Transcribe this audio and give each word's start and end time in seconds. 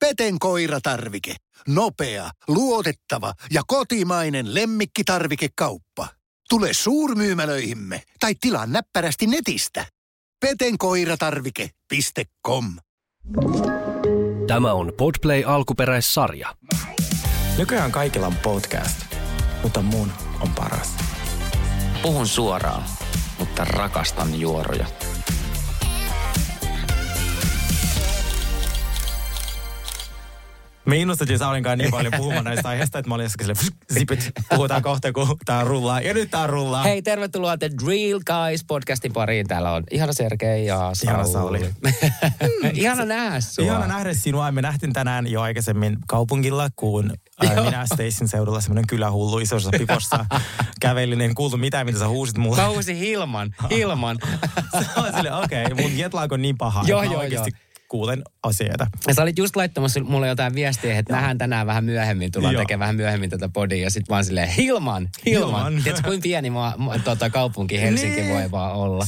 Peten 0.00 0.38
koiratarvike. 0.38 1.34
Nopea, 1.68 2.30
luotettava 2.48 3.32
ja 3.50 3.62
kotimainen 3.66 4.54
lemmikkitarvikekauppa. 4.54 6.08
Tule 6.48 6.72
suurmyymälöihimme 6.72 8.02
tai 8.20 8.34
tilaa 8.40 8.66
näppärästi 8.66 9.26
netistä. 9.26 9.86
petenkoiratarvike.com 10.40 12.64
Tämä 14.46 14.72
on 14.72 14.92
Podplay 14.96 15.42
alkuperäissarja. 15.46 16.56
Nykyään 17.58 17.92
kaikilla 17.92 18.26
on 18.26 18.36
podcast, 18.36 19.00
mutta 19.62 19.82
mun 19.82 20.12
on 20.40 20.54
paras. 20.54 20.96
Puhun 22.02 22.28
suoraan, 22.28 22.84
mutta 23.38 23.64
rakastan 23.64 24.40
juoroja. 24.40 24.86
Me 30.84 30.96
innostettiin 30.96 31.38
Saulin 31.38 31.62
kanssa 31.62 31.76
niin 31.76 31.90
paljon 31.90 32.12
puhumaan 32.16 32.44
näistä 32.44 32.68
aiheista, 32.68 32.98
että 32.98 33.08
mä 33.08 33.14
olin 33.14 33.24
jossakin 33.24 33.46
silleen, 33.46 33.76
zipit, 33.94 34.30
puhutaan 34.48 34.82
kohta, 34.82 35.12
kun 35.12 35.36
tää 35.44 35.64
rullaa. 35.64 36.00
Ja 36.00 36.14
nyt 36.14 36.30
tää 36.30 36.46
rullaa. 36.46 36.82
Hei, 36.82 37.02
tervetuloa 37.02 37.58
The 37.58 37.70
Real 37.86 38.20
Guys 38.26 38.64
podcastin 38.64 39.12
pariin. 39.12 39.46
Täällä 39.46 39.72
on 39.72 39.84
ihana 39.90 40.12
Sergei 40.12 40.66
ja 40.66 40.76
Sauli. 40.76 41.10
Ihana 41.10 41.24
Sauli. 41.24 41.70
ihana 42.74 43.04
nähdä 43.04 43.40
sua. 43.40 43.64
Ihana 43.64 43.86
nähdä 43.86 44.14
sinua. 44.14 44.52
Me 44.52 44.62
nähtiin 44.62 44.92
tänään 44.92 45.26
jo 45.26 45.40
aikaisemmin 45.40 45.98
kaupungilla, 46.06 46.68
kun 46.76 47.12
ää, 47.48 47.62
minä 47.62 47.86
Stacyn 47.86 48.28
seudulla 48.28 48.60
semmoinen 48.60 48.86
kylähullu 48.86 49.38
isossa 49.38 49.70
pipossa 49.78 50.26
kävelin. 50.80 51.20
En 51.20 51.34
kuultu 51.34 51.56
mitään, 51.56 51.86
mitä 51.86 51.98
sä 51.98 52.08
huusit 52.08 52.38
mulle. 52.38 52.62
Mä 52.62 52.68
huusin 52.68 52.96
Hilman. 52.96 53.54
Hilman. 53.70 54.18
Se 54.78 55.00
on 55.00 55.12
silleen, 55.14 55.34
okei, 55.34 55.64
okay, 55.64 55.82
mun 55.82 55.98
jetlag 55.98 56.32
on 56.32 56.42
niin 56.42 56.58
paha, 56.58 56.84
Joo, 56.86 57.02
että 57.02 57.14
joo, 57.14 57.20
oikeasti 57.20 57.50
joo. 57.54 57.69
Kuulen 57.90 58.22
asioita. 58.42 58.86
Ja 59.08 59.14
sä 59.14 59.22
olit 59.22 59.38
just 59.38 59.56
laittamassa 59.56 60.00
mulle 60.00 60.28
jotain 60.28 60.54
viestiä, 60.54 60.98
että 60.98 61.12
nähdään 61.12 61.38
tänään 61.38 61.66
vähän 61.66 61.84
myöhemmin, 61.84 62.32
tullaan 62.32 62.54
Joo. 62.54 62.62
tekemään 62.62 62.80
vähän 62.80 62.96
myöhemmin 62.96 63.30
tätä 63.30 63.48
podia. 63.48 63.82
Ja 63.82 63.90
sit 63.90 64.08
vaan 64.08 64.24
silleen, 64.24 64.48
Hilman, 64.48 65.08
Hilman. 65.26 65.48
Hilman. 65.48 65.82
Tiedätkö, 65.82 66.08
kuinka 66.08 66.22
pieni 66.22 66.50
maa, 66.50 66.74
ma, 66.78 66.98
tota, 66.98 67.30
kaupunki 67.30 67.80
Helsinki 67.80 68.20
Niin. 68.20 68.34
voi 68.34 68.50
vaan 68.50 68.72
olla. 68.74 69.06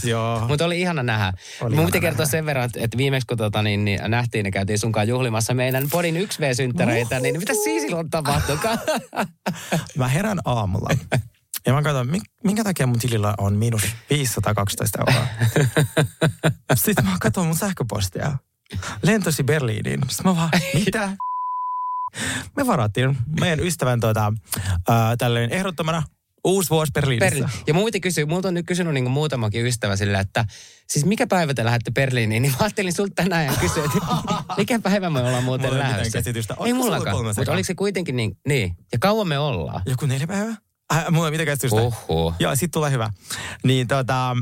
Mutta 0.49 0.65
oli 0.65 0.81
ihana 0.81 1.03
nähdä. 1.03 1.33
Oli 1.61 1.77
Mun 1.77 1.87
piti 1.87 2.01
kertoa 2.01 2.27
sen 2.27 2.47
verran, 2.47 2.65
että, 2.65 2.81
että 2.83 2.99
viimeksi 2.99 3.27
kun 3.27 3.37
tota, 3.37 3.63
niin, 3.63 3.85
niin, 3.85 4.01
nähtiin 4.09 4.47
ja 4.47 4.53
käytiin 4.53 4.79
sunkaan 4.79 5.09
juhlimassa 5.09 5.55
meidän 5.55 5.89
podin 5.91 6.17
1V-synttäreitä, 6.17 7.21
niin 7.21 7.39
mitä 7.39 7.53
siis 7.65 7.83
silloin 7.83 8.11
tapahtuikaan? 8.11 8.79
Mä 9.99 10.09
herään 10.09 10.39
aamulla. 10.45 10.89
Ja 11.67 11.73
mä 11.73 11.83
katson, 11.83 12.09
mi- 12.09 12.21
minkä 12.45 12.65
takia 12.65 12.87
mun 12.87 12.99
tilillä 12.99 13.35
on 13.39 13.57
miinus 13.57 13.83
512 14.11 14.99
euroa. 14.99 15.27
Sitten 16.75 17.05
mä 17.05 17.17
katson 17.21 17.47
mun 17.47 17.57
sähköpostia. 17.57 18.39
Lentosi 19.03 19.43
Berliiniin. 19.45 20.01
Sitten 20.09 20.27
mä 20.33 20.37
vaan, 20.37 20.51
mitä? 20.75 21.17
Me 22.57 22.67
varattiin 22.67 23.17
meidän 23.41 23.61
ystävän 23.61 24.01
ää, 24.89 25.17
tälleen 25.17 25.53
ehdottomana 25.53 26.03
uusi 26.45 26.71
vuosi 26.71 26.93
Berliinissä. 26.93 27.31
Berliin. 27.31 27.51
Ja 27.67 27.75
mun 27.75 27.85
piti 27.85 28.01
kysyä, 28.01 28.27
multa 28.27 28.49
on 28.49 28.55
nyt 28.55 28.67
kysynyt 28.67 28.95
niin 28.95 29.11
muutamakin 29.11 29.67
ystävä 29.67 29.97
sillä, 29.97 30.21
että 30.21 30.45
siis 30.89 31.05
mikä 31.05 31.27
päivä 31.27 31.55
te 31.55 31.65
lähdette 31.65 31.91
Berliiniin, 31.91 32.43
niin 32.43 32.53
mä 32.53 32.57
ajattelin 32.61 32.93
sulta 32.93 33.15
tänään 33.15 33.47
ja 33.47 33.53
kysyä, 33.61 33.85
että 33.85 33.99
mikä 34.59 34.79
päivä 34.79 35.11
me 35.11 35.21
ollaan 35.21 35.45
muuten 35.45 35.71
Mulla 35.71 35.85
ei 35.85 35.91
lähdössä. 35.91 36.19
käsitystä. 36.19 36.55
Ei 36.55 36.71
sulla 36.71 36.85
mullakaan, 36.85 37.25
mutta 37.25 37.53
oliko 37.53 37.67
se 37.67 37.75
kuitenkin 37.75 38.17
niin, 38.17 38.37
niin. 38.49 38.77
Ja 38.93 38.99
kauan 38.99 39.29
me 39.29 39.39
ollaan? 39.39 39.83
Joku 39.87 40.07
neljä 40.07 40.27
päivää? 40.27 40.57
Äh, 40.95 41.05
mulla 41.11 41.27
ei 41.27 41.31
mitään 41.31 41.47
käsitystä. 41.47 41.81
Oho. 41.81 42.35
Joo, 42.39 42.57
sit 42.57 42.71
tulee 42.71 42.91
hyvä. 42.91 43.11
Niin 43.65 43.89
tota, 43.89 44.37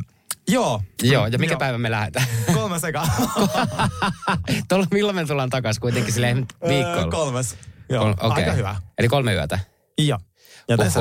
joo. 0.51 0.83
Joo, 1.03 1.27
ja 1.27 1.39
mikä 1.39 1.57
päivä 1.57 1.79
me 1.79 1.91
lähdetään? 1.91 2.27
Kolme 2.55 2.79
sekaan. 2.79 3.09
Tuolla, 4.69 4.87
milloin 4.91 5.17
me 5.17 5.27
tullaan 5.27 5.51
takaisin 5.51 5.81
kuitenkin 5.81 6.13
silleen 6.13 6.47
Öö, 6.65 6.69
viikolla? 6.69 7.11
Kolmas. 7.11 7.57
Joo, 7.89 8.05
Kol- 8.05 8.31
okei. 8.31 8.45
aika 8.45 8.57
hyvä. 8.57 8.77
Eli 8.99 9.09
kolme 9.09 9.35
yötä? 9.35 9.59
Joo. 9.99 10.19
Ja 10.69 10.77
tässä 10.77 11.01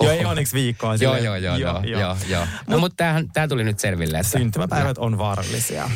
Joo, 0.00 0.12
ei 0.12 0.24
onneksi 0.24 0.54
viikkoa. 0.54 0.94
Joo, 0.94 1.16
joo, 1.16 1.36
joo, 1.36 1.56
joo, 1.56 1.82
joo, 1.82 2.16
joo. 2.28 2.46
No 2.66 2.78
mutta 2.78 2.96
tämähän, 2.96 3.28
tää 3.32 3.48
tuli 3.48 3.64
nyt 3.64 3.78
selville. 3.78 4.18
Että, 4.18 4.38
Syntymäpäivät 4.38 4.98
on 4.98 5.18
vaarallisia. 5.18 5.90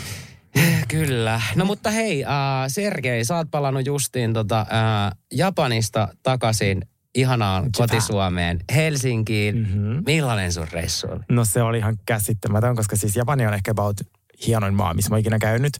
Kyllä. 0.88 1.40
No 1.54 1.64
mutta 1.64 1.90
hei, 1.90 2.24
äh, 2.24 2.30
Sergei, 2.68 3.24
sä 3.24 3.36
oot 3.36 3.50
palannut 3.50 3.86
justiin 3.86 4.32
tota, 4.32 4.60
äh, 4.60 5.18
Japanista 5.32 6.08
takaisin 6.22 6.82
ihanaan 7.14 7.64
Japan. 7.64 7.72
kotisuomeen 7.78 8.60
Helsinkiin. 8.74 9.58
Mhm. 9.58 10.02
Millainen 10.06 10.52
sun 10.52 10.66
reissu 10.72 11.06
oli? 11.10 11.20
No 11.28 11.44
se 11.44 11.62
oli 11.62 11.78
ihan 11.78 11.98
käsittämätön, 12.06 12.76
koska 12.76 12.96
siis 12.96 13.16
Japani 13.16 13.46
on 13.46 13.54
ehkä 13.54 13.70
about 13.70 14.00
hienoin 14.46 14.74
maa, 14.74 14.94
missä 14.94 15.10
mä 15.10 15.14
oon 15.14 15.20
ikinä 15.20 15.38
käynyt. 15.38 15.72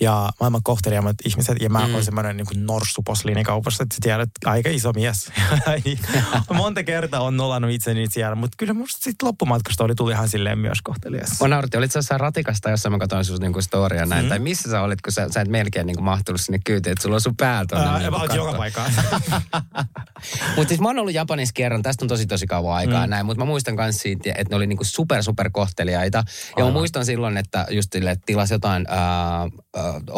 Ja 0.00 0.30
maailman 0.40 0.62
kohteliaimmat 0.62 1.16
ihmiset. 1.24 1.56
Ja 1.60 1.70
mä 1.70 1.86
mm. 1.86 1.94
oon 1.94 2.04
semmoinen 2.04 2.36
niin 2.36 2.46
kuin 2.46 2.66
posliinikaupassa, 3.04 3.82
että 3.82 3.94
sä 3.94 3.98
tiedät, 4.02 4.30
aika 4.44 4.68
iso 4.70 4.92
mies. 4.92 5.30
Niin 5.84 5.98
Monta 6.54 6.82
kertaa 6.84 7.20
on 7.20 7.36
nolannut 7.36 7.70
itseni 7.70 8.06
siellä, 8.10 8.34
mutta 8.34 8.54
kyllä 8.58 8.72
musta 8.74 8.98
sitten 9.04 9.26
loppumatkasta 9.26 9.84
oli 9.84 9.94
tuli 9.94 10.12
ihan 10.12 10.28
silleen 10.28 10.58
myös 10.58 10.82
kohtelias. 10.82 11.40
Mä 11.40 11.48
nauratti, 11.48 11.76
olit 11.76 11.92
sä 11.92 11.98
jossain 11.98 12.20
ratikasta, 12.20 12.70
jossa 12.70 12.90
mä 12.90 12.98
katsoin 12.98 13.24
sun 13.24 13.38
niinku 13.40 13.62
storia 13.62 14.06
näin, 14.06 14.24
Mm. 14.24 14.28
tai 14.28 14.38
missä 14.38 14.70
sä 14.70 14.80
olit, 14.82 15.00
kun 15.02 15.12
sä, 15.12 15.26
sä 15.30 15.40
et 15.40 15.48
melkein 15.48 15.86
niinku 15.86 16.02
mahtunut 16.02 16.40
sinne 16.40 16.58
kyytiin, 16.64 16.92
että 16.92 17.02
sulla 17.02 17.14
on 17.14 17.20
sun 17.20 17.36
pää 17.36 17.64
tuonne. 17.68 17.88
Ää, 17.88 17.98
niinku 17.98 18.34
joka 18.36 18.52
paikkaan. 18.52 18.92
Mutta 20.56 20.68
siis 20.68 20.80
mä 20.80 20.88
oon 20.88 20.98
ollut 20.98 21.14
Japanissa 21.14 21.52
kerran, 21.52 21.82
tästä 21.82 22.04
on 22.04 22.08
tosi 22.08 22.26
tosi 22.26 22.46
kauan 22.46 22.76
aikaa 22.76 23.06
Mm. 23.06 23.10
näin, 23.10 23.26
mutta 23.26 23.44
mä 23.44 23.44
muistan 23.44 23.74
myös 23.74 23.96
siitä, 23.98 24.30
että 24.30 24.44
ne 24.50 24.56
oli 24.56 24.66
niinku 24.66 24.84
super 24.84 25.22
super 25.22 25.50
kohteliaita. 25.52 26.24
Ja 26.56 26.64
mä 26.64 26.70
muistan 26.70 27.04
silloin, 27.04 27.36
että 27.36 27.66
just 27.70 27.94
sille, 28.08 28.12
että 28.12 28.26
tilasi 28.26 28.54
jotain 28.54 28.84
ää, 28.88 28.98
ää, 29.38 29.48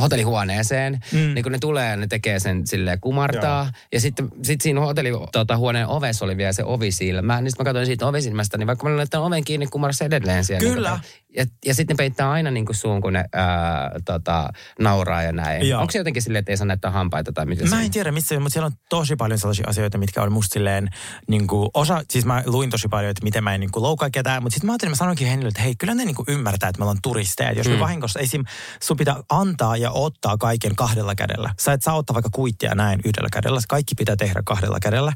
hotellihuoneeseen, 0.00 1.00
Mm. 1.12 1.18
niin 1.18 1.42
kun 1.42 1.52
ne 1.52 1.58
tulee, 1.58 1.96
ne 1.96 2.06
tekee 2.06 2.38
sen 2.38 2.66
sille 2.66 2.98
kumartaa. 3.00 3.62
Joo. 3.64 3.72
Ja 3.92 4.00
sitten 4.00 4.28
sit 4.42 4.60
siinä 4.60 4.80
hotellihuoneen 4.80 5.28
tota, 5.32 5.56
huoneen 5.56 5.86
ovessa 5.86 6.24
oli 6.24 6.36
vielä 6.36 6.52
se 6.52 6.64
ovisilmä. 6.64 7.40
Niin 7.40 7.50
sitten 7.50 7.64
mä 7.64 7.68
katsoin 7.68 7.86
siitä 7.86 8.06
ovisilmästä, 8.06 8.58
niin 8.58 8.66
vaikka 8.66 8.84
mä 8.84 8.88
olin 8.88 8.96
laittanut 8.98 9.26
oven 9.26 9.44
kiinni, 9.44 9.66
kumarassa 9.66 10.04
edelleen 10.04 10.44
siellä. 10.44 10.74
Kyllä. 10.74 10.90
Niin, 10.90 11.00
ja, 11.36 11.46
ja 11.66 11.74
sitten 11.74 11.94
ne 11.94 11.96
peittää 11.96 12.30
aina 12.30 12.50
niin 12.50 12.66
kuin 12.66 12.76
suun, 12.76 13.00
kun 13.00 13.12
ne 13.12 13.24
ää, 13.32 13.90
tota, 14.04 14.48
nauraa 14.78 15.22
ja 15.22 15.32
näin. 15.32 15.68
Joo. 15.68 15.80
Onko 15.80 15.90
se 15.90 15.98
jotenkin 15.98 16.22
silleen, 16.22 16.40
että 16.40 16.52
ei 16.52 16.56
saa 16.56 16.66
näyttää 16.66 16.90
hampaita 16.90 17.32
tai 17.32 17.46
mitä 17.46 17.64
Mä 17.66 17.82
en 17.82 17.90
tiedä 17.90 18.12
missä, 18.12 18.40
mutta 18.40 18.52
siellä 18.52 18.66
on 18.66 18.72
tosi 18.88 19.16
paljon 19.16 19.38
sellaisia 19.38 19.64
asioita, 19.68 19.98
mitkä 19.98 20.22
on 20.22 20.32
musta 20.32 20.52
silleen, 20.52 20.88
niin 21.28 21.46
kuin, 21.46 21.70
osa, 21.74 22.02
siis 22.10 22.26
mä 22.26 22.42
luin 22.46 22.70
tosi 22.70 22.88
paljon, 22.88 23.10
että 23.10 23.24
miten 23.24 23.44
mä 23.44 23.54
en 23.54 23.60
niin 23.60 23.70
kuin, 23.70 23.82
loukkaa 23.82 24.10
ketään, 24.10 24.42
mutta 24.42 24.54
sitten 24.54 24.66
mä 24.66 24.72
ajattelin, 24.72 24.92
mä 24.92 24.96
sanoinkin 24.96 25.28
Hennille, 25.28 25.48
että 25.48 25.62
hei, 25.62 25.74
kyllä 25.78 25.94
ne 25.94 26.04
niin 26.04 26.16
kuin, 26.16 26.26
ymmärtää, 26.28 26.68
että 26.68 26.78
me 26.78 26.84
ollaan 26.84 26.98
turisteja. 27.02 27.52
Jos 27.52 27.68
me 27.68 27.74
Mm. 27.74 27.80
vahingossa, 27.80 28.20
esim. 28.20 28.44
sun 28.82 28.96
pitää 28.96 29.16
antaa 29.28 29.76
ja 29.76 29.90
ottaa 29.90 30.36
kaiken 30.36 30.76
kahdella 30.76 31.14
kädellä. 31.14 31.54
Sä 31.60 31.72
et 31.72 31.82
saa 31.82 31.94
ottaa 31.94 32.14
vaikka 32.14 32.30
kuittia 32.32 32.74
näin 32.74 33.00
yhdellä 33.04 33.28
kädellä, 33.32 33.60
kaikki 33.68 33.94
pitää 33.94 34.16
tehdä 34.16 34.42
kahdella 34.44 34.78
kädellä. 34.82 35.12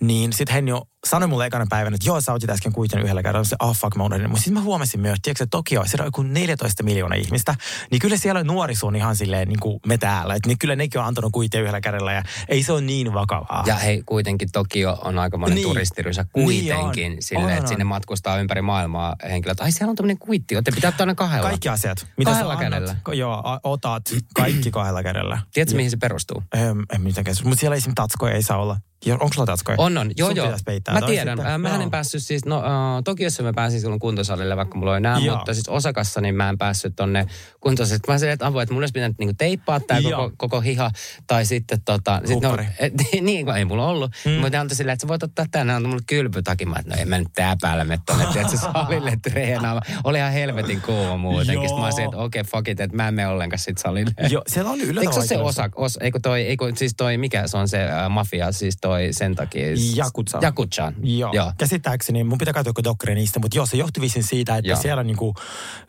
Niin 0.00 0.32
sitten 0.32 0.54
Henni 0.54 0.70
jo 0.70 0.82
sanoi 1.10 1.28
mulle 1.28 1.46
ekana 1.46 1.66
päivänä, 1.70 1.94
että 1.94 2.08
joo, 2.08 2.20
sä 2.20 2.32
otit 2.32 2.50
äsken 2.50 2.72
kuitin 2.72 2.98
yhdellä 3.00 3.22
kädellä. 3.22 3.44
Se, 3.44 3.56
ah 3.58 3.76
fuck, 3.76 3.96
mä 3.96 4.04
unohdin. 4.04 4.30
Mutta 4.30 4.42
sitten 4.44 4.54
mä 4.54 4.60
huomasin 4.60 5.00
myös, 5.00 5.18
tiedätkö, 5.22 5.44
että 5.44 5.56
Tokio, 5.56 5.84
siellä 5.84 6.02
on 6.02 6.06
joku 6.06 6.22
14 6.22 6.82
miljoonaa 6.82 7.18
ihmistä, 7.18 7.54
niin 7.90 7.98
kyllä 7.98 8.16
siellä 8.16 8.44
on 8.82 8.96
ihan 8.96 9.16
silleen 9.16 9.48
niin 9.48 9.60
kuin 9.60 9.80
me 9.86 9.98
täällä. 9.98 10.34
Että 10.34 10.48
niin 10.48 10.58
kyllä 10.58 10.76
nekin 10.76 11.00
on 11.00 11.06
antanut 11.06 11.32
kuittia 11.32 11.60
yhdellä 11.60 11.80
kädellä 11.80 12.12
ja 12.12 12.22
ei 12.48 12.62
se 12.62 12.72
ole 12.72 12.80
niin 12.80 13.14
vakavaa. 13.14 13.64
Ja 13.66 13.74
hei, 13.74 14.02
kuitenkin 14.06 14.48
Tokio 14.52 14.98
on 15.04 15.18
aika 15.18 15.38
monen 15.38 15.54
Niin. 15.54 15.64
niin. 15.64 15.74
turistirysä 15.74 16.22
Niin 16.22 16.44
kuitenkin 16.46 17.12
on. 17.12 17.18
sille, 17.20 17.44
On, 17.44 17.50
että 17.50 17.62
on. 17.62 17.68
sinne 17.68 17.84
matkustaa 17.84 18.38
ympäri 18.38 18.62
maailmaa 18.62 19.16
henkilöt. 19.28 19.60
Ai 19.60 19.72
siellä 19.72 19.90
on 19.90 19.96
tämmöinen 19.96 20.18
kuitti, 20.18 20.54
te 20.64 20.70
pitää 20.70 20.88
ottaa 20.88 21.04
aina 21.04 21.14
kahdella. 21.14 21.48
Kaikki 21.48 21.68
asiat. 21.68 22.06
Kahdella 22.24 22.54
sä 22.54 22.60
kädellä. 22.60 22.90
Annat, 22.90 23.14
joo, 23.18 23.42
otat 23.62 24.02
kaikki 24.34 24.70
kahdella 24.70 25.02
kädellä. 25.02 25.38
Tiedätkö, 25.52 25.76
mihin 25.76 25.90
se 25.90 25.96
perustuu? 25.96 26.42
Ähm, 26.56 26.80
en 26.94 27.02
käsitystä. 27.24 27.48
Mutta 27.48 27.60
siellä 27.60 27.76
esim. 27.76 27.92
tatskoja 27.94 28.34
ei 28.34 28.42
saa 28.42 28.58
olla. 28.58 28.76
Onko 29.12 29.28
sulla 29.34 29.46
tatskoja? 29.46 29.76
On, 29.78 29.98
on. 29.98 30.10
Joo, 30.16 30.28
Sun 30.28 30.36
joo. 30.36 30.56
peittää 30.64 30.94
Mä 30.94 31.06
tiedän. 31.06 31.38
sitten. 31.38 31.52
Äh, 31.52 31.58
Mä 31.58 31.68
Joo. 31.68 31.80
en 31.80 31.90
päässyt 31.90 32.22
siis, 32.22 32.44
no 32.44 32.58
uh, 32.58 32.64
Tokiossa 33.04 33.42
mä 33.42 33.52
pääsin 33.52 33.80
silloin 33.80 34.00
kuntosalille, 34.00 34.56
vaikka 34.56 34.78
mulla 34.78 34.92
oli 34.92 35.00
nää, 35.00 35.18
Joo. 35.18 35.36
mutta 35.36 35.54
siis 35.54 35.68
Osakassa 35.68 36.20
niin 36.20 36.34
mä 36.34 36.48
en 36.48 36.58
päässyt 36.58 36.96
tonne 36.96 37.26
kuntosalille. 37.60 38.12
Mä 38.12 38.18
sanoin, 38.18 38.32
että 38.32 38.46
avu, 38.46 38.58
että 38.58 38.74
mun 38.74 38.82
olisi 38.82 38.92
pitänyt 38.92 39.18
niinku 39.18 39.34
teippaa 39.38 39.80
tää 39.80 39.98
Joo. 39.98 40.22
koko, 40.22 40.34
koko 40.36 40.60
hiha, 40.60 40.90
tai 41.26 41.44
sitten 41.46 41.82
tota... 41.84 42.20
Sit 42.24 42.34
Huppari. 42.34 42.66
et, 42.78 42.92
niin, 43.20 43.48
ei 43.48 43.64
mulla 43.64 43.88
ollut. 43.88 44.12
Mm. 44.24 44.32
Mutta 44.32 44.60
antoi 44.60 44.76
silleen, 44.76 44.92
että 44.92 45.04
sä 45.04 45.08
voit 45.08 45.22
ottaa 45.22 45.46
tän, 45.50 45.66
ne 45.66 45.74
antoi 45.74 45.88
mulle 45.88 46.02
kylpytakin. 46.06 46.68
Mä, 46.68 46.76
että 46.78 46.96
no 46.96 47.02
en 47.02 47.08
mä 47.08 47.18
nyt 47.18 47.28
tää 47.34 47.56
päällä 47.60 47.84
mene 47.84 48.02
tonne, 48.06 48.26
tiedätkö, 48.32 48.56
salille 48.56 49.12
treenaamaan. 49.22 49.82
Oli 50.04 50.18
ihan 50.18 50.32
helvetin 50.32 50.80
kuuma 50.80 51.16
muutenkin. 51.16 51.68
Sitten 51.68 51.78
mä 51.78 51.84
olisin, 51.84 52.04
että 52.04 52.16
okei, 52.16 52.40
okay, 52.40 52.50
fuck 52.50 52.68
it, 52.68 52.80
että 52.80 52.96
mä 52.96 53.08
en 53.08 53.14
mene 53.14 53.28
ollenkaan 53.28 53.58
sit 53.58 53.78
salille. 53.78 54.10
Joo, 54.30 54.42
siellä 54.48 54.70
oli 54.70 54.82
yllättävän 54.82 55.16
Eikö 55.16 55.26
se 55.26 55.38
osa, 55.38 55.70
os, 55.74 55.98
eikö 56.00 56.20
toi, 56.22 56.42
eikö, 56.42 56.72
siis 56.74 56.94
toi, 56.96 57.18
mikä 57.18 57.46
se 57.46 57.56
on 57.56 57.68
se 57.68 57.84
äh, 57.84 58.10
mafia, 58.10 58.52
siis 58.52 58.76
toi 58.86 59.08
sen 59.12 59.34
takia? 59.34 59.66
Yakuza. 59.96 60.38
Yakuza. 60.42 60.92
Joo. 61.02 61.32
Joo. 61.32 61.52
Käsittääkseni, 61.58 62.24
mun 62.24 62.38
pitää 62.38 62.54
katsoa 62.54 62.84
dokkari 62.84 63.14
niistä, 63.14 63.40
mutta 63.40 63.56
joo, 63.56 63.66
se 63.66 63.76
johtui 63.76 64.00
visin 64.00 64.22
siitä, 64.22 64.56
että 64.56 64.68
Joo. 64.68 64.80
siellä 64.80 65.02
niinku, 65.02 65.34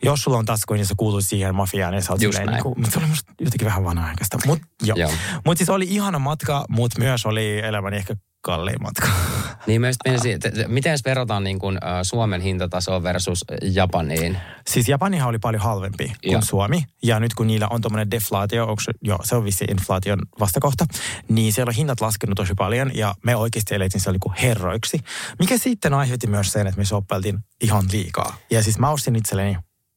jos 0.02 0.20
sulla 0.20 0.38
on 0.38 0.44
taskuja, 0.44 0.78
niin 0.78 0.86
se 0.86 0.94
kuuluu 0.96 1.20
siihen 1.20 1.54
mafiaan 1.54 1.94
ja 1.94 2.00
sä 2.00 2.12
oot 2.12 2.20
silleen, 2.20 2.46
niinku, 2.46 2.74
mutta 2.74 2.90
se 2.90 2.98
oli 2.98 3.06
musta 3.06 3.32
jotenkin 3.40 3.66
vähän 3.66 3.84
vanha-aikaista. 3.84 4.38
Mutta 4.46 4.66
joo. 4.82 4.96
Joo. 4.98 5.10
Mut 5.46 5.58
siis 5.58 5.70
oli 5.70 5.86
ihana 5.88 6.18
matka, 6.18 6.64
mutta 6.68 6.98
myös 6.98 7.26
oli 7.26 7.58
elämäni 7.58 7.96
ehkä 7.96 8.14
kalliin 8.40 8.82
matka. 8.82 9.08
Niin 9.66 9.80
myös, 9.80 9.96
miten 10.66 10.90
jos 10.90 11.04
verrataan 11.04 11.44
niin 11.44 11.58
kuin, 11.58 11.76
uh, 11.76 11.80
Suomen 12.02 12.40
hintatasoa 12.40 13.02
versus 13.02 13.44
Japaniin? 13.62 14.38
Siis 14.66 14.88
Japanihan 14.88 15.28
oli 15.28 15.38
paljon 15.38 15.62
halvempi 15.62 16.06
kuin 16.06 16.32
Joo. 16.32 16.40
Suomi. 16.44 16.84
Ja 17.02 17.20
nyt 17.20 17.34
kun 17.34 17.46
niillä 17.46 17.68
on 17.70 17.80
tuommoinen 17.80 18.10
deflaatio, 18.10 18.66
onko 18.66 18.80
se, 18.80 18.92
joo, 19.02 19.18
se 19.24 19.36
on 19.36 19.44
vissi 19.44 19.64
inflaation 19.64 20.18
vastakohta, 20.40 20.86
niin 21.28 21.52
siellä 21.52 21.70
on 21.70 21.74
hinnat 21.74 22.00
laskenut 22.00 22.36
tosi 22.36 22.54
paljon 22.54 22.90
ja 22.94 23.14
me 23.24 23.36
oikeasti 23.36 23.74
elettiin 23.74 24.00
siellä 24.00 24.18
niin 24.24 24.36
herroiksi. 24.42 25.00
Mikä 25.38 25.58
sitten 25.58 25.94
aiheutti 25.94 26.26
myös 26.26 26.52
sen, 26.52 26.66
että 26.66 26.78
me 26.78 26.84
soppeltiin 26.84 27.38
ihan 27.60 27.84
liikaa. 27.92 28.36
Ja 28.50 28.62
siis 28.62 28.78
mä 28.78 28.90
ostin 28.90 29.16
itselleni 29.16 29.56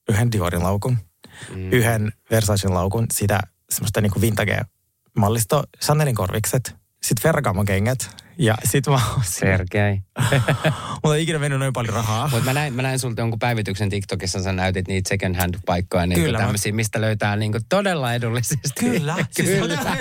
yhden 0.09 0.31
Diorin 0.31 0.63
laukun, 0.63 0.97
mm. 1.55 1.71
yhden 1.71 2.11
Versacen 2.31 2.73
laukun, 2.73 3.05
sitä 3.13 3.39
semmoista 3.69 4.01
niin 4.01 4.11
kuin 4.11 4.21
vintage 4.21 4.61
mallisto, 5.17 5.63
Chanelin 5.81 6.15
korvikset, 6.15 6.75
sitten 7.03 7.23
Ferragamo 7.23 7.63
kengät 7.63 8.20
ja 8.41 8.55
sitten 8.63 8.93
mä. 8.93 8.99
Sergei. 9.23 9.99
Mulla 11.03 11.15
ei 11.15 11.23
ikinä 11.23 11.39
mennyt 11.39 11.59
noin 11.59 11.73
paljon 11.73 11.93
rahaa. 11.93 12.27
Mutta 12.27 12.45
mä 12.45 12.53
näin, 12.53 12.73
mä 12.73 12.81
näin 12.81 12.99
sulta 12.99 13.21
jonkun 13.21 13.39
päivityksen 13.39 13.89
TikTokissa, 13.89 14.43
sä 14.43 14.51
näytit 14.51 14.87
niitä 14.87 15.09
second 15.09 15.35
hand 15.35 15.55
paikkoja, 15.65 16.05
niin 16.07 16.19
Kyllä, 16.21 16.37
mä- 16.37 16.43
tämmöisiä, 16.43 16.73
mistä 16.73 17.01
löytää 17.01 17.35
niin 17.35 17.51
todella 17.69 18.13
edullisesti. 18.13 18.69
Kyllä. 18.79 19.15
Kyllä. 19.37 19.97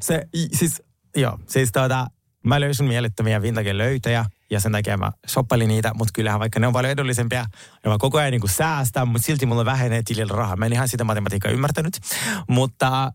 se, 0.00 0.22
i- 0.34 0.56
siis, 0.56 0.82
joo, 1.16 1.38
siis 1.48 1.72
tuota, 1.72 2.06
mä 2.44 2.60
löysin 2.60 2.86
mielettömiä 2.86 3.42
vintage 3.42 3.78
löytöjä 3.78 4.24
ja 4.50 4.60
sen 4.60 4.72
takia 4.72 4.96
mä 4.96 5.12
shoppailin 5.28 5.68
niitä, 5.68 5.94
mutta 5.94 6.12
kyllähän 6.14 6.40
vaikka 6.40 6.60
ne 6.60 6.66
on 6.66 6.72
paljon 6.72 6.90
edullisempia 6.92 7.44
ja 7.84 7.90
mä 7.90 7.96
koko 7.98 8.18
ajan 8.18 8.30
niin 8.30 8.48
säästän, 8.48 9.08
mutta 9.08 9.26
silti 9.26 9.46
mulla 9.46 9.64
vähenee 9.64 10.02
tilillä 10.04 10.34
rahaa. 10.36 10.56
Mä 10.56 10.66
en 10.66 10.72
ihan 10.72 10.88
sitä 10.88 11.04
matematiikkaa 11.04 11.52
ymmärtänyt, 11.52 12.00
mutta 12.48 13.12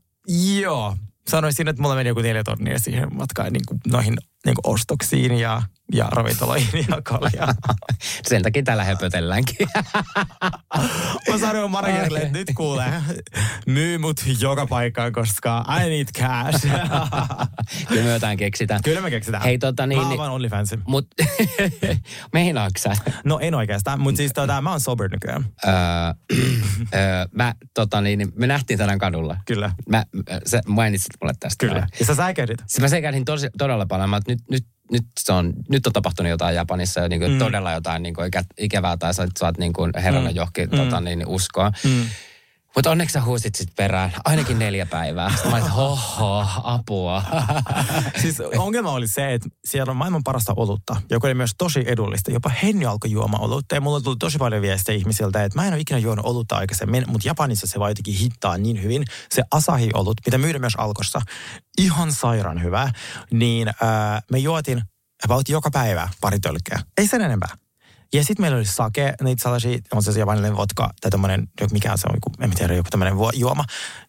joo, 0.59 0.97
sanoisin, 1.29 1.67
että 1.67 1.81
mulla 1.81 1.95
meni 1.95 2.09
joku 2.09 2.21
neljä 2.21 2.43
tonnia 2.43 2.79
siihen 2.79 3.15
matkaan 3.15 3.53
niin 3.53 3.65
kuin, 3.67 3.79
noihin 3.87 4.17
niin 4.45 4.55
kuin 4.55 4.73
ostoksiin 4.73 5.39
ja, 5.39 5.61
ja 5.93 6.07
ravintoloihin 6.11 6.85
ja 6.89 7.01
kaljaan. 7.09 7.55
Sen 8.27 8.43
takia 8.43 8.63
täällä 8.63 8.83
höpötelläänkin. 8.83 9.67
Mä 11.29 11.37
sanoin 11.39 11.71
Margerille, 11.71 12.19
että 12.19 12.37
nyt 12.37 12.47
kuulee, 12.55 12.93
myy 13.65 13.97
mut 13.97 14.21
joka 14.39 14.67
paikkaan, 14.67 15.13
koska 15.13 15.65
I 15.85 15.89
need 15.89 16.07
cash. 16.17 16.67
Kyllä 17.89 18.03
me 18.03 18.09
jotain 18.09 18.37
keksitään. 18.37 18.81
Kyllä 18.83 19.01
me 19.01 19.09
keksitään. 19.09 19.43
Hei 19.43 19.57
tota 19.57 19.87
niin... 19.87 19.97
Mä 19.97 20.01
oon 20.01 20.41
niin 20.41 20.51
vaan 20.51 20.67
mut, 20.87 21.07
meinaatko 22.33 22.79
sä? 22.79 22.93
No 23.23 23.39
en 23.39 23.55
oikeastaan, 23.55 23.99
mutta 23.99 24.17
siis 24.17 24.33
tota, 24.33 24.61
mä 24.61 24.69
oon 24.69 24.79
sober 24.79 25.09
nykyään. 25.11 25.45
Öö, 25.67 25.73
öö, 26.95 27.25
mä, 27.31 27.53
tota 27.73 28.01
niin, 28.01 28.19
niin 28.19 28.31
me 28.35 28.47
nähtiin 28.47 28.79
tänään 28.79 28.99
kadulla. 28.99 29.37
Kyllä. 29.45 29.71
Mä, 29.89 30.05
sä 30.45 30.61
mainitsit 30.67 31.11
mulle 31.21 31.33
tästä. 31.39 31.67
Kyllä. 31.67 31.87
Ja 31.99 32.05
sä 32.05 32.15
säikähdit. 32.15 32.59
Mä 32.79 32.87
sekähdin 32.87 33.25
tosi, 33.25 33.47
todella 33.57 33.85
paljon. 33.85 34.09
Mä, 34.09 34.19
nyt, 34.29 34.39
nyt, 34.51 34.65
nyt, 34.91 35.03
se 35.19 35.33
on, 35.33 35.53
nyt 35.69 35.87
on 35.87 35.93
tapahtunut 35.93 36.29
jotain 36.29 36.55
Japanissa, 36.55 37.07
niin 37.07 37.19
kuin, 37.21 37.31
Mm. 37.31 37.39
todella 37.39 37.71
jotain 37.71 38.03
niin 38.03 38.13
kuin, 38.15 38.27
ikä, 38.27 38.43
ikävää, 38.57 38.97
tai 38.97 39.13
sä 39.13 39.27
saat 39.39 39.57
niin 39.57 39.73
kuin, 39.73 39.91
Mm. 40.29 40.35
johonkin 40.35 40.69
Mm. 40.69 40.77
tota, 40.77 41.01
niin, 41.01 41.27
uskoa. 41.27 41.71
Mm. 41.83 42.05
Mutta 42.75 42.91
onneksi 42.91 43.13
sä 43.13 43.21
huusit 43.21 43.55
sit 43.55 43.69
perään, 43.75 44.13
ainakin 44.25 44.59
neljä 44.59 44.85
päivää. 44.85 45.29
Sitten 45.29 45.51
mä 45.51 45.57
olin, 45.57 45.69
hoho, 45.71 46.45
apua. 46.63 47.23
Siis 48.21 48.41
ongelma 48.57 48.91
oli 48.91 49.07
se, 49.07 49.33
että 49.33 49.49
siellä 49.65 49.91
on 49.91 49.97
maailman 49.97 50.23
parasta 50.23 50.53
olutta, 50.55 51.01
joka 51.09 51.27
oli 51.27 51.33
myös 51.33 51.51
tosi 51.57 51.83
edullista. 51.85 52.31
Jopa 52.31 52.49
Henny 52.49 52.85
alkoi 52.85 53.11
juomaan 53.11 53.43
olutta 53.43 53.75
ja 53.75 53.81
mulla 53.81 54.01
tuli 54.01 54.15
tosi 54.19 54.37
paljon 54.37 54.61
viestejä 54.61 54.97
ihmisiltä, 54.97 55.43
että 55.43 55.59
mä 55.59 55.67
en 55.67 55.73
ole 55.73 55.81
ikinä 55.81 55.99
juonut 55.99 56.25
olutta 56.25 56.55
aikaisemmin, 56.55 57.03
mutta 57.07 57.27
Japanissa 57.27 57.67
se 57.67 57.79
vaan 57.79 57.91
jotenkin 57.91 58.15
hittaa 58.15 58.57
niin 58.57 58.83
hyvin. 58.83 59.05
Se 59.31 59.43
Asahi-olut, 59.51 60.17
mitä 60.25 60.37
myydään 60.37 60.61
myös 60.61 60.75
Alkossa, 60.77 61.21
ihan 61.77 62.11
sairaan 62.11 62.63
hyvä, 62.63 62.91
niin 63.31 63.67
ää, 63.81 64.21
me 64.31 64.37
juotin 64.37 64.81
about 65.25 65.49
joka 65.49 65.71
päivä 65.71 66.09
pari 66.21 66.39
tölkkeä. 66.39 66.79
Ei 66.97 67.07
sen 67.07 67.21
enempää. 67.21 67.68
Ja 68.13 68.23
sitten 68.23 68.43
meillä 68.43 68.57
oli 68.57 68.65
sake, 68.65 69.13
niitä 69.23 69.43
sellaisia, 69.43 69.79
on 69.93 70.03
se 70.03 70.19
japanilainen 70.19 70.57
vodka, 70.57 70.89
tai 71.01 71.11
tämmöinen, 71.11 71.47
mikä 71.71 71.97
se 71.97 72.07
on, 72.09 72.15
joku, 72.15 72.31
en 72.43 72.49
tiedä, 72.55 72.73
joku 72.73 72.89
tämmöinen 72.89 73.17
juoma. 73.33 73.63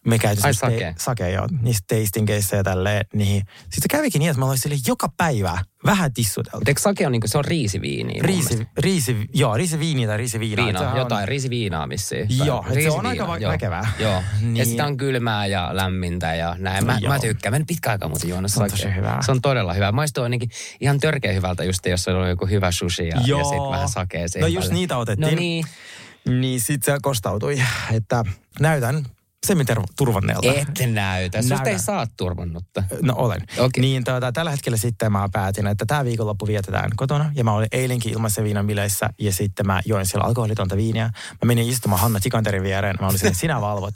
Me 0.07 0.19
käytiin 0.19 0.47
Ai, 0.47 0.55
sake. 0.55 0.79
te- 0.79 0.95
sake, 0.99 1.31
joo, 1.31 1.49
niistä 1.63 1.97
tastingeissä 1.97 2.57
ja 2.57 2.65
tälleen. 2.65 3.05
Niin. 3.15 3.43
Sitten 3.63 3.83
se 3.83 3.89
kävikin 3.91 4.19
niin, 4.19 4.31
että 4.31 4.41
mä 4.41 4.47
olin 4.47 4.59
sille 4.59 4.77
joka 4.87 5.09
päivä 5.17 5.59
vähän 5.85 6.13
tissuteltu. 6.15 6.65
Eikö 6.67 6.81
sake 6.81 7.07
on, 7.07 7.13
niin 7.13 7.21
kuin, 7.21 7.31
se 7.31 7.39
on 7.39 7.45
riisiviini? 7.45 8.21
Riisi, 8.23 8.67
riisi, 8.79 9.17
joo, 9.35 9.57
riisiviini 9.57 10.07
tai 10.07 10.17
riisiviina. 10.17 10.65
Viina, 10.65 10.91
on- 10.91 10.99
jotain, 10.99 11.29
riisiviinaa 11.29 11.87
missiin. 11.87 12.27
Joo, 12.45 12.65
se 12.83 12.91
on 12.91 13.07
aika 13.07 13.27
va- 13.27 13.39
joo. 13.39 13.53
väkevää. 13.53 13.93
Joo, 13.99 14.13
ja 14.13 14.23
Niin. 14.41 14.67
sitä 14.67 14.87
on 14.87 14.97
kylmää 14.97 15.47
ja 15.47 15.71
lämmintä 15.73 16.35
ja 16.35 16.57
näin. 16.59 16.87
Mä, 16.87 16.99
Joo. 17.01 17.13
mä 17.13 17.19
tykkään. 17.19 17.53
Mä 17.53 17.57
en 17.57 17.67
pitkä 17.67 17.91
aikaa 17.91 18.09
muuten 18.09 18.31
juonut 18.31 18.51
Se 18.51 18.63
on 18.63 18.95
hyvää. 18.97 19.23
Se 19.23 19.31
on 19.33 19.41
todella 19.43 19.73
hyvä. 19.75 19.93
Maistuu 19.93 20.25
ainakin 20.25 20.51
ihan 20.81 21.01
törkeä 21.01 21.33
hyvältä 21.33 21.65
just, 21.65 21.87
jos 21.87 22.09
on 22.09 22.29
joku 22.29 22.47
hyvä 22.47 22.73
sushi 22.73 23.09
ja, 23.09 23.17
ja 23.17 23.23
Joo. 23.27 23.45
sitten 23.45 23.71
vähän 23.71 23.89
sakea 23.89 24.21
No 24.41 24.47
just 24.47 24.61
päälle. 24.67 24.75
niitä 24.75 24.97
otettiin. 24.97 25.31
No 25.35 25.41
niin. 25.41 25.65
Niin 26.29 26.61
sit 26.61 26.83
se 26.83 26.93
kostautui, 27.03 27.63
että 27.93 28.25
näytän 28.61 29.05
semiturvanneelta. 29.47 30.53
Et 30.53 30.93
näytä. 30.93 31.43
Susta 31.43 31.71
ei 31.71 31.79
saa 31.79 32.07
turvannutta. 32.17 32.83
No 33.03 33.15
olen. 33.17 33.41
Okei. 33.59 33.81
Niin 33.81 34.05
tuota, 34.05 34.33
tällä 34.33 34.51
hetkellä 34.51 34.77
sitten 34.77 35.13
mä 35.13 35.29
päätin, 35.33 35.67
että 35.67 35.87
tämä 35.87 36.05
viikonloppu 36.05 36.47
vietetään 36.47 36.91
kotona. 36.97 37.33
Ja 37.35 37.45
mä 37.45 37.53
olin 37.53 37.69
eilenkin 37.73 38.13
ilmaisen 38.13 38.45
viinan 38.45 38.67
bileissä 38.67 39.11
ja 39.19 39.33
sitten 39.33 39.67
mä 39.67 39.81
join 39.85 40.07
siellä 40.07 40.27
alkoholitonta 40.27 40.77
viiniä. 40.77 41.05
Mä 41.05 41.47
menin 41.47 41.69
istumaan 41.69 42.01
Hanna 42.03 42.21
Tikanterin 42.21 42.63
viereen. 42.63 42.97
Mä 43.01 43.07
olin 43.07 43.19
silleen, 43.19 43.35
sinä 43.35 43.61
valvot. 43.61 43.95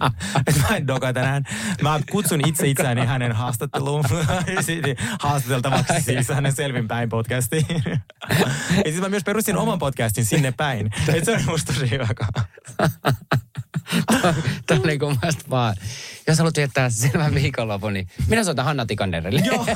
Mä 0.68 0.76
en 0.76 0.86
doka 0.86 1.12
tänään. 1.12 1.44
Mä 1.82 2.00
kutsun 2.10 2.48
itse 2.48 2.66
itseäni 2.68 3.06
hänen 3.06 3.32
haastatteluun. 3.32 4.04
Haastateltavaksi 5.20 6.02
siis 6.02 6.28
hänen 6.28 6.52
selvinpäin 6.52 7.08
podcastiin. 7.08 7.66
ja 8.70 8.84
sitten 8.84 9.00
mä 9.00 9.08
myös 9.08 9.24
perustin 9.24 9.56
oman 9.56 9.78
podcastin 9.78 10.24
sinne 10.24 10.52
päin. 10.52 10.90
Et 11.14 11.24
se 11.24 11.32
on 11.32 11.44
musta 11.46 11.72
tosi 11.72 11.90
hyvä. 11.90 12.08
Tämä 14.66 14.80
on 14.80 14.86
niin 14.86 14.98
kuin 14.98 15.18
mielestä 15.22 15.44
vaan, 15.50 15.76
jos 16.28 16.38
haluat 16.38 16.56
viettää 16.56 16.90
selvän 16.90 17.34
viikonlopun, 17.34 17.92
niin 17.92 18.08
minä 18.28 18.44
soitan 18.44 18.64
Hanna 18.64 18.86
Tikanderille. 18.86 19.42
Joo. 19.44 19.66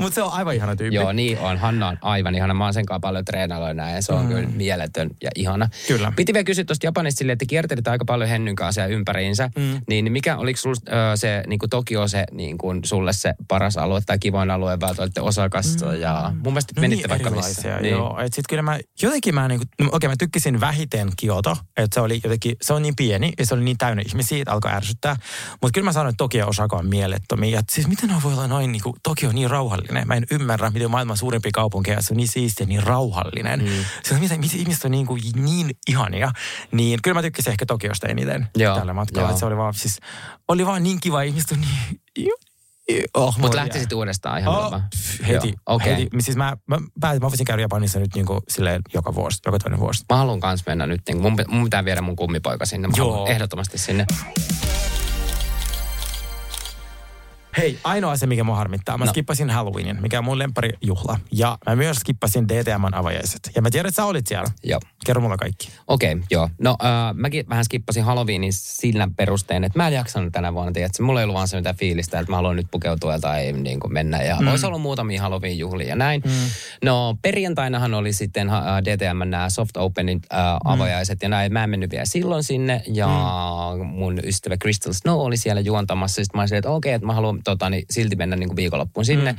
Mutta 0.00 0.14
se 0.14 0.22
on 0.22 0.32
aivan 0.32 0.54
ihana 0.54 0.76
tyyppi. 0.76 0.94
Joo, 0.94 1.12
niin 1.12 1.38
on. 1.38 1.58
Hanna 1.58 1.88
on 1.88 1.98
aivan 2.02 2.34
ihana. 2.34 2.54
Mä 2.54 2.64
oon 2.64 2.74
sen 2.74 2.86
kanssa 2.86 3.00
paljon 3.00 3.24
treenailuja 3.24 3.74
näin. 3.74 3.94
ja 3.94 4.02
Se 4.02 4.12
on 4.12 4.22
mm. 4.22 4.28
kyllä 4.28 4.48
mieletön 4.48 5.10
ja 5.22 5.30
ihana. 5.34 5.68
Kyllä. 5.88 6.12
Piti 6.16 6.32
vielä 6.32 6.44
kysyä 6.44 6.64
tuosta 6.64 6.86
Japanista 6.86 7.18
silleen, 7.18 7.32
että 7.32 7.44
kiertelit 7.48 7.88
aika 7.88 8.04
paljon 8.04 8.30
Hennyn 8.30 8.56
kanssa 8.56 8.72
siellä 8.72 8.94
ympäriinsä. 8.94 9.50
Mm. 9.56 9.80
Niin 9.88 10.12
mikä, 10.12 10.36
oliko 10.36 10.60
sul, 10.60 10.74
ö, 10.88 11.16
se 11.16 11.42
niin 11.46 11.58
kuin 11.58 11.70
Tokio 11.70 12.08
se 12.08 12.24
niin 12.32 12.58
kuin 12.58 12.80
sulle 12.84 13.12
se 13.12 13.34
paras 13.48 13.76
alue 13.76 14.00
tai 14.06 14.18
kivoin 14.18 14.50
alue, 14.50 14.80
vai 14.80 14.90
että 14.90 15.02
olitte 15.02 15.20
Osakassa 15.20 15.86
mm. 15.86 16.00
ja 16.00 16.32
mun 16.34 16.52
mielestä 16.52 16.72
No 16.76 16.80
menitte 16.80 17.08
niin 17.08 17.10
vaikka 17.10 17.30
missä. 17.30 17.80
Niin. 17.80 17.92
Joo, 17.92 18.20
et 18.20 18.34
sit 18.34 18.44
kyllä 18.48 18.62
mä, 18.62 18.78
jotenkin 19.02 19.34
mä 19.34 19.48
niinku, 19.48 19.64
no 19.80 19.88
okei 19.92 20.08
mä 20.08 20.14
tykkäsin 20.18 20.60
vähiten 20.60 21.08
Kioto, 21.16 21.56
että 21.76 21.94
se 21.94 22.00
oli 22.00 22.20
jotenkin, 22.24 22.56
se 22.62 22.72
on 22.72 22.82
niin 22.82 22.96
pieni 22.96 23.32
ja 23.38 23.46
se 23.46 23.54
oli 23.54 23.64
niin 23.64 23.78
täynnä 23.78 24.02
ihmisiä, 24.06 24.38
että 24.38 24.52
alkoi 24.52 24.70
ärsyttää. 24.70 25.16
Mutta 25.62 25.74
kyllä 25.74 25.84
mä 25.84 25.92
sanoin, 25.92 26.10
että 26.10 26.24
Tokio 26.24 26.48
Osaka 26.48 26.76
on 26.76 26.86
mielettömiä. 26.86 27.58
Et 27.58 27.68
siis 27.70 27.86
miten 27.86 28.22
voi 28.22 28.32
olla 28.32 28.46
noin, 28.46 28.72
niinku, 28.72 28.96
Tokio 29.02 29.28
on 29.28 29.34
niin 29.34 29.50
rauhallinen. 29.50 30.08
Mä 30.08 30.14
en 30.14 30.26
ymmärrä, 30.30 30.70
miten 30.70 30.90
maailman 30.90 31.16
suurempi 31.16 31.50
kaupunki 31.52 31.90
ja 31.90 32.02
se 32.02 32.12
on 32.12 32.16
niin 32.16 32.28
siistiä, 32.28 32.64
ja 32.64 32.68
niin 32.68 32.82
rauhallinen. 32.82 33.60
Mm. 33.60 33.66
On, 34.14 34.20
miten, 34.20 34.40
miten 34.40 34.60
ihmiset 34.60 34.84
on 34.84 34.90
niin, 34.90 35.06
kuin, 35.06 35.22
niin 35.34 35.70
ihania. 35.88 36.32
Niin 36.72 37.02
kyllä 37.02 37.14
mä 37.14 37.22
tykkäsin 37.22 37.50
ehkä 37.50 37.66
Tokiosta 37.66 38.06
eniten 38.08 38.48
Joo, 38.56 38.76
tällä 38.76 38.92
matkalla. 38.92 39.28
joo. 39.28 39.38
Se 39.38 39.46
oli 39.46 39.56
vaan, 39.56 39.74
siis, 39.74 40.00
oli 40.48 40.66
vaan 40.66 40.82
niin 40.82 41.00
kiva, 41.00 41.22
ihmiset 41.22 41.50
on 41.50 41.60
niin... 41.60 42.30
Oh, 43.14 43.38
Mutta 43.38 43.56
lähtisit 43.56 43.92
uudestaan 43.92 44.40
ihan 44.40 44.56
Oh, 44.56 44.72
pff, 44.90 45.28
heti. 45.28 45.48
Joo, 45.48 45.56
Okei. 45.66 45.92
heti. 45.92 46.08
Siis 46.18 46.36
mä, 46.36 46.56
mä 46.66 46.78
päätin, 47.00 47.22
mä 47.22 47.28
voisin 47.28 47.46
käydä 47.46 47.62
Japanissa 47.62 47.98
nyt 47.98 48.14
niinku 48.14 48.40
silleen 48.48 48.82
joka 48.94 49.14
vuosi, 49.14 49.40
joka 49.46 49.58
toinen 49.58 49.80
vuosi. 49.80 50.04
Mä 50.10 50.16
haluan 50.16 50.40
kans 50.40 50.66
mennä 50.66 50.86
nyt. 50.86 51.00
Niin 51.08 51.22
mun, 51.22 51.36
mun 51.48 51.64
pitää 51.64 51.84
viedä 51.84 52.00
mun 52.00 52.16
kummipoika 52.16 52.66
sinne. 52.66 52.88
Mä 52.88 52.94
Joo. 52.96 53.26
ehdottomasti 53.26 53.78
sinne. 53.78 54.06
Hei, 57.56 57.78
ainoa 57.84 58.12
asia, 58.12 58.28
mikä 58.28 58.44
mua 58.44 58.56
harmittaa. 58.56 58.98
Mä 58.98 59.04
No. 59.04 59.10
skippasin 59.10 59.50
Halloweenin, 59.50 60.02
mikä 60.02 60.18
on 60.18 60.24
mun 60.24 60.38
lempparijuhla. 60.38 61.18
Ja 61.32 61.58
mä 61.66 61.76
myös 61.76 61.96
skippasin 61.96 62.48
DTMn 62.48 62.94
avajaiset. 62.94 63.50
Ja 63.54 63.62
mä 63.62 63.70
tiedän, 63.70 63.88
että 63.88 64.02
sä 64.02 64.06
olit 64.06 64.26
siellä. 64.26 64.50
Joo. 64.64 64.80
Kerro 65.06 65.22
mulle 65.22 65.36
kaikki. 65.36 65.68
Okei, 65.86 66.12
okay, 66.12 66.24
joo. 66.30 66.50
No 66.60 66.76
äh, 66.84 67.14
mäkin 67.14 67.48
vähän 67.48 67.64
skippasin 67.64 68.04
Halloweenin 68.04 68.52
sillä 68.52 69.08
perusteen, 69.16 69.64
että 69.64 69.78
mä 69.78 69.88
en 69.88 69.94
jaksanut 69.94 70.32
tänä 70.32 70.54
vuonna. 70.54 70.72
Tiedätkö? 70.72 71.02
Mulla 71.02 71.20
ei 71.20 71.24
ollut 71.24 71.34
vaan 71.34 71.48
se 71.48 71.56
mitään 71.56 71.76
fiilistä, 71.76 72.18
että 72.18 72.32
mä 72.32 72.36
haluan 72.36 72.56
nyt 72.56 72.66
pukeutua 72.70 73.18
tai 73.18 73.52
niin 73.52 73.80
kuin 73.80 73.92
mennä. 73.92 74.22
Ja 74.22 74.36
mm. 74.40 74.48
olisi 74.48 74.66
ollut 74.66 74.80
muutamia 74.80 75.22
Halloween-juhlia 75.22 75.88
ja 75.88 75.96
näin. 75.96 76.22
Mm. 76.24 76.30
No 76.84 77.16
perjantainahan 77.22 77.94
oli 77.94 78.12
sitten 78.12 78.48
äh, 78.48 78.64
DTM 78.84 79.30
nämä 79.30 79.50
Soft 79.50 79.76
Openin 79.76 80.20
äh, 80.32 80.38
avajaiset 80.64 81.22
ja 81.22 81.28
näin. 81.28 81.52
Mä 81.52 81.64
en 81.64 81.70
mennyt 81.70 81.90
vielä 81.90 82.04
silloin 82.04 82.42
sinne. 82.42 82.82
Ja 82.86 83.08
mm. 83.78 83.86
mun 83.86 84.20
ystävä 84.24 84.56
Crystal 84.56 84.92
Snow 84.92 85.20
oli 85.20 85.36
siellä 85.36 85.60
juontamassa. 85.60 86.14
Sitten 86.14 86.38
mä 86.38 86.40
olin 86.40 86.48
silleen, 86.48 86.58
että 86.58 86.70
okei, 86.70 86.90
okay, 86.90 86.96
että 86.96 87.06
mä 87.06 87.14
haluan 87.14 87.42
tota, 87.50 87.70
niin, 87.70 87.84
silti 87.90 88.16
mennä 88.16 88.36
niin 88.36 88.48
kuin 88.48 88.56
viikonloppuun 88.56 89.04
sinne. 89.04 89.32
Mm. 89.32 89.38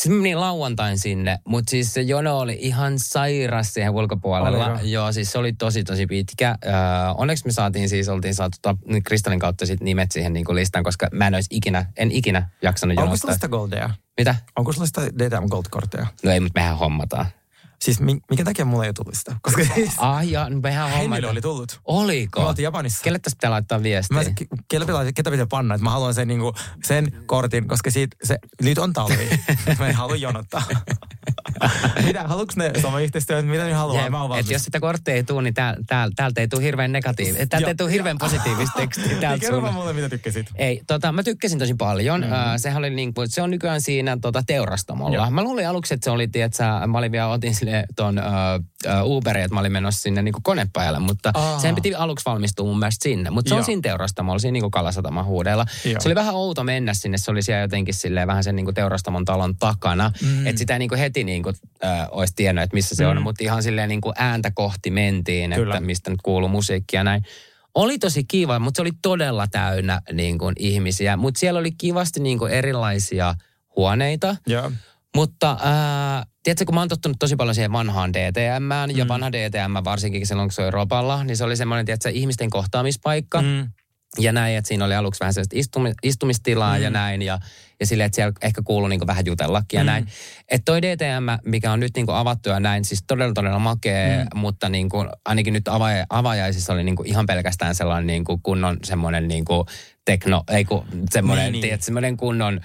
Sitten 0.00 0.18
meni 0.18 0.34
lauantain 0.34 0.98
sinne, 0.98 1.38
mutta 1.46 1.70
siis 1.70 1.94
se 1.94 2.00
jono 2.02 2.38
oli 2.38 2.56
ihan 2.60 2.98
sairas 2.98 3.74
siihen 3.74 3.90
ulkopuolella. 3.92 4.66
Oliko? 4.66 4.84
Joo, 4.84 5.12
siis 5.12 5.32
se 5.32 5.38
oli 5.38 5.52
tosi 5.52 5.84
tosi 5.84 6.06
pitkä. 6.06 6.56
Öö, 6.66 6.72
onneksi 7.18 7.46
me 7.46 7.52
saatiin 7.52 7.88
siis, 7.88 8.08
oltiin 8.08 8.34
saatu 8.34 8.58
ta- 8.62 8.76
Kristallin 9.04 9.40
kautta 9.40 9.66
sit 9.66 9.80
nimet 9.80 10.12
siihen 10.12 10.32
niin 10.32 10.44
listaan, 10.54 10.84
koska 10.84 11.08
mä 11.12 11.26
en 11.26 11.34
olisi 11.34 11.48
ikinä, 11.50 11.86
en 11.96 12.10
ikinä 12.10 12.48
jaksanut 12.62 12.92
Onko 12.92 13.02
jonottaa. 13.02 13.16
sulla 13.20 13.34
sitä 13.34 13.48
goldeja? 13.48 13.90
Mitä? 14.18 14.34
Onko 14.56 14.72
sulla 14.72 14.86
sitä 14.86 15.00
DTM 15.06 15.48
Gold-kortteja? 15.50 16.06
No 16.22 16.30
ei, 16.30 16.40
mutta 16.40 16.60
mehän 16.60 16.78
hommataan. 16.78 17.26
Siis 17.82 18.00
mi- 18.00 18.20
minkä 18.30 18.44
takia 18.44 18.64
mulla 18.64 18.84
ei 18.84 18.88
ole 18.88 18.92
tullut 18.92 19.14
sitä? 19.14 19.36
Koska 19.42 19.64
siis 19.74 19.90
Ah, 19.98 20.28
ja, 20.28 20.48
no 20.50 20.60
mehän. 20.60 20.90
Hennille 20.90 21.28
oli 21.28 21.40
tullut. 21.40 21.80
Oliko? 21.84 22.40
Me 22.40 22.46
oltiin 22.48 22.64
Japanissa. 22.64 23.02
Kelle 23.04 23.18
tästä 23.18 23.36
pitää 23.36 23.50
laittaa 23.50 23.82
viestiä? 23.82 24.18
Mä, 24.18 24.22
ke- 24.22 24.62
kelle 24.68 24.86
pitää, 24.86 25.12
ketä 25.12 25.30
pitää 25.30 25.46
panna, 25.46 25.74
että 25.74 25.84
mä 25.84 25.90
haluan 25.90 26.14
sen, 26.14 26.28
niinku, 26.28 26.54
sen 26.84 27.12
kortin, 27.26 27.68
koska 27.68 27.90
siitä, 27.90 28.16
se, 28.24 28.38
nyt 28.62 28.78
on 28.78 28.92
talvi. 28.92 29.28
mä 29.78 29.88
en 29.88 29.94
halua 29.94 30.16
jonottaa. 30.16 30.62
Mitä, 32.06 32.22
haluatko 32.22 32.54
ne 32.56 32.72
sama 32.82 33.00
yhteistyötä? 33.00 33.48
Mitä 33.48 33.64
ne 33.64 33.72
haluaa? 33.72 34.10
Mä 34.10 34.22
oon 34.22 34.38
et 34.38 34.50
jos 34.50 34.62
sitä 34.64 34.80
korttia 34.80 35.14
ei 35.14 35.22
tule, 35.24 35.42
niin 35.42 35.54
tääl, 35.54 35.76
tääl, 35.86 36.10
täältä 36.16 36.40
ei 36.40 36.48
tule 36.48 36.62
hirveän 36.62 36.92
negatiivista. 36.92 37.46
Täältä 37.46 37.68
ei 37.68 37.74
tule 37.74 37.92
hirveän 37.92 38.18
positiivista 38.18 38.78
tekstiä 38.80 39.06
Niin, 39.06 39.18
täältä 39.20 39.40
kerro 39.40 39.62
vaan 39.62 39.74
mulle, 39.74 39.92
mitä 39.92 40.08
tykkäsit. 40.08 40.46
Ei, 40.54 40.82
tota, 40.86 41.12
mä 41.12 41.22
tykkäsin 41.22 41.58
tosi 41.58 41.74
paljon. 41.74 42.20
Mm. 42.20 42.26
Uh, 42.26 42.32
sehän 42.56 42.78
oli 42.78 42.90
niin 42.90 43.14
kuin, 43.14 43.28
se 43.30 43.42
on 43.42 43.50
nykyään 43.50 43.80
siinä 43.80 44.18
tota, 44.20 44.42
teurastamolla. 44.46 45.16
Joo. 45.16 45.30
Mä 45.30 45.42
luulin 45.42 45.68
aluksi, 45.68 45.94
että 45.94 46.04
se 46.04 46.10
oli, 46.10 46.28
tietsä, 46.28 46.86
mä 46.86 46.98
olin 46.98 47.12
vielä, 47.12 47.28
otin 47.28 47.54
sille 47.54 47.71
ton 47.96 48.18
uh, 48.18 49.16
Uberin, 49.16 49.44
että 49.44 49.54
mä 49.54 49.60
olin 49.60 49.72
menossa 49.72 50.02
sinne 50.02 50.22
niin 50.22 50.34
konepajalle, 50.42 50.98
mutta 50.98 51.30
Aa. 51.34 51.58
sen 51.58 51.74
piti 51.74 51.94
aluksi 51.94 52.24
valmistua 52.26 52.66
mun 52.66 52.78
mielestä 52.78 53.02
sinne. 53.02 53.30
Mutta 53.30 53.48
se 53.48 53.54
on 53.54 53.58
Joo. 53.58 53.64
siinä 53.64 53.82
teurastamolla, 53.82 54.38
siinä 54.38 54.52
niin 54.52 54.62
kuin 54.62 54.70
Kalasataman 54.70 55.24
huudella. 55.24 55.66
Joo. 55.84 56.00
Se 56.00 56.08
oli 56.08 56.14
vähän 56.14 56.34
outo 56.34 56.64
mennä 56.64 56.94
sinne, 56.94 57.18
se 57.18 57.30
oli 57.30 57.42
siellä 57.42 57.62
jotenkin 57.62 57.94
silleen 57.94 58.28
vähän 58.28 58.44
sen 58.44 58.56
niin 58.56 58.74
teurastamon 58.74 59.24
talon 59.24 59.56
takana. 59.56 60.12
Mm. 60.22 60.46
Että 60.46 60.58
sitä 60.58 60.72
ei 60.72 60.78
niin 60.78 60.98
heti 60.98 61.24
niin 61.24 61.42
kuin, 61.42 61.54
uh, 61.84 62.18
olisi 62.18 62.32
tiennyt, 62.36 62.64
että 62.64 62.74
missä 62.76 62.94
se 62.94 63.06
on, 63.06 63.22
mutta 63.22 63.44
ihan 63.44 63.62
silleen 63.62 63.88
niin 63.88 64.00
ääntä 64.16 64.50
kohti 64.54 64.90
mentiin, 64.90 65.52
Kyllä. 65.52 65.74
että 65.74 65.86
mistä 65.86 66.10
nyt 66.10 66.22
kuuluu 66.22 66.48
musiikkia 66.48 67.00
ja 67.00 67.04
näin. 67.04 67.22
Oli 67.74 67.98
tosi 67.98 68.24
kiva, 68.24 68.58
mutta 68.58 68.78
se 68.78 68.82
oli 68.82 68.90
todella 69.02 69.46
täynnä 69.46 70.00
niin 70.12 70.38
kuin, 70.38 70.54
ihmisiä. 70.58 71.16
Mutta 71.16 71.38
siellä 71.38 71.60
oli 71.60 71.72
kivasti 71.72 72.20
niin 72.20 72.38
kuin, 72.38 72.52
erilaisia 72.52 73.34
huoneita. 73.76 74.36
Joo. 74.46 74.72
Mutta 75.16 75.56
ää, 75.62 76.26
tiedätkö, 76.42 76.64
kun 76.64 76.74
mä 76.74 76.80
oon 76.80 76.88
tottunut 76.88 77.16
tosi 77.18 77.36
paljon 77.36 77.54
siihen 77.54 77.72
vanhaan 77.72 78.12
DTMään, 78.12 78.90
mm. 78.90 78.96
ja 78.96 79.08
vanha 79.08 79.32
DTM 79.32 79.84
varsinkin 79.84 80.26
silloin, 80.26 80.48
kun 80.48 80.52
se 80.52 80.62
oli 80.62 80.70
Ropalla, 80.70 81.24
niin 81.24 81.36
se 81.36 81.44
oli 81.44 81.56
semmoinen, 81.56 81.86
tiedätkö, 81.86 82.10
ihmisten 82.10 82.50
kohtaamispaikka. 82.50 83.42
Mm. 83.42 83.68
Ja 84.18 84.32
näin, 84.32 84.56
että 84.56 84.68
siinä 84.68 84.84
oli 84.84 84.94
aluksi 84.94 85.20
vähän 85.20 85.34
sellaista 85.34 85.58
istumi, 85.58 85.92
istumistilaa 86.02 86.76
mm. 86.76 86.82
ja 86.82 86.90
näin, 86.90 87.22
ja, 87.22 87.38
ja 87.80 87.86
silleen, 87.86 88.06
että 88.06 88.16
siellä 88.16 88.32
ehkä 88.42 88.62
kuului 88.64 88.88
niin 88.90 89.06
vähän 89.06 89.26
jutellakin 89.26 89.78
ja 89.78 89.84
Mm. 89.84 89.86
näin. 89.86 90.06
Että 90.48 90.64
toi 90.64 90.82
DTM, 90.82 91.48
mikä 91.50 91.72
on 91.72 91.80
nyt 91.80 91.96
niin 91.96 92.10
avattu 92.10 92.48
ja 92.48 92.60
näin, 92.60 92.84
siis 92.84 93.04
todella 93.06 93.34
todella 93.34 93.58
makea, 93.58 94.24
mm. 94.24 94.40
mutta 94.40 94.68
niin 94.68 94.88
kuin, 94.88 95.08
ainakin 95.24 95.52
nyt 95.52 95.68
avaja, 95.68 96.06
avajaisissa 96.10 96.72
oli 96.72 96.84
niin 96.84 96.96
kuin 96.96 97.08
ihan 97.08 97.26
pelkästään 97.26 97.74
sellainen 97.74 98.06
niin 98.06 98.24
kunnon 98.42 98.76
semmoinen 98.84 99.28
niin 99.28 99.44
kuin 99.44 99.66
tekno, 100.04 100.42
ei 100.50 100.64
kun 100.64 100.84
semmoinen, 101.10 101.52
Niin, 101.52 101.62
niin, 101.62 101.70
niin. 101.70 101.82
semmoinen 101.82 102.16
kunnon 102.16 102.60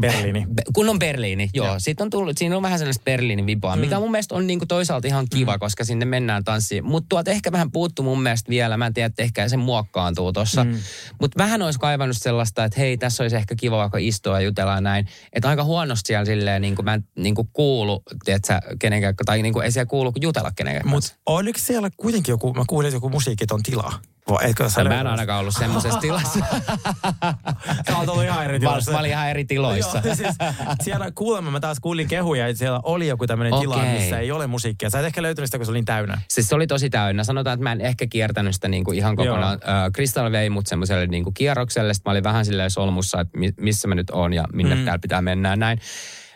Berliini. 0.00 0.46
Be- 0.54 0.62
Kunnon 0.74 0.98
Berliini, 0.98 1.50
joo. 1.54 1.74
Siitä 1.78 2.04
on 2.04 2.10
tullut, 2.10 2.38
siinä 2.38 2.56
on 2.56 2.62
vähän 2.62 2.78
sellaista 2.78 3.04
Berliinin 3.04 3.46
vipaa, 3.46 3.76
mm. 3.76 3.80
mikä 3.80 4.00
mun 4.00 4.10
mielestä 4.10 4.34
on 4.34 4.46
niinku 4.46 4.66
toisaalta 4.66 5.08
ihan 5.08 5.26
kiva, 5.30 5.52
mm. 5.52 5.60
koska 5.60 5.84
sinne 5.84 6.04
mennään 6.04 6.44
tanssiin. 6.44 6.84
Mutta 6.84 7.06
tuolta 7.08 7.30
ehkä 7.30 7.52
vähän 7.52 7.70
puuttu 7.70 8.02
mun 8.02 8.22
mielestä 8.22 8.50
vielä, 8.50 8.76
mä 8.76 8.86
en 8.86 8.94
tiedä, 8.94 9.06
että 9.06 9.22
ehkä 9.22 9.48
se 9.48 9.56
muokkaantuu 9.56 10.32
tuossa. 10.32 10.64
Mm. 10.64 10.78
Mutta 11.20 11.38
vähän 11.38 11.62
olisi 11.62 11.78
kaivannut 11.78 12.16
sellaista, 12.16 12.64
että 12.64 12.80
hei, 12.80 12.98
tässä 12.98 13.22
olisi 13.24 13.36
ehkä 13.36 13.54
kiva 13.54 13.76
vaikka 13.76 13.98
istua 13.98 14.40
ja 14.40 14.44
jutella 14.44 14.80
näin. 14.80 15.06
Että 15.32 15.48
aika 15.48 15.64
huonosti 15.64 16.06
siellä 16.06 16.24
silleen, 16.24 16.62
niin 16.62 16.76
kuin 16.76 16.84
mä 16.84 16.94
en 16.94 17.04
niin 17.18 17.34
kuin 17.34 17.48
kuulu, 17.52 18.02
tiedätkö, 18.24 18.60
kenenkään, 18.78 19.14
tai 19.26 19.42
niin 19.42 19.52
kuin 19.52 19.64
ei 19.64 19.72
siellä 19.72 19.86
kuulu 19.86 20.12
jutella 20.20 20.52
kenenkään. 20.56 20.88
Mutta 20.88 21.12
oliko 21.26 21.58
siellä 21.62 21.90
kuitenkin 21.96 22.32
joku, 22.32 22.54
mä 22.54 22.64
kuulin, 22.68 22.88
että 22.88 22.96
joku 22.96 23.08
musiikiton 23.08 23.62
tila. 23.62 23.92
Etkö 24.42 24.68
sä 24.70 24.84
Mä 24.84 25.00
en 25.00 25.06
ainakaan 25.06 25.40
ollut 25.40 25.54
semmoisessa 25.58 26.00
tilassa. 26.10 26.38
Sä 27.90 27.96
oot 27.98 28.08
ollut 28.08 28.24
ihan 28.24 28.44
eri 28.44 28.52
Mä, 28.52 28.58
tilassa. 28.58 28.92
mä 28.92 28.98
olin 28.98 29.10
ihan 29.10 29.30
eri 29.30 29.44
tiloissa. 29.44 30.00
Joo, 30.04 30.14
siis 30.14 30.34
siellä 30.82 31.10
kuulemma 31.10 31.50
mä 31.50 31.60
taas 31.60 31.80
kuulin 31.80 32.08
kehuja, 32.08 32.46
että 32.46 32.58
siellä 32.58 32.80
oli 32.82 33.08
joku 33.08 33.26
tämmöinen 33.26 33.60
tila, 33.60 33.74
Okei. 33.76 33.92
missä 33.98 34.18
ei 34.18 34.32
ole 34.32 34.46
musiikkia. 34.46 34.90
Sä 34.90 35.00
et 35.00 35.06
ehkä 35.06 35.22
löytänyt 35.22 35.48
sitä, 35.48 35.58
kun 35.58 35.66
se 35.66 35.70
oli 35.70 35.78
niin 35.78 35.84
täynnä. 35.84 36.20
Siis 36.28 36.48
se 36.48 36.54
oli 36.54 36.66
tosi 36.66 36.90
täynnä. 36.90 37.24
Sanotaan, 37.24 37.54
että 37.54 37.64
mä 37.64 37.72
en 37.72 37.80
ehkä 37.80 38.06
kiertänyt 38.06 38.54
sitä 38.54 38.68
niinku 38.68 38.92
ihan 38.92 39.16
kokonaan. 39.16 39.58
Äh, 39.68 39.92
Crystal 39.94 40.32
vei 40.32 40.50
mut 40.50 40.66
semmoiselle 40.66 41.06
niinku 41.06 41.32
kierrokselle. 41.32 41.94
Sitten 41.94 42.10
mä 42.10 42.12
olin 42.12 42.24
vähän 42.24 42.44
silleen 42.44 42.70
solmussa, 42.70 43.20
että 43.20 43.38
mi- 43.38 43.54
missä 43.60 43.88
mä 43.88 43.94
nyt 43.94 44.10
oon 44.10 44.32
ja 44.32 44.44
minne 44.52 44.74
mm. 44.74 44.84
täällä 44.84 44.98
pitää 44.98 45.22
mennä 45.22 45.56
näin. 45.56 45.80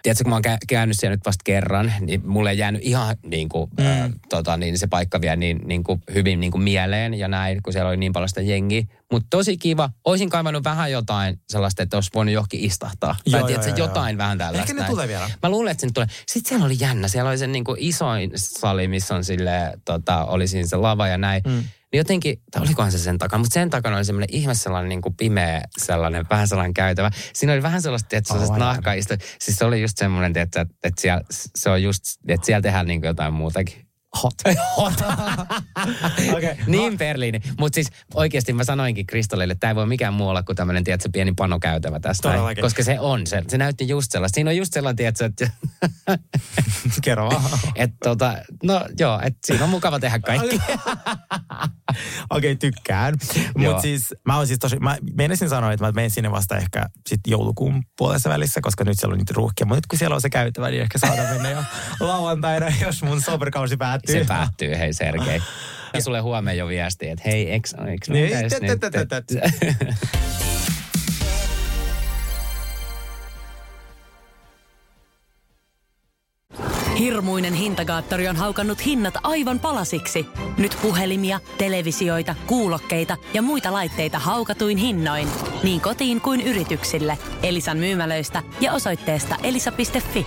Tiedätkö, 0.04 0.24
kun 0.24 0.30
mä 0.30 0.36
oon 0.36 0.44
kä- 0.46 0.58
käynyt 0.68 0.96
siellä 1.00 1.16
nyt 1.16 1.26
vasta 1.26 1.42
kerran, 1.44 1.92
niin 2.00 2.22
mulle 2.26 2.50
ei 2.50 2.58
jäänyt 2.58 2.82
ihan 2.84 3.16
niin 3.26 3.48
kuin, 3.48 3.70
mm. 3.78 3.86
äh, 3.86 4.10
tota, 4.28 4.56
niin 4.56 4.78
se 4.78 4.86
paikka 4.86 5.20
vielä 5.20 5.36
niin, 5.36 5.60
niin 5.64 5.84
kuin 5.84 6.02
hyvin 6.14 6.40
niin 6.40 6.52
kuin 6.52 6.62
mieleen 6.62 7.14
ja 7.14 7.28
näin, 7.28 7.62
kun 7.62 7.72
siellä 7.72 7.88
oli 7.88 7.96
niin 7.96 8.12
paljon 8.12 8.28
sitä 8.28 8.40
jengiä. 8.40 8.82
Mutta 9.12 9.26
tosi 9.30 9.56
kiva. 9.56 9.90
Oisin 10.04 10.30
kaivannut 10.30 10.64
vähän 10.64 10.92
jotain 10.92 11.40
sellaista, 11.48 11.82
että 11.82 11.96
olisi 11.96 12.10
voinut 12.14 12.34
johonkin 12.34 12.60
istahtaa. 12.60 13.16
Joo, 13.26 13.40
tai 13.40 13.46
tiedätkö, 13.46 13.70
joo, 13.70 13.78
joo, 13.78 13.88
jotain 13.88 14.18
vähän 14.18 14.38
tällaista. 14.38 14.62
Ehkä 14.62 14.74
ne 14.74 14.80
näin. 14.80 14.90
tulee 14.90 15.08
vielä. 15.08 15.30
Mä 15.42 15.50
luulen, 15.50 15.70
että 15.70 15.86
se 15.86 15.92
tulee. 15.94 16.08
Sitten 16.26 16.48
siellä 16.48 16.66
oli 16.66 16.76
jännä. 16.80 17.08
Siellä 17.08 17.30
oli 17.30 17.38
se 17.38 17.46
niin 17.46 17.64
kuin 17.64 17.76
isoin 17.80 18.30
sali, 18.34 18.88
missä 18.88 19.14
on 19.14 19.24
sille, 19.24 19.72
tota, 19.84 20.24
oli 20.24 20.48
siinä 20.48 20.68
se 20.68 20.76
lava 20.76 21.08
ja 21.08 21.18
näin. 21.18 21.42
Mm. 21.46 21.64
Niin 21.94 22.00
jotenkin, 22.00 22.42
tai 22.50 22.62
olikohan 22.62 22.92
se 22.92 22.98
sen 22.98 23.18
takana, 23.18 23.38
mutta 23.38 23.54
sen 23.54 23.70
takana 23.70 23.96
oli 23.96 24.04
semmoinen 24.04 24.28
ihme 24.32 24.54
sellainen 24.54 24.88
niin 24.88 25.02
kuin 25.02 25.14
pimeä 25.14 25.62
sellainen, 25.78 26.26
vähän 26.30 26.48
sellainen 26.48 26.74
käytävä. 26.74 27.10
Siinä 27.32 27.52
oli 27.52 27.62
vähän 27.62 27.82
sellaista, 27.82 28.16
että 28.16 28.28
sellaista 28.28 28.54
Aivan. 28.54 28.66
nahkaista. 28.68 29.16
Siis 29.38 29.58
se 29.58 29.64
oli 29.64 29.82
just 29.82 29.98
semmoinen, 29.98 30.36
että, 30.36 30.60
että, 30.60 30.74
että 30.84 31.02
siellä, 31.02 31.24
se 31.30 31.70
on 31.70 31.82
just, 31.82 32.02
että 32.28 32.46
siellä 32.46 32.62
tehdään 32.62 32.86
niin 32.86 33.00
kuin 33.00 33.08
jotain 33.08 33.34
muutakin. 33.34 33.83
Hot. 34.22 34.34
Hot. 34.76 34.94
Okei, 36.36 36.56
niin 36.66 36.98
Berliini. 36.98 37.40
Mutta 37.58 37.74
siis 37.74 37.90
oikeasti 38.14 38.52
mä 38.52 38.64
sanoinkin 38.64 39.06
Kristallille, 39.06 39.52
että 39.52 39.60
tämä 39.60 39.70
ei 39.70 39.74
voi 39.74 39.86
mikään 39.86 40.14
muu 40.14 40.28
olla 40.28 40.42
kuin 40.42 40.56
tämmöinen, 40.56 40.84
tiedätkö, 40.84 41.08
pieni 41.12 41.32
panokäytävä 41.36 42.00
tästä. 42.00 42.28
Todellakin. 42.28 42.62
Koska 42.62 42.82
se 42.82 43.00
on. 43.00 43.26
Se, 43.26 43.42
se 43.48 43.58
näytti 43.58 43.88
just 43.88 44.12
sellaista. 44.12 44.34
Siinä 44.34 44.50
on 44.50 44.56
just 44.56 44.72
sellainen, 44.72 44.96
tiedätkö, 44.96 45.24
että 45.24 45.50
Kerro 47.04 47.42
et 47.74 47.90
tota, 48.02 48.34
no 48.62 48.86
joo, 48.98 49.20
et 49.22 49.36
siinä 49.44 49.64
on 49.64 49.70
mukava 49.70 50.00
tehdä 50.00 50.18
kaikki. 50.18 50.60
Okei, 52.30 52.52
okay, 52.52 52.54
tykkään. 52.54 53.14
Mutta 53.58 53.82
siis 53.82 54.14
mä 54.26 54.36
oon 54.36 54.46
siis 54.46 54.58
tosi, 54.58 54.78
mä 54.78 54.96
menisin 55.16 55.48
sanoa, 55.48 55.72
että 55.72 55.86
mä 55.86 55.92
menen 55.92 56.10
sinne 56.10 56.30
vasta 56.30 56.56
ehkä 56.56 56.86
sit 57.06 57.20
joulukuun 57.26 57.82
puolessa 57.98 58.30
välissä, 58.30 58.60
koska 58.60 58.84
nyt 58.84 58.98
siellä 58.98 59.12
on 59.12 59.18
niitä 59.18 59.34
ruuhkia. 59.36 59.66
Mutta 59.66 59.76
nyt 59.76 59.86
kun 59.86 59.98
siellä 59.98 60.14
on 60.14 60.20
se 60.20 60.30
käytävä, 60.30 60.70
niin 60.70 60.82
ehkä 60.82 60.98
saadaan 60.98 61.28
mennä 61.28 61.50
jo 61.50 61.64
lauantaina, 62.00 62.66
jos 62.80 63.02
mun 63.02 63.22
soberkausi 63.22 63.76
päättyy. 63.76 64.03
Se 64.06 64.24
päättyy, 64.28 64.78
hei 64.78 64.92
Sergei. 64.92 65.42
Ja 65.94 66.02
sulle 66.02 66.20
huomenna 66.20 66.52
jo 66.52 66.68
viesti, 66.68 67.08
että 67.08 67.22
hei, 67.26 67.52
eks, 67.52 67.74
eks 67.94 68.08
Niin, 68.08 68.30
nyt? 68.60 68.80
Hirmuinen 76.98 77.54
hintakaattori 77.54 78.28
on 78.28 78.36
haukannut 78.36 78.86
hinnat 78.86 79.14
aivan 79.22 79.60
palasiksi. 79.60 80.26
Nyt 80.58 80.78
puhelimia, 80.82 81.40
televisioita, 81.58 82.34
kuulokkeita 82.46 83.16
ja 83.34 83.42
muita 83.42 83.72
laitteita 83.72 84.18
haukatuin 84.18 84.78
hinnoin. 84.78 85.28
Niin 85.62 85.80
kotiin 85.80 86.20
kuin 86.20 86.40
yrityksille. 86.40 87.18
Elisan 87.42 87.78
myymälöistä 87.78 88.42
ja 88.60 88.72
osoitteesta 88.72 89.36
elisa.fi. 89.42 90.26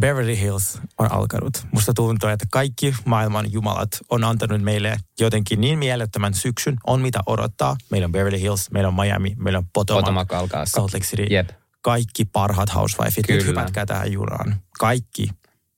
Beverly 0.00 0.40
Hills 0.40 0.78
on 0.98 1.12
alkanut. 1.12 1.66
Musta 1.72 1.94
tuntuu, 1.94 2.28
että 2.28 2.46
kaikki 2.50 2.94
maailman 3.04 3.52
jumalat 3.52 3.88
on 4.10 4.24
antanut 4.24 4.62
meille 4.62 4.96
jotenkin 5.20 5.60
niin 5.60 5.78
mielettömän 5.78 6.34
syksyn. 6.34 6.76
On 6.86 7.00
mitä 7.00 7.20
odottaa. 7.26 7.76
Meillä 7.90 8.04
on 8.04 8.12
Beverly 8.12 8.40
Hills, 8.40 8.70
meillä 8.70 8.88
on 8.88 8.94
Miami, 8.94 9.34
meillä 9.38 9.58
on 9.58 9.66
Potomac, 9.72 10.00
Potomac 10.00 10.32
alkaa. 10.32 10.66
Salt 10.66 10.94
Lake 10.94 11.06
City. 11.06 11.22
Jep. 11.22 11.48
Kaikki 11.82 12.24
parhaat 12.24 12.74
housewifeit. 12.74 13.28
Nyt 13.28 13.38
Kyllä. 13.38 13.44
hypätkää 13.44 13.86
tähän 13.86 14.12
junaan. 14.12 14.56
Kaikki. 14.78 15.28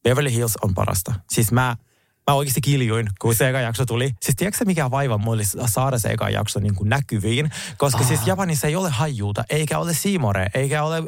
Beverly 0.02 0.32
Hills 0.32 0.56
on 0.62 0.74
parasta. 0.74 1.14
Siis 1.30 1.52
mä, 1.52 1.76
mä 2.30 2.34
oikeasti 2.34 2.60
kiljuin, 2.60 3.08
kun 3.20 3.34
se 3.34 3.48
eka 3.48 3.60
jakso 3.60 3.86
tuli. 3.86 4.10
Siis 4.22 4.36
tiedätkö 4.36 4.64
mikä 4.64 4.90
vaiva 4.90 5.18
mulla 5.18 5.34
oli 5.34 5.68
saada 5.68 5.98
se 5.98 6.08
eka 6.08 6.30
jakso 6.30 6.60
niin 6.60 6.74
kuin 6.74 6.88
näkyviin? 6.88 7.50
Koska 7.76 8.00
ah. 8.00 8.08
siis 8.08 8.26
Japanissa 8.26 8.66
ei 8.66 8.76
ole 8.76 8.90
hajuuta, 8.90 9.44
eikä 9.50 9.78
ole 9.78 9.94
Siimore, 9.94 10.46
eikä 10.54 10.82
ole 10.82 11.02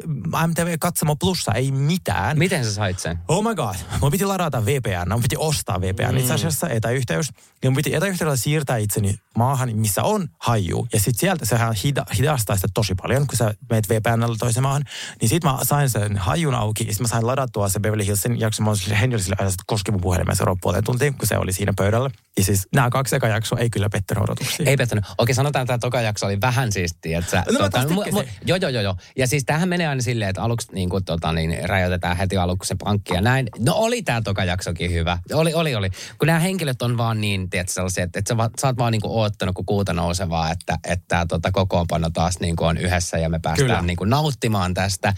MTV 0.47 0.75
Katsamo 0.79 1.15
Plussa, 1.15 1.51
ei 1.51 1.71
mitään. 1.71 2.37
Miten 2.37 2.65
sä 2.65 2.73
sait 2.73 2.99
sen? 2.99 3.19
Oh 3.27 3.43
my 3.43 3.55
god. 3.55 3.75
Mun 4.01 4.11
piti 4.11 4.25
ladata 4.25 4.65
VPN. 4.65 5.11
Mun 5.11 5.21
piti 5.21 5.35
ostaa 5.39 5.81
VPN 5.81 6.11
mm. 6.11 6.17
itse 6.17 6.33
asiassa 6.33 6.69
etäyhteys. 6.69 7.29
Ja 7.63 7.69
mun 7.69 7.75
piti 7.75 7.95
etäyhteydellä 7.95 8.37
siirtää 8.37 8.77
itseni 8.77 9.15
maahan, 9.35 9.75
missä 9.75 10.03
on 10.03 10.29
haju. 10.39 10.87
Ja 10.93 10.99
sitten 10.99 11.19
sieltä 11.19 11.45
sehän 11.45 11.75
hida, 11.83 12.05
hidastaa 12.17 12.55
sitä 12.55 12.67
tosi 12.73 12.95
paljon, 12.95 13.27
kun 13.27 13.37
sä 13.37 13.53
meet 13.69 13.89
VPNllä 13.89 14.35
toiseen 14.39 14.63
maahan. 14.63 14.83
Niin 15.21 15.29
sit 15.29 15.43
mä 15.43 15.57
sain 15.63 15.89
sen 15.89 16.17
hajun 16.17 16.55
auki 16.55 16.87
ja 16.87 16.93
sit 16.93 17.01
mä 17.01 17.07
sain 17.07 17.27
ladattua 17.27 17.69
se 17.69 17.79
Beverly 17.79 18.05
Hillsin 18.05 18.39
jakso. 18.39 18.63
Mä 18.63 18.69
olin 18.69 18.79
sille 18.79 19.01
Henry 19.01 19.19
sille 19.19 19.35
aina, 19.39 19.49
että 19.49 19.63
koski 19.67 19.91
mun 19.91 20.01
puhelimeen 20.01 20.35
seuraavan 20.35 20.59
puoleen 20.61 20.83
tuntiin, 21.07 21.19
kun 21.19 21.27
se 21.27 21.37
oli 21.37 21.53
siinä 21.53 21.73
pöydällä. 21.77 22.09
Ja 22.37 22.43
siis 22.43 22.67
nämä 22.75 22.89
kaksi 22.89 23.15
eka 23.15 23.27
jaksoa 23.27 23.59
ei 23.59 23.69
kyllä 23.69 23.89
pettänyt 23.89 24.23
odotuksia. 24.23 24.69
Ei 24.69 24.77
pettänyt. 24.77 25.05
Okei, 25.17 25.35
sanotaan, 25.35 25.63
että 25.63 25.67
tämä 25.67 25.77
toka 25.77 26.01
jakso 26.01 26.25
oli 26.25 26.41
vähän 26.41 26.71
siistiä. 26.71 27.19
Että 27.19 27.31
sä, 27.31 27.43
No 27.51 27.59
mä 27.59 27.69
taas 27.69 27.85
tykkäsin. 27.85 28.29
joo, 28.45 28.57
joo, 28.57 28.69
joo, 28.69 28.81
joo. 28.81 28.95
Ja 29.15 29.27
siis 29.27 29.45
tämähän 29.45 29.69
menee 29.69 29.87
aina 29.87 30.01
silleen, 30.01 30.29
että 30.29 30.41
aluksi 30.41 30.67
niin 30.73 30.89
kuin, 30.89 31.05
tota, 31.05 31.33
niin, 31.33 31.69
räjäytetään 31.69 32.17
heti 32.17 32.37
aluksi 32.37 32.67
se 32.67 32.75
pankki 32.83 33.13
ja 33.13 33.21
näin. 33.21 33.49
No 33.59 33.73
oli 33.75 34.01
tämä 34.01 34.21
toka 34.21 34.43
jaksokin 34.43 34.93
hyvä. 34.93 35.17
Oli, 35.33 35.53
oli, 35.53 35.75
oli. 35.75 35.89
Kun 36.19 36.27
nämä 36.27 36.39
henkilöt 36.39 36.81
on 36.81 36.97
vaan 36.97 37.21
niin, 37.21 37.49
tiedätkö, 37.49 37.73
sellaisia, 37.73 38.03
että, 38.03 38.19
että 38.19 38.29
sä, 38.29 38.37
va- 38.37 38.49
sä 38.61 38.67
oot 38.67 38.77
vaan 38.77 38.91
niin 38.91 39.01
kuin 39.01 39.11
oottanut, 39.11 39.55
kun 39.55 39.65
kuuta 39.65 39.93
nousevaa, 39.93 40.51
että, 40.51 40.77
että 40.87 41.25
tota, 41.29 41.51
kokoonpano 41.51 42.09
taas 42.09 42.39
niin 42.39 42.55
kuin 42.55 42.67
on 42.67 42.77
yhdessä 42.77 43.17
ja 43.17 43.29
me 43.29 43.39
päästään 43.39 43.67
Kyllä. 43.67 43.81
niin 43.81 43.97
kuin 43.97 44.09
nauttimaan 44.09 44.73
tästä. 44.73 45.13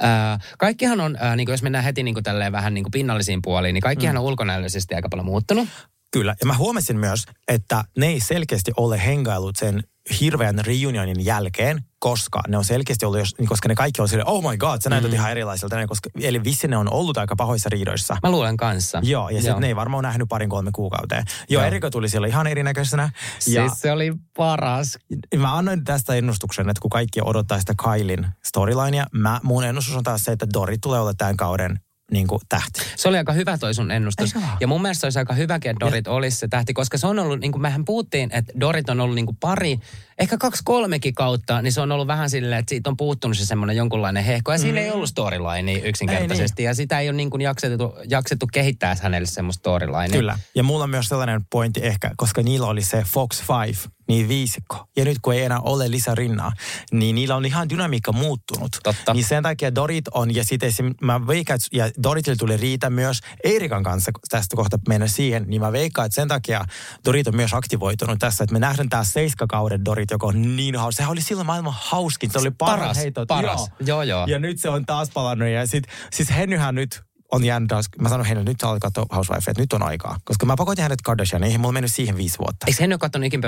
Ää, 0.00 0.38
kaikkihan 0.58 1.00
on, 1.00 1.16
ää, 1.20 1.36
niin 1.36 1.46
kuin 1.46 1.52
jos 1.52 1.62
mennään 1.62 1.84
heti 1.84 2.02
niin 2.02 2.14
kuin 2.14 2.24
tälleen 2.24 2.52
vähän 2.52 2.74
niin 2.74 2.84
kuin 2.84 2.92
pinnallisiin 2.92 3.42
puoliin, 3.42 3.74
niin 3.74 3.82
kaikkihan 3.82 4.14
mm. 4.16 4.18
on 4.18 4.24
ulkonäöllisesti 4.24 4.94
aika 4.94 5.08
paljon 5.08 5.26
muuttunut. 5.34 5.68
Kyllä. 6.12 6.34
Ja 6.40 6.46
mä 6.46 6.54
huomasin 6.56 6.98
myös, 6.98 7.24
että 7.48 7.84
ne 7.98 8.06
ei 8.06 8.20
selkeästi 8.20 8.72
ole 8.76 9.04
hengailut 9.06 9.56
sen 9.56 9.84
hirveän 10.20 10.58
reunionin 10.66 11.24
jälkeen, 11.24 11.84
koska 11.98 12.42
ne 12.48 12.56
on 12.58 12.64
selkeästi 12.64 13.06
ollut, 13.06 13.18
jos, 13.18 13.34
koska 13.48 13.68
ne 13.68 13.74
kaikki 13.74 14.02
on 14.02 14.08
silleen, 14.08 14.28
oh 14.28 14.50
my 14.50 14.56
god, 14.56 14.80
sä 14.80 14.90
näytät 14.90 15.10
Mm. 15.10 15.14
ihan 15.14 15.30
erilaiselta. 15.30 15.76
Ne, 15.76 15.86
Koska, 15.86 16.10
eli 16.20 16.44
vissi 16.44 16.68
ne 16.68 16.76
on 16.76 16.92
ollut 16.92 17.16
aika 17.18 17.36
pahoissa 17.36 17.68
riidoissa. 17.68 18.16
Mä 18.22 18.30
luulen 18.30 18.56
kanssa. 18.56 19.00
Joo, 19.02 19.28
ja 19.28 19.42
sitten 19.42 19.60
ne 19.60 19.66
ei 19.66 19.76
varmaan 19.76 20.04
nähnyt 20.04 20.28
parin 20.28 20.50
kolme 20.50 20.70
kuukauteen. 20.74 21.24
Joo, 21.48 21.62
Joo. 21.62 21.66
Erika 21.66 21.90
tuli 21.90 22.08
siellä 22.08 22.28
ihan 22.28 22.46
erinäköisenä. 22.46 23.02
Ja 23.02 23.68
Siis 23.68 23.72
se 23.80 23.92
oli 23.92 24.12
paras. 24.36 24.98
mä 25.36 25.56
annoin 25.56 25.84
tästä 25.84 26.14
ennustuksen, 26.14 26.68
että 26.68 26.80
kun 26.80 26.90
kaikki 26.90 27.20
odottaa 27.24 27.60
sitä 27.60 27.74
Kailin 27.76 28.26
storylinea, 28.44 29.06
mä, 29.12 29.40
mun 29.42 29.64
ennustus 29.64 29.96
on 29.96 30.02
taas 30.02 30.24
se, 30.24 30.32
että 30.32 30.46
Dori 30.54 30.78
tulee 30.78 31.00
olla 31.00 31.14
tämän 31.14 31.36
kauden 31.36 31.80
niin 32.14 32.26
kuin 32.26 32.40
tähti. 32.48 32.80
Se 32.96 33.08
oli 33.08 33.16
aika 33.16 33.32
hyvä 33.32 33.58
toi 33.58 33.74
sun 33.74 33.90
ennustus. 33.90 34.34
Ja 34.60 34.66
mun 34.66 34.82
mielestä 34.82 35.06
olisi 35.06 35.18
aika 35.18 35.34
hyväkin, 35.34 35.70
että 35.70 35.86
Dorit 35.86 36.08
olisi 36.08 36.36
se 36.36 36.48
tähti, 36.48 36.74
koska 36.74 36.98
se 36.98 37.06
on 37.06 37.18
ollut, 37.18 37.40
niin 37.40 37.52
kuin 37.52 37.62
mehän 37.62 37.84
puhuttiin, 37.84 38.30
että 38.32 38.52
Dorit 38.60 38.88
on 38.88 39.00
ollut 39.00 39.14
niin 39.14 39.26
kuin 39.26 39.36
pari, 39.40 39.78
ehkä 40.18 40.38
kaksi 40.38 40.62
kolmekin 40.64 41.14
kautta, 41.14 41.62
niin 41.62 41.72
se 41.72 41.80
on 41.80 41.92
ollut 41.92 42.06
vähän 42.06 42.30
silleen, 42.30 42.58
että 42.58 42.70
siitä 42.70 42.90
on 42.90 42.96
puuttunut 42.96 43.36
se 43.36 43.46
semmoinen 43.46 43.76
jonkunlainen 43.76 44.24
hehko. 44.24 44.52
Ja 44.52 44.58
siinä 44.58 44.80
ei 44.80 44.90
ollut 44.90 45.08
storyline 45.08 45.72
yksinkertaisesti. 45.72 46.62
Ja 46.62 46.74
sitä 46.74 47.00
ei 47.00 47.08
ole 47.08 47.16
niin 47.16 47.30
kuin 47.30 47.40
jaksettu, 47.40 47.94
jaksettu 48.08 48.46
kehittää 48.52 48.96
hänelle 49.02 49.26
semmoista 49.26 49.60
storylinea. 49.60 50.18
Kyllä. 50.18 50.38
Ja 50.54 50.62
mulla 50.62 50.84
on 50.84 50.90
myös 50.90 51.08
sellainen 51.08 51.40
pointti 51.50 51.80
ehkä, 51.82 52.10
koska 52.16 52.42
niillä 52.42 52.66
oli 52.66 52.82
se 52.82 53.02
Fox 53.06 53.42
5, 53.66 53.88
niin 54.08 54.28
viisikko. 54.28 54.86
Ja 54.96 55.04
nyt 55.04 55.18
kun 55.22 55.34
ei 55.34 55.42
enää 55.42 55.60
ole 55.60 55.90
Lisa 55.90 56.14
Rinnaa, 56.14 56.52
niin 56.92 57.14
niillä 57.14 57.36
on 57.36 57.44
ihan 57.46 57.68
dynamiikka 57.68 58.12
muuttunut. 58.12 58.76
Totta. 58.82 59.14
Niin 59.14 59.24
sen 59.24 59.42
takia 59.42 59.74
Dorit 59.74 60.08
on, 60.08 60.34
ja 60.34 60.44
sitten 60.44 60.94
mä 61.00 61.26
veikkaan, 61.26 61.58
ja 61.72 61.90
Doritille 62.02 62.36
tuli 62.36 62.56
riitä 62.56 62.90
myös 62.90 63.20
Eerikan 63.44 63.82
kanssa, 63.82 64.10
tästä 64.28 64.56
kohta 64.56 64.78
mennä 64.88 65.06
siihen, 65.06 65.44
niin 65.46 65.60
mä 65.60 65.72
veikkaan, 65.72 66.06
että 66.06 66.14
sen 66.14 66.28
takia 66.28 66.64
Dorit 67.04 67.26
on 67.26 67.36
myös 67.36 67.54
aktivoitunut 67.54 68.18
tässä, 68.18 68.44
että 68.44 68.52
me 68.52 68.58
nähdään 68.58 68.88
tämä 68.88 69.04
seiskakauden 69.04 69.84
Dorit, 69.84 70.10
joka 70.10 70.26
on 70.26 70.56
niin 70.56 70.76
hauska. 70.76 70.96
Sehän 70.96 71.12
oli 71.12 71.20
silloin 71.22 71.46
maailman 71.46 71.74
hauskin, 71.76 72.30
se 72.30 72.38
oli 72.38 72.50
paras, 72.50 72.78
Paras, 72.78 72.96
heitot. 72.96 73.28
paras. 73.28 73.70
Joo, 73.80 74.02
joo. 74.02 74.26
Ja 74.26 74.38
nyt 74.38 74.60
se 74.60 74.68
on 74.68 74.86
taas 74.86 75.10
palannut, 75.14 75.48
ja 75.48 75.66
sit, 75.66 75.84
siis 76.12 76.30
Henryhän 76.30 76.74
nyt 76.74 77.02
on 77.34 77.44
jäänyt 77.44 77.68
taas, 77.68 77.86
mä 78.00 78.08
sanoin 78.08 78.28
hänelle, 78.28 78.50
nyt 78.50 78.58
katsoa 78.80 79.06
Housewife, 79.14 79.50
että 79.50 79.62
nyt 79.62 79.72
on 79.72 79.82
aikaa. 79.82 80.18
Koska 80.24 80.46
mä 80.46 80.56
pakotin 80.56 80.82
hänet 80.82 81.02
Kardashianiin, 81.02 81.46
eihän 81.46 81.60
mulla 81.60 81.72
mennyt 81.72 81.94
siihen 81.94 82.16
viisi 82.16 82.38
vuotta. 82.38 82.66
Eikö 82.66 82.82
hän 82.82 82.92
ole 82.92 82.98
katsonut 82.98 83.26
ikin? 83.26 83.40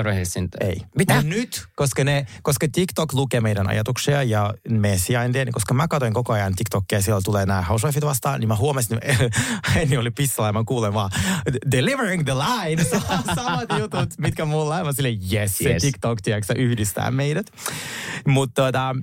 Ei. 0.59 0.81
Mitä? 0.97 1.15
Mut 1.15 1.25
nyt, 1.25 1.65
koska, 1.75 2.03
ne, 2.03 2.27
koska 2.41 2.67
TikTok 2.71 3.13
lukee 3.13 3.41
meidän 3.41 3.69
ajatuksia 3.69 4.23
ja 4.23 4.53
meidän 4.69 4.99
sijaintia, 4.99 5.45
niin 5.45 5.53
koska 5.53 5.73
mä 5.73 5.87
katsoin 5.87 6.13
koko 6.13 6.33
ajan 6.33 6.55
TikTokia 6.55 6.97
ja 6.97 7.01
siellä 7.01 7.21
tulee 7.25 7.45
nämä 7.45 7.61
housewifeit 7.61 8.05
vastaan, 8.05 8.39
niin 8.39 8.47
mä 8.47 8.55
huomasin, 8.55 8.99
että 9.01 9.29
Henni 9.75 9.97
oli 9.97 10.11
pissalla 10.11 10.49
ja 10.49 10.53
mä 10.53 10.63
kuulen 10.65 10.93
vaan 10.93 11.11
delivering 11.71 12.23
the 12.23 12.33
line, 12.33 12.83
Sa- 12.89 13.35
samat 13.35 13.69
jutut, 13.79 14.09
mitkä 14.17 14.45
mulla 14.45 14.75
on. 14.75 14.85
Mä 14.85 14.93
silleen, 14.93 15.19
yes, 15.33 15.57
se 15.57 15.69
Yes. 15.69 15.81
TikTok, 15.81 16.21
tiedätkö, 16.21 16.53
yhdistää 16.57 17.11
meidät. 17.11 17.45
Mutta 18.27 18.61
tota, 18.61 18.95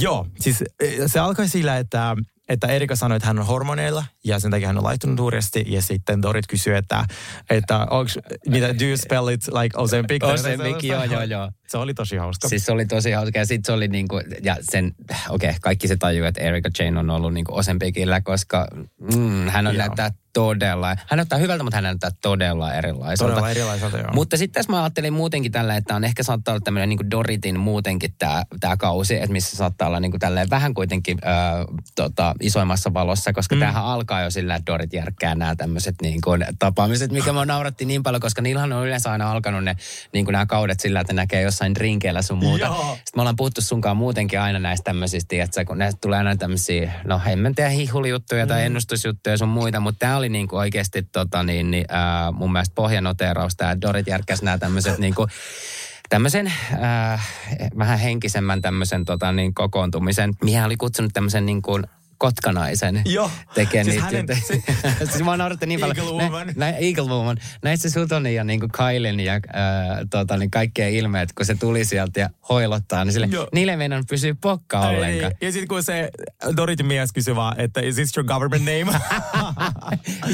joo, 0.00 0.26
siis 0.40 0.64
se 1.06 1.18
alkoi 1.18 1.48
sillä, 1.48 1.78
että 1.78 2.16
että 2.48 2.66
Erika 2.66 2.96
sanoi, 2.96 3.16
että 3.16 3.26
hän 3.26 3.38
on 3.38 3.46
hormoneilla 3.46 4.04
ja 4.24 4.40
sen 4.40 4.50
takia 4.50 4.66
hän 4.66 4.78
on 4.78 4.84
laittunut 4.84 5.20
uudesti. 5.20 5.64
Ja 5.66 5.82
sitten 5.82 6.22
Dorit 6.22 6.46
kysyi, 6.46 6.74
että, 6.74 7.04
että 7.50 7.86
onks, 7.90 8.18
mitä, 8.48 8.78
do 8.78 8.84
you 8.84 8.96
spell 8.96 9.28
it 9.28 9.40
like 9.48 9.78
Ozempic? 9.78 10.24
Ozempic, 10.24 10.84
joo, 10.84 11.04
joo, 11.04 11.22
joo. 11.22 11.50
Se 11.68 11.78
oli 11.78 11.94
tosi 11.94 12.16
hauska. 12.16 12.48
Siis 12.48 12.66
se 12.66 12.72
oli 12.72 12.86
tosi 12.86 13.10
hauska 13.10 13.38
ja 13.38 13.46
sitten 13.46 13.66
se 13.66 13.72
oli 13.72 13.88
niinku, 13.88 14.20
ja 14.42 14.56
sen, 14.60 14.94
okei, 15.28 15.48
okay, 15.48 15.58
kaikki 15.60 15.88
se 15.88 15.96
tajuu, 15.96 16.26
että 16.26 16.40
Erika 16.40 16.70
Jane 16.78 17.00
on 17.00 17.10
ollut 17.10 17.34
niinku 17.34 17.56
Ozempicillä, 17.56 18.20
koska 18.20 18.66
mm, 19.00 19.48
hän 19.48 19.66
on 19.66 19.74
Joo. 19.74 19.86
näyttää 19.86 20.10
todella, 20.32 20.88
hän 20.88 21.16
näyttää 21.16 21.38
hyvältä, 21.38 21.64
mutta 21.64 21.76
hän 21.76 21.84
näyttää 21.84 22.10
todella 22.22 22.74
erilaiselta. 22.74 23.30
Todella 23.30 23.50
erilaiselta, 23.50 23.98
joo. 23.98 24.10
Mutta 24.14 24.36
sitten 24.36 24.54
tässä 24.54 24.72
mä 24.72 24.82
ajattelin 24.82 25.12
muutenkin 25.12 25.52
tällä, 25.52 25.76
että 25.76 25.96
on 25.96 26.04
ehkä 26.04 26.22
saattaa 26.22 26.52
olla 26.52 26.60
tämmöinen 26.64 26.88
niin 26.88 27.10
Doritin 27.10 27.60
muutenkin 27.60 28.14
tämä 28.18 28.44
tää 28.60 28.76
kausi, 28.76 29.14
että 29.14 29.32
missä 29.32 29.56
saattaa 29.56 29.88
olla 29.88 30.00
niin 30.00 30.18
tälleen 30.18 30.50
vähän 30.50 30.74
kuitenkin 30.74 31.18
ö, 31.22 31.28
tota, 31.94 32.34
isoimmassa 32.40 32.94
valossa, 32.94 33.32
koska 33.32 33.54
mm. 33.54 33.58
tämähän 33.58 33.84
alkaa 33.84 34.11
jo 34.20 34.30
sillä, 34.30 34.54
että 34.54 34.72
Dorit 34.72 34.92
järkkää 34.92 35.34
nämä 35.34 35.56
tämmöiset 35.56 35.94
niin 36.02 36.20
kuin, 36.20 36.46
tapaamiset, 36.58 37.12
mikä 37.12 37.32
mä 37.32 37.44
nauratti 37.44 37.84
niin 37.84 38.02
paljon, 38.02 38.20
koska 38.20 38.42
niillähän 38.42 38.72
on 38.72 38.86
yleensä 38.86 39.12
aina 39.12 39.32
alkanut 39.32 39.64
ne, 39.64 39.76
niin 40.12 40.24
kuin 40.24 40.32
nämä 40.32 40.46
kaudet 40.46 40.80
sillä, 40.80 41.00
että 41.00 41.12
näkee 41.12 41.42
jossain 41.42 41.74
drinkeillä 41.74 42.22
sun 42.22 42.38
muuta. 42.38 42.64
Joo. 42.64 42.94
Sitten 42.94 43.12
me 43.16 43.22
ollaan 43.22 43.36
puhuttu 43.36 43.60
sunkaan 43.60 43.96
muutenkin 43.96 44.40
aina 44.40 44.58
näistä 44.58 44.84
tämmöisistä, 44.84 45.36
että 45.42 45.64
kun 45.64 45.78
näistä 45.78 45.98
tulee 46.00 46.18
aina 46.18 46.36
tämmöisiä, 46.36 46.92
no 47.04 47.20
en 47.26 47.38
mä 47.38 47.50
tiedä, 47.56 47.70
hihulijuttuja 47.70 48.46
tai 48.46 48.64
ennustusjuttuja 48.64 49.38
sun 49.38 49.48
muita, 49.48 49.80
mutta 49.80 49.98
tämä 49.98 50.16
oli 50.16 50.28
niin 50.28 50.48
kuin 50.48 50.60
oikeasti 50.60 51.02
tota, 51.02 51.42
niin, 51.42 51.70
niin, 51.70 51.84
ää, 51.88 52.32
mun 52.32 52.52
mielestä 52.52 52.74
pohjanoteeraus, 52.74 53.56
tämä 53.56 53.80
Dorit 53.80 54.06
järkkäsi 54.06 54.44
nämä 54.44 54.58
tämmöiset 54.58 54.98
niin 54.98 55.14
kuin, 55.14 55.30
tämmöisen 56.08 56.52
äh, 56.82 57.28
vähän 57.78 57.98
henkisemmän 57.98 58.62
tämmöisen 58.62 59.04
tota, 59.04 59.32
niin, 59.32 59.54
kokoontumisen. 59.54 60.34
Mihän 60.44 60.66
oli 60.66 60.76
kutsunut 60.76 61.12
tämmöisen 61.14 61.46
niin 61.46 61.62
kuin 61.62 61.84
kotkanaisen 62.22 63.02
Joo. 63.04 63.30
tekee 63.54 63.84
Siis 63.84 63.96
niitä. 63.96 64.06
hänen- 64.06 64.42
Se, 64.46 64.62
siis 65.12 65.24
mä 65.24 65.36
nauratti 65.36 65.66
niin 65.66 65.80
paljon. 65.80 65.96
Eagle 65.98 66.12
Woman. 66.22 66.46
Nä, 66.46 66.52
nä, 66.56 66.68
Eagle 66.76 67.04
Woman. 67.08 67.36
Näissä 67.62 67.90
Sutonin 67.90 68.34
ja 68.34 68.44
niin 68.44 68.60
kuin 68.60 68.70
ja 69.24 69.34
äh, 69.34 69.40
tota, 70.10 70.36
niin 70.36 70.50
kaikkien 70.50 70.92
ilmeet, 70.92 71.32
kun 71.32 71.46
se 71.46 71.54
tuli 71.54 71.84
sieltä 71.84 72.20
ja 72.20 72.30
hoilottaa, 72.48 73.04
niin 73.04 73.12
sille, 73.12 73.26
Joo. 73.30 73.48
niille 73.54 73.72
ei 73.72 73.76
meinannut 73.78 74.06
pysyä 74.08 74.34
pokka 74.40 74.90
Ei, 74.90 74.96
ollenkaan. 74.96 75.32
Ja 75.40 75.52
sitten 75.52 75.68
kun 75.68 75.82
se 75.82 76.10
Doritin 76.56 76.86
mies 76.86 77.12
kysyi 77.12 77.36
vaan, 77.36 77.60
että 77.60 77.80
is 77.80 77.94
this 77.94 78.16
your 78.16 78.26
government 78.26 78.64
name? 78.64 78.98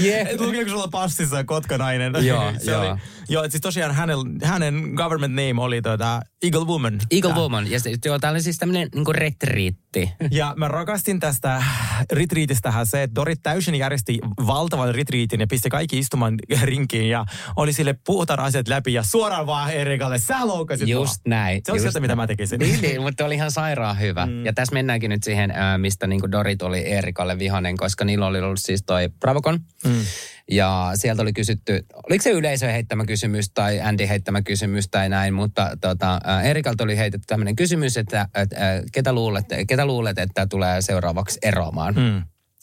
Yeah. 0.05 0.29
Et 0.29 0.41
Lukeeko 0.41 0.71
sulla 0.71 0.89
passissa 0.89 1.45
kotkanainen? 1.45 2.13
Joo, 2.27 2.53
se 2.65 2.71
joo. 2.71 2.81
Oli, 2.91 3.01
joo, 3.29 3.51
siis 3.51 3.61
tosiaan 3.61 3.95
hänen, 3.95 4.19
hänen 4.45 4.93
government 4.95 5.35
name 5.35 5.63
oli 5.63 5.83
tuota 5.83 6.21
Eagle 6.43 6.65
Woman. 6.65 7.01
Eagle 7.11 7.31
Tää. 7.31 7.39
Woman. 7.39 7.71
Ja 7.71 7.81
se, 7.81 7.95
joo, 8.05 8.19
tää 8.19 8.31
oli 8.31 8.43
siis 8.43 8.59
tämmöinen 8.59 8.89
niin 8.95 9.15
retriitti. 9.15 10.11
Ja 10.31 10.55
mä 10.57 10.69
rakastin 10.69 11.21
tästä 11.21 11.63
retriitistähän 12.13 12.87
se, 12.87 13.03
että 13.03 13.15
Dorit 13.15 13.43
täysin 13.43 13.75
järjesti 13.75 14.19
valtavan 14.47 14.95
retriitin 14.95 15.41
ja 15.41 15.47
pisti 15.47 15.69
kaikki 15.71 15.99
istumaan 15.99 16.35
rinkiin 16.63 17.09
ja 17.09 17.25
oli 17.57 17.73
sille 17.73 17.95
puhutaan 18.07 18.41
asiat 18.41 18.69
läpi 18.69 18.93
ja 18.93 19.03
suoraan 19.03 19.47
vaan 19.47 19.71
Erikalle, 19.71 20.19
sä 20.19 20.47
loukasit 20.47 20.89
Just 20.89 21.21
mua. 21.27 21.35
näin. 21.37 21.61
Se 21.67 21.73
on 21.73 21.81
sieltä, 21.81 22.01
mitä 22.01 22.17
mä 22.17 22.27
tekisin. 22.27 22.59
Niin, 22.59 22.83
niin, 22.83 23.03
mutta 23.03 23.25
oli 23.25 23.35
ihan 23.35 23.51
sairaan 23.51 24.01
hyvä. 24.01 24.27
Mm. 24.27 24.47
Ja 24.47 24.53
tässä 24.53 24.75
mennäänkin 24.75 25.11
nyt 25.11 25.25
siihen, 25.25 25.51
ää, 25.51 25.79
mistä 25.79 26.07
niin 26.07 26.21
Dorit 26.33 26.63
oli 26.63 26.79
Eerikalle 26.79 27.39
vihanen, 27.39 27.77
koska 27.77 28.05
niillä 28.05 28.27
oli 28.27 28.41
ollut 28.41 28.61
siis 28.61 28.83
toi 28.87 29.09
Bravocon. 29.21 29.61
Mm. 29.85 30.05
Ja 30.51 30.91
sieltä 30.95 31.23
oli 31.23 31.33
kysytty, 31.33 31.87
oliko 32.11 32.23
se 32.23 32.31
yleisö 32.31 32.67
heittämä 32.67 33.05
kysymys 33.05 33.51
tai 33.51 33.81
Andy 33.81 34.09
heittämä 34.09 34.43
kysymys 34.43 34.89
tai 34.89 35.09
näin, 35.09 35.35
mutta 35.35 35.71
tota, 35.81 36.21
ää, 36.25 36.43
Eerikalta 36.43 36.85
oli 36.85 36.97
heitetty 36.97 37.25
tämmöinen 37.27 37.57
kysymys, 37.57 37.97
että, 37.97 38.29
että 38.35 38.57
ää, 38.59 38.83
ketä, 38.93 39.13
luulet, 39.13 39.47
ketä 39.69 39.87
luulet, 39.87 40.19
että 40.19 40.47
tulee 40.47 40.83
seuraavaksi 40.83 41.39
eroamaan. 41.43 41.95
Mm. 41.95 42.19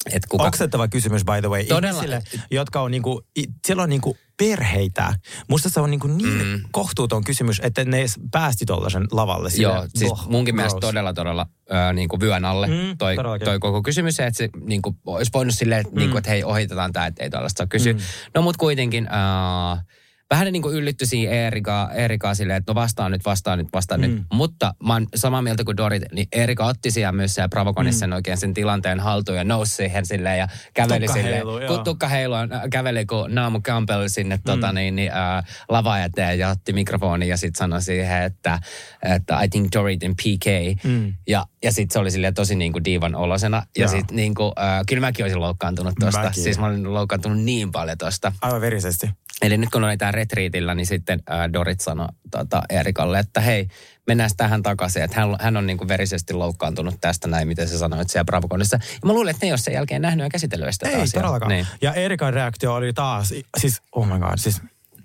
että 0.05 0.27
kuka... 0.29 0.43
Oksettava 0.43 0.87
kysymys, 0.87 1.25
by 1.25 1.41
the 1.41 1.49
way. 1.49 1.63
Todella. 1.63 2.03
Ihmisille, 2.03 2.23
jotka 2.51 2.81
on 2.81 2.91
niinku, 2.91 3.21
siellä 3.67 3.83
on 3.83 3.89
niinku 3.89 4.17
perheitä. 4.37 5.13
Musta 5.49 5.69
se 5.69 5.79
on 5.79 5.91
niinku 5.91 6.07
niin 6.07 6.47
mm. 6.47 6.61
kohtuuton 6.71 7.23
kysymys, 7.23 7.61
että 7.63 7.85
ne 7.85 7.99
edes 7.99 8.19
päästi 8.31 8.65
tollasen 8.65 9.07
lavalle. 9.11 9.49
Sille, 9.49 9.73
Joo, 9.73 9.87
siis 9.95 10.09
Boh, 10.09 10.27
munkin 10.29 10.55
mielestä 10.55 10.79
gross. 10.79 10.91
todella, 10.91 11.13
todella 11.13 11.47
äh, 11.73 11.93
niin 11.93 12.09
kuin 12.09 12.19
vyön 12.19 12.45
alle 12.45 12.67
Mm, 12.67 12.97
toi, 12.97 13.15
todellakin. 13.15 13.45
toi 13.45 13.59
koko 13.59 13.81
kysymys. 13.83 14.19
Että 14.19 14.37
se 14.37 14.49
niin 14.65 14.81
kuin, 14.81 14.97
olisi 15.05 15.31
voinut 15.33 15.55
silleen, 15.55 15.81
että, 15.81 15.95
niin 15.95 16.09
kuin, 16.09 16.17
että 16.17 16.29
hei, 16.29 16.43
ohitetaan 16.43 16.93
tämä, 16.93 17.05
että 17.05 17.23
ei 17.23 17.29
tällaista 17.29 17.57
saa 17.57 17.67
kysyä. 17.67 17.93
Mm. 17.93 17.99
No 18.35 18.41
mutta 18.41 18.59
kuitenkin... 18.59 19.07
Äh, 19.07 19.85
Vähän 20.29 20.53
niin 20.53 20.61
kuin 20.61 20.75
yllytty 20.75 21.05
siihen 21.05 21.33
Erikaa, 21.33 21.91
Erikaa 21.93 22.35
silleen, 22.35 22.57
että 22.57 22.71
no 22.71 22.75
vastaa 22.75 23.09
nyt, 23.09 23.25
vastaa 23.25 23.55
nyt, 23.55 23.67
vastaa 23.73 23.97
mm. 23.97 24.01
nyt. 24.01 24.23
Mutta 24.33 24.73
mä 24.83 24.93
oon 24.93 25.07
samaa 25.15 25.41
mieltä 25.41 25.63
kuin 25.63 25.77
Dorit, 25.77 26.03
niin 26.11 26.27
Erika 26.31 26.65
otti 26.65 26.91
siellä 26.91 27.11
myös 27.11 27.33
siellä 27.33 27.49
Pravokonissa 27.49 28.07
mm. 28.07 28.13
oikein 28.13 28.37
sen 28.37 28.53
tilanteen 28.53 28.99
haltuun 28.99 29.37
ja 29.37 29.43
nousi 29.43 29.75
siihen 29.75 30.05
silleen 30.05 30.39
ja 30.39 30.47
käveli 30.73 30.99
Tukka 31.05 31.13
silleen. 31.13 31.35
heiluu, 31.35 31.59
joo. 31.59 31.75
kun 31.75 31.83
tukka 31.83 32.07
heilua, 32.07 32.41
äh, 32.41 32.61
käveli 32.71 33.05
kuin 33.05 33.35
Naamu 33.35 33.61
Campbell 33.61 34.07
sinne 34.07 34.35
mm. 34.35 34.41
tota, 34.45 34.71
niin, 34.71 34.95
niin, 34.95 35.11
äh, 35.11 35.45
lava 35.69 35.99
eteen 35.99 36.39
ja 36.39 36.49
otti 36.49 36.73
mikrofonin 36.73 37.29
ja 37.29 37.37
sitten 37.37 37.57
sanoi 37.57 37.81
siihen, 37.81 38.23
että, 38.23 38.59
että 39.03 39.43
I 39.43 39.49
think 39.49 39.67
Dorit 39.75 40.03
in 40.03 40.15
PK. 40.15 40.45
Mm. 40.83 41.13
Ja, 41.27 41.45
ja 41.65 41.71
sitten 41.71 41.93
se 41.93 41.99
oli 41.99 42.11
silleen 42.11 42.33
tosi 42.33 42.55
niin 42.55 42.71
kuin 42.71 42.85
diivan 42.85 43.15
olosena. 43.15 43.63
Ja 43.77 43.87
sitten 43.87 44.15
niin 44.15 44.35
kuin, 44.35 44.51
äh, 44.59 44.81
kyllä 44.87 45.01
mäkin 45.01 45.25
olisin 45.25 45.41
loukkaantunut 45.41 45.93
tosta. 45.99 46.21
Mäkin. 46.21 46.43
Siis 46.43 46.59
mä 46.59 46.65
olin 46.65 46.93
loukkaantunut 46.93 47.41
niin 47.41 47.71
paljon 47.71 47.97
tosta. 47.97 48.31
Aivan 48.41 48.61
verisesti. 48.61 49.09
Eli 49.41 49.57
nyt 49.57 49.69
kun 49.69 49.83
oli 49.83 49.97
tää 49.97 50.11
retriitillä, 50.11 50.75
niin 50.75 50.85
sitten 50.85 51.23
ää, 51.27 51.53
Dorit 51.53 51.81
sanoi 51.81 52.07
tota, 52.31 52.61
Erikalle, 52.69 53.19
että 53.19 53.41
hei, 53.41 53.67
mennään 54.07 54.29
tähän 54.37 54.63
takaisin. 54.63 55.03
Että 55.03 55.21
hän, 55.21 55.35
hän 55.39 55.57
on 55.57 55.67
niinku 55.67 55.87
verisesti 55.87 56.33
loukkaantunut 56.33 56.95
tästä 57.01 57.27
näin, 57.27 57.47
miten 57.47 57.67
se 57.67 57.77
sanoi 57.77 58.09
siellä 58.09 58.25
Bravokonissa. 58.25 58.79
Ja 58.81 58.99
mä 59.05 59.13
luulen, 59.13 59.31
että 59.31 59.45
ne 59.45 59.47
ei 59.47 59.51
ole 59.51 59.57
sen 59.57 59.73
jälkeen 59.73 60.01
nähnyt 60.01 60.23
ja 60.23 60.29
käsitellyt 60.29 60.69
sitä 60.71 60.89
Ei 60.89 60.95
asiaa. 60.95 61.21
todellakaan. 61.21 61.49
Niin. 61.49 61.67
Ja 61.81 61.93
Erikan 61.93 62.33
reaktio 62.33 62.73
oli 62.73 62.93
taas, 62.93 63.33
siis 63.57 63.81
oh 63.91 64.07
my 64.07 64.19
god, 64.19 64.37
siis 64.37 64.61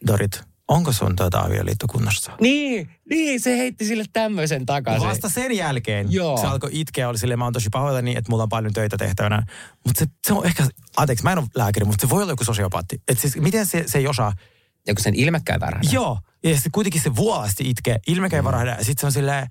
Dorit, 0.06 0.42
onko 0.70 0.92
sun 0.92 1.16
tuota 1.16 1.40
avioliitto 1.40 1.86
kunnossa? 1.86 2.32
Niin, 2.40 2.90
niin, 3.10 3.40
se 3.40 3.58
heitti 3.58 3.84
sille 3.84 4.04
tämmöisen 4.12 4.66
takaisin. 4.66 5.08
Vasta 5.08 5.28
sen 5.28 5.56
jälkeen 5.56 6.12
Joo. 6.12 6.36
se 6.36 6.46
alkoi 6.46 6.70
itkeä, 6.72 7.08
oli 7.08 7.18
silleen, 7.18 7.38
mä 7.38 7.44
oon 7.44 7.52
tosi 7.52 7.68
pahoillani, 7.72 8.16
että 8.16 8.30
mulla 8.30 8.42
on 8.42 8.48
paljon 8.48 8.72
töitä 8.72 8.96
tehtävänä. 8.96 9.42
Mutta 9.86 9.98
se, 9.98 10.06
se 10.26 10.32
on 10.32 10.46
ehkä, 10.46 10.66
anteeksi, 10.96 11.24
mä 11.24 11.32
en 11.32 11.38
ole 11.38 11.46
lääkäri, 11.54 11.86
mutta 11.86 12.06
se 12.06 12.10
voi 12.10 12.22
olla 12.22 12.32
joku 12.32 12.44
sosiopaatti. 12.44 13.02
Et 13.08 13.18
siis 13.18 13.36
miten 13.36 13.66
se, 13.66 13.84
se 13.86 13.98
ei 13.98 14.06
osaa, 14.06 14.32
Ja 14.86 14.94
kun 14.94 15.02
sen 15.02 15.14
ilmekkää 15.14 15.60
vääränä. 15.60 15.90
joo, 15.92 16.18
ja 16.44 16.54
sitten 16.54 16.72
kuitenkin 16.72 17.00
se 17.00 17.16
vuolasti 17.16 17.70
itkee, 17.70 17.98
ilmekä 18.06 18.36
ei 18.36 18.44
varahda, 18.44 18.70
ja 18.70 18.84
sitten 18.84 19.00
se 19.00 19.06
on 19.06 19.12
silleen, 19.12 19.46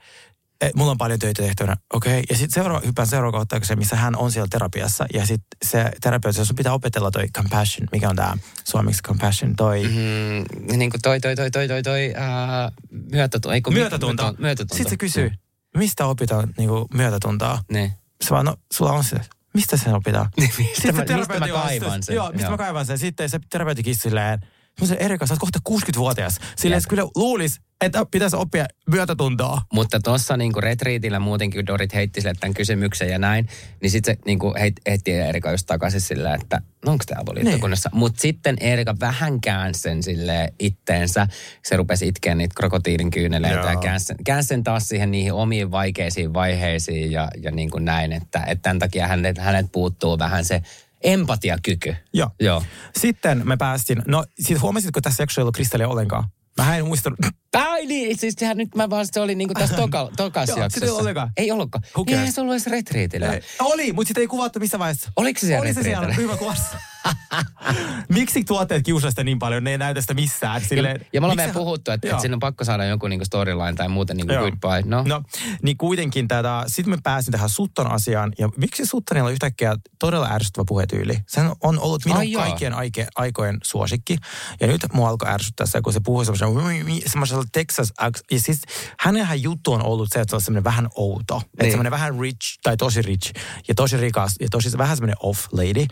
että 0.62 0.78
mulla 0.78 0.92
on 0.92 0.98
paljon 0.98 1.20
töitä 1.20 1.42
tehtävänä, 1.44 1.78
okei. 1.94 2.12
Okay. 2.12 2.24
Ja 2.30 2.36
sitten 2.36 2.54
seuraava, 2.54 2.82
hyppään 2.86 3.08
seuraava 3.08 3.38
kohta, 3.38 3.76
missä 3.76 3.96
hän 3.96 4.16
on 4.16 4.32
siellä 4.32 4.48
terapiassa, 4.52 5.06
ja 5.14 5.26
sitten 5.26 5.58
se 5.66 5.92
terapeutti, 6.02 6.46
sun 6.46 6.56
pitää 6.56 6.74
opetella 6.74 7.12
toi 7.12 7.28
compassion, 7.28 7.88
mikä 7.92 8.10
on 8.10 8.16
tämä 8.16 8.38
suomeksi 8.64 9.04
compassion, 9.04 9.56
toi... 9.56 9.84
Mm, 9.84 10.78
niin 10.78 10.92
kuin 10.92 11.02
toi, 11.02 11.20
toi, 11.20 11.36
toi, 11.36 11.52
toi, 11.52 11.68
toi, 11.68 11.84
toi, 11.84 12.14
ää, 12.16 12.72
myötätunto. 13.12 13.52
Ei, 13.52 13.62
kun 13.62 13.74
Myötätunto. 13.74 14.36
Myötätunto. 14.38 14.76
Sitten 14.76 14.90
se 14.90 14.98
kysyy, 14.98 15.32
mistä 15.78 16.06
opitaan 16.06 16.54
niinku, 16.58 16.88
myötätuntoa? 16.94 17.60
Niin. 17.72 17.92
Se 18.22 18.30
vaan, 18.30 18.46
no, 18.46 18.56
sulla 18.74 18.92
on 18.92 19.04
se. 19.04 19.18
Mistä 19.54 19.78
sen 19.78 19.96
opitaan? 19.96 20.30
Niin, 20.38 20.52
mistä 20.58 20.76
Sitten 20.76 20.96
mä- 20.96 21.06
se 21.08 21.16
mistä 21.18 21.34
mä 21.34 21.40
terapeutti 21.40 21.80
kaivan 21.80 22.04
sen? 22.04 22.16
Joo, 22.16 22.32
mistä 22.32 22.44
Joo. 22.44 22.52
mä 22.52 22.58
kaivan 22.58 22.86
sen. 22.86 22.98
Sitten 22.98 23.30
se 23.30 23.40
terapeuttikin 23.50 23.96
silleen, 23.96 24.40
mä 24.82 24.96
Erika, 25.00 25.26
sä 25.28 25.34
oot 25.34 25.40
kohta 25.40 25.60
60-vuotias. 25.70 26.40
Silleen, 26.56 26.82
kyllä 26.90 27.04
luulis, 27.16 27.62
että 27.82 28.06
pitäisi 28.12 28.36
oppia 28.36 28.66
myötätuntoa. 28.90 29.62
Mutta 29.74 30.00
tuossa 30.00 30.38
niinku 30.38 30.62
retriitillä 30.62 31.20
muutenkin, 31.20 31.58
kun 31.58 31.68
Dorit 31.68 31.94
heitti 31.94 32.22
sille 32.22 32.34
tämän 32.40 32.54
kysymyksen 32.54 33.10
ja 33.10 33.20
näin, 33.20 33.48
niin 33.82 33.92
sitten 33.92 34.16
se 34.16 34.22
niinku 34.26 34.54
heit, 34.60 34.76
heitti 34.88 35.12
Erika 35.12 35.52
just 35.52 35.68
takaisin 35.68 36.02
sillä, 36.02 36.36
että 36.36 36.62
no 36.86 36.92
onko 36.92 37.04
tämä 37.08 37.22
avoliittokunnassa. 37.22 37.90
Niin. 37.94 38.00
Mutta 38.00 38.22
sitten 38.22 38.56
Erika 38.60 38.96
vähän 39.00 39.42
käänsi 39.42 39.82
sen 39.82 40.04
sille 40.04 40.54
itteensä. 40.60 41.28
Se 41.66 41.78
rupesi 41.78 42.08
itkeä 42.08 42.36
niitä 42.36 42.56
krokotiilin 42.58 43.12
kyyneleitä 43.12 43.58
ja 43.58 43.72
Joo. 43.72 43.82
käänsi, 43.82 44.06
sen- 44.06 44.24
käänsi 44.26 44.48
sen 44.48 44.64
taas 44.64 44.88
siihen 44.88 45.12
niihin 45.12 45.34
omiin 45.34 45.72
vaikeisiin 45.72 46.34
vaiheisiin 46.34 47.12
ja, 47.12 47.28
ja 47.42 47.52
niin 47.52 47.70
kuin 47.72 47.86
näin, 47.86 48.12
että, 48.14 48.44
että 48.48 48.62
tämän 48.62 48.80
takia 48.80 49.08
hänet, 49.08 49.38
hänet 49.38 49.72
puuttuu 49.72 50.20
vähän 50.20 50.46
se 50.46 50.62
empatiakyky. 51.04 51.96
Joo. 52.14 52.30
Joo. 52.40 52.64
Sitten 53.00 53.48
me 53.48 53.58
päästiin, 53.58 54.02
no 54.08 54.24
sit 54.40 54.62
huomasitko 54.62 55.02
tässä 55.02 55.24
ei 55.24 55.42
ollut 55.42 55.56
Kristallia 55.56 55.88
ollenkaan? 55.88 56.24
Mä 56.58 56.78
en 56.78 56.86
muistanut. 56.86 57.20
Ai 57.58 57.86
niin, 57.86 58.18
siis 58.18 58.34
sehän 58.38 58.58
nyt 58.58 58.76
mä 58.76 58.90
vaan, 58.90 59.08
se 59.12 59.20
oli 59.20 59.36
niinku 59.36 59.54
tässä 59.54 59.76
toka, 59.76 60.10
tokas 60.18 60.50
Joo, 60.50 60.58
ei 60.58 60.64
jaksossa. 60.64 61.30
Ei 61.38 61.52
ollutkaan. 61.52 61.84
Niin, 61.96 62.06
cares? 62.06 62.26
ei 62.26 62.32
se 62.32 62.42
ollut 62.42 62.54
edes 62.54 62.68
retriitillä. 62.68 63.34
Ei, 63.34 63.42
oli, 63.60 63.94
mutta 63.94 64.08
sitä 64.08 64.22
ei 64.22 64.28
kuvattu 64.28 64.60
missä 64.60 64.80
vaiheessa. 64.80 65.12
Oliko 65.16 65.40
se 65.40 65.48
siellä 65.48 65.62
Oli 65.62 65.74
se 65.74 65.84
siellä 65.84 66.08
retriitillä? 66.08 66.28
ryhmäkuvassa. 66.34 66.78
Miksi 68.10 68.44
tuotteet 68.44 68.84
kiusaa 68.86 69.10
sitä 69.10 69.24
niin 69.24 69.40
paljon? 69.40 69.64
Ne 69.64 69.72
ei 69.72 69.78
näytä 69.78 70.02
sitä 70.02 70.14
missään. 70.14 70.62
Silleen, 70.62 71.00
Ja, 71.02 71.06
ja 71.14 71.22
me 71.22 71.28
ollaan 71.28 71.50
se- 71.50 71.54
puhuttu, 71.54 71.92
että, 71.92 72.08
että 72.08 72.22
siinä 72.22 72.36
on 72.36 72.40
pakko 72.40 72.64
saada 72.64 72.86
joku 72.86 73.08
niinku 73.08 73.26
storyline 73.26 73.74
tai 73.74 73.88
muuten 73.90 74.18
niinku 74.18 74.34
Joo. 74.34 74.42
goodbye. 74.44 74.82
No, 74.86 75.04
No, 75.08 75.24
niin 75.62 75.78
kuitenkin 75.78 76.28
tätä, 76.28 76.64
sitten 76.68 76.94
me 76.94 76.98
pääsin 77.04 77.32
tähän 77.32 77.50
Sutton 77.50 77.92
asiaan, 77.92 78.34
ja 78.38 78.50
miksi 78.58 78.86
Suttonilla 78.86 79.28
on 79.28 79.34
yhtäkkiä 79.34 79.76
todella 80.00 80.28
ärsyttävä 80.32 80.64
puhetyyli? 80.68 81.18
Se 81.28 81.42
on 81.62 81.80
ollut 81.80 82.06
minun 82.06 82.20
Ai 82.20 82.32
kaikkien 82.32 82.74
aike, 82.74 83.08
aikojen 83.16 83.58
suosikki, 83.64 84.18
ja 84.60 84.68
nyt 84.68 84.82
mua 84.94 85.10
alkoi 85.10 85.30
ärsyttää 85.30 85.68
se, 85.68 85.82
kun 85.82 85.94
se 85.94 86.00
puhuu 86.00 86.26
semmoisella, 86.26 87.44
Texas, 87.52 87.94
ja 88.32 88.40
siis 88.40 88.62
hänenhän 89.00 89.42
juttu 89.42 89.74
on 89.74 89.82
ollut 89.84 90.10
se, 90.12 90.20
että 90.20 90.30
se 90.32 90.36
on 90.36 90.42
semmoinen 90.42 90.64
vähän 90.64 90.88
outo, 90.96 91.36
niin. 91.38 91.46
että 91.54 91.70
semmoinen 91.72 91.92
vähän 91.92 92.20
rich, 92.20 92.60
tai 92.64 92.78
tosi 92.78 93.02
rich, 93.02 93.34
ja 93.68 93.76
tosi 93.76 93.98
rikas, 93.98 94.36
ja 94.40 94.48
tosi 94.52 94.78
vähän 94.78 94.98
semmoinen 94.98 95.16
off 95.20 95.46
lady, 95.52 95.86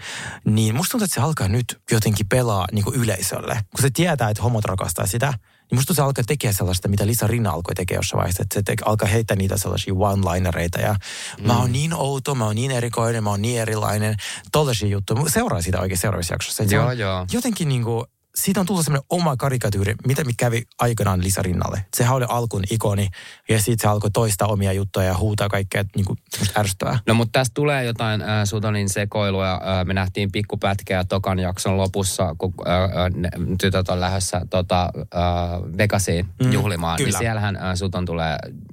niin 0.45 0.75
musta 0.75 0.91
tuntuu, 0.91 1.07
että 1.08 1.15
se 1.15 1.22
alkaa 1.22 1.48
nyt 1.48 1.82
jotenkin 1.91 2.28
pelaa 2.28 2.67
niin 2.72 2.84
kuin 2.84 2.96
yleisölle, 2.96 3.54
kun 3.54 3.82
se 3.82 3.89
tietää, 3.89 4.30
että 4.30 4.43
homot 4.43 4.65
rakastaa 4.65 5.08
sitä, 5.08 5.34
niin 5.72 5.78
musta 5.78 5.93
se 5.93 6.02
alkaa 6.02 6.24
tekemään 6.28 6.54
sellaista, 6.54 6.88
mitä 6.88 7.08
Lisa 7.08 7.28
Rinna 7.28 7.52
alkoi 7.52 7.76
tekemään 7.76 8.00
jossain 8.00 8.17
vaiheessa, 8.17 8.43
että 8.43 8.54
se 8.54 8.62
te- 8.63 8.76
alkaa 8.86 9.08
heittää 9.08 9.38
niitä 9.38 9.58
sellaisia 9.58 9.93
one-linereita 9.93 10.82
ja 10.82 10.96
mm. 11.39 11.48
mä 11.48 11.60
oon 11.60 11.72
niin 11.72 11.93
outo, 11.93 12.36
mä 12.36 12.46
oon 12.46 12.56
niin 12.56 12.72
erikoinen, 12.72 13.24
mä 13.24 13.30
oon 13.30 13.41
niin 13.41 13.62
erilainen, 13.62 14.15
tollaisia 14.52 14.88
juttuja. 14.88 15.30
Seuraa 15.30 15.62
sitä 15.62 15.80
oikein 15.80 15.98
seuraavassa 15.98 16.34
jaksossa. 16.34 16.63
Joo, 16.63 16.91
joo. 16.91 17.26
Jotenkin 17.32 17.67
niinku, 17.67 18.06
siitä 18.38 18.60
on 18.60 18.65
tullut 18.65 18.86
semmoinen 18.86 19.06
oma 19.10 19.38
karikatyyri, 19.38 19.95
mitä 20.08 20.23
mi- 20.23 20.34
kävi 20.38 20.63
aikanaan 20.80 21.23
Lisa 21.23 21.41
Rinnalle. 21.41 21.86
Sehän 21.97 22.15
oli 22.15 22.26
alkuun 22.30 22.63
ikoni 22.71 23.08
ja 23.50 23.58
sitten 23.58 23.80
se 23.82 23.88
alkoi 23.88 24.12
toistaa 24.12 24.47
omia 24.47 24.73
juttuja 24.73 25.06
ja 25.06 25.17
huutaa 25.17 25.50
kaikkea 25.50 25.84
niinku, 25.95 26.15
semmoista 26.30 26.60
ärsyttävää. 26.60 27.00
no 27.08 27.13
mutta 27.13 27.39
tästä 27.39 27.54
tulee 27.54 27.84
jotain 27.84 28.21
äh, 28.21 28.28
Sutonin 28.45 28.89
sekoilua. 28.89 29.52
Äh, 29.54 29.86
me 29.86 29.93
nähtiin 29.93 30.32
pikkupätkää 30.32 31.04
tokan 31.04 31.39
jakson 31.39 31.78
lopussa, 31.78 32.36
kun 32.38 32.54
äh, 32.67 33.10
ne, 33.15 33.30
tytöt 33.62 33.89
on 33.89 34.00
lähdössä 34.00 34.41
tota, 34.50 34.89
äh, 35.00 35.78
Vegasiin 35.78 36.26
Mm, 36.43 36.52
juhlimaan. 36.52 36.97
kyllä. 36.97 37.10
Niin 37.10 37.17
siellähän 37.19 37.56
äh, 37.56 37.76
Suton 37.76 38.06
tulee 38.06 38.32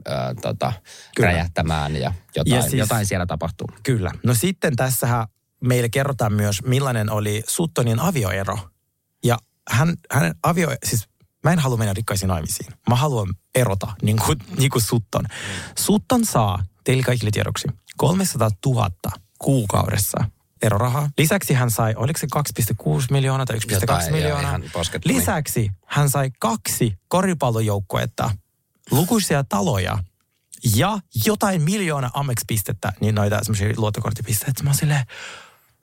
äh, 0.09 0.15
tota, 0.43 0.73
Kyllä. 1.17 1.31
räjähtämään 1.31 1.97
ja 1.97 2.13
jotain, 2.37 2.57
Ja 2.57 2.63
siis, 2.63 2.75
jotain 2.75 3.07
siellä 3.07 3.27
tapahtuu. 3.27 3.67
Kyllä. 3.83 4.11
No 4.23 4.35
sitten 4.35 4.77
tässähän 4.77 5.27
meille 5.65 5.89
kerrotaan 5.89 6.33
myös, 6.33 6.63
millainen 6.63 7.11
oli 7.11 7.43
Suttonin 7.49 8.01
avioero. 8.01 8.59
Hän, 9.71 9.97
hänen 10.11 10.35
avio, 10.43 10.77
siis 10.85 11.09
mä 11.45 11.53
en 11.53 11.59
halua 11.59 11.77
mennä 11.77 11.95
rikkaisiin 11.95 12.29
naimisiin. 12.29 12.73
Mä 12.89 12.95
haluan 12.95 13.35
erota, 13.55 13.93
niin 14.03 14.17
kuin, 14.27 14.39
niin 14.59 14.71
kuin 14.71 14.83
Sutton. 14.83 15.25
Sutton 15.79 16.25
saa, 16.25 16.65
teille 16.85 17.03
kaikille 17.03 17.31
tiedoksi, 17.31 17.69
300 17.97 18.51
000 18.67 18.91
kuukaudessa 19.39 20.25
erorahaa. 20.63 21.11
Lisäksi 21.19 21.55
hän 21.55 21.71
sai, 21.71 21.95
oliko 21.97 22.19
se 22.19 22.27
2,6 22.63 23.07
miljoonaa 23.11 23.47
tai 23.47 23.57
1,2 23.57 23.73
Jotain, 23.73 24.05
joo, 24.05 24.17
miljoonaa? 24.17 24.61
Lisäksi 25.05 25.71
hän 25.87 26.11
sai 26.11 26.31
kaksi 26.39 26.99
koripallojoukkuetta, 27.09 28.31
lukuisia 28.91 29.45
taloja 29.45 29.99
ja 30.77 30.99
jotain 31.25 31.63
miljoona 31.63 32.11
Amex-pistettä, 32.15 32.93
niin 33.01 33.15
noita 33.15 33.39
semmoisia 33.43 33.75
luottokorttipisteitä. 33.77 34.63
Mä 34.63 34.71
oon 34.71 34.77
silleen, 34.77 35.05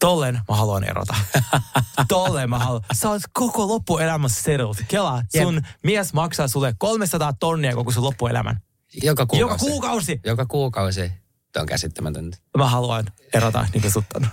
tollen 0.01 0.41
mä 0.49 0.55
haluan 0.55 0.83
erota. 0.83 1.15
tollen 2.07 2.49
mä 2.49 2.59
haluan. 2.59 2.81
Sä 2.93 3.09
oot 3.09 3.21
koko 3.33 3.67
loppuelämässä 3.67 4.43
settled. 4.43 4.85
Kela, 4.87 5.23
sun 5.37 5.61
mies 5.83 6.13
maksaa 6.13 6.47
sulle 6.47 6.73
300 6.77 7.33
tonnia 7.33 7.75
koko 7.75 7.91
sun 7.91 8.03
loppuelämän. 8.03 8.61
Joka 9.03 9.25
kuukausi. 9.25 9.65
Joka 9.65 9.71
kuukausi. 9.71 10.19
Joka 10.25 10.45
kuukausi. 10.45 11.11
Tämä 11.51 11.61
on 11.61 11.67
käsittämätöntä. 11.67 12.37
Mä 12.57 12.69
haluan 12.69 13.05
erota 13.33 13.67
niin 13.73 13.81
kuin 13.81 13.91
sutton. 13.91 14.27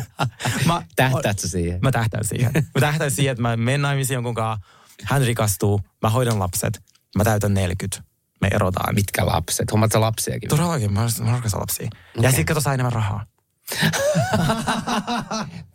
mä, 0.66 0.82
Tähtäät 0.96 1.38
sä 1.38 1.48
siihen? 1.48 1.78
Mä 1.82 1.92
tähtään 1.92 2.24
siihen. 2.24 2.52
Mä 2.54 2.80
tähtään 2.80 3.10
siihen, 3.10 3.32
että 3.32 3.42
mä 3.42 3.56
menen 3.56 3.82
naimisiin 3.82 4.14
jonkun 4.14 4.34
kanssa, 4.34 4.66
hän 5.02 5.22
rikastuu, 5.22 5.80
mä 6.02 6.10
hoidan 6.10 6.38
lapset, 6.38 6.80
mä 7.16 7.24
täytän 7.24 7.54
40. 7.54 8.10
Me 8.40 8.48
erotaan. 8.52 8.94
Mitkä 8.94 9.26
lapset? 9.26 9.72
Hommat 9.72 9.92
sä 9.92 10.00
lapsiakin? 10.00 10.48
Todellakin, 10.48 10.92
mä, 10.92 11.06
mä 11.20 11.32
rakastan 11.32 11.60
lapsia. 11.60 11.86
Okay. 11.86 12.22
Ja 12.22 12.30
sitten 12.30 12.46
kato 12.46 12.60
saa 12.60 12.74
enemmän 12.74 12.92
rahaa. 12.92 13.26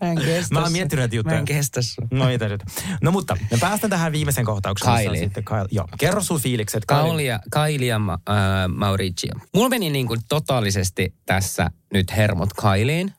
Mä 0.01 0.11
en 0.11 0.17
kestä 0.17 0.53
Mä 0.53 0.61
oon 0.61 0.71
miettinyt 0.71 1.01
näitä 1.01 1.15
juttuja. 1.15 1.35
Mä 1.35 1.39
en 1.39 1.45
kestä. 1.45 1.81
No 2.11 2.29
ei 2.29 2.37
nyt. 2.37 2.63
No 3.01 3.11
mutta, 3.11 3.37
me 3.51 3.57
päästään 3.59 3.89
tähän 3.89 4.11
viimeisen 4.11 4.45
kohtaukseen. 4.45 5.05
Kylie. 5.05 5.19
Sitten 5.19 5.43
Kyle. 5.43 5.65
Joo, 5.71 5.87
kerro 5.99 6.21
sun 6.21 6.39
fiilikset. 6.39 6.83
Kylie. 6.87 7.01
Kaulia, 7.01 7.39
Kailia 7.51 7.99
Ma, 7.99 8.19
äh, 8.29 8.35
Mauricio. 8.75 9.31
Mulla 9.53 9.69
meni 9.69 9.89
niin 9.89 10.07
kuin 10.07 10.21
totaalisesti 10.29 11.13
tässä 11.25 11.71
nyt 11.93 12.15
hermot 12.17 12.53
Kailiin, 12.53 13.13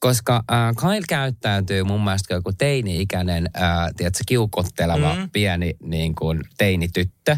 koska 0.00 0.44
äh, 0.52 0.74
Kyle 0.80 1.04
käyttäytyy 1.08 1.84
mun 1.84 2.04
mielestä 2.04 2.34
joku 2.34 2.52
teini-ikäinen, 2.52 3.50
äh, 3.56 3.90
tiedätkö, 3.96 4.24
kiukotteleva 4.26 5.14
mm. 5.14 5.30
pieni 5.30 5.74
niin 5.82 6.14
kuin, 6.14 6.40
teinityttö 6.58 7.36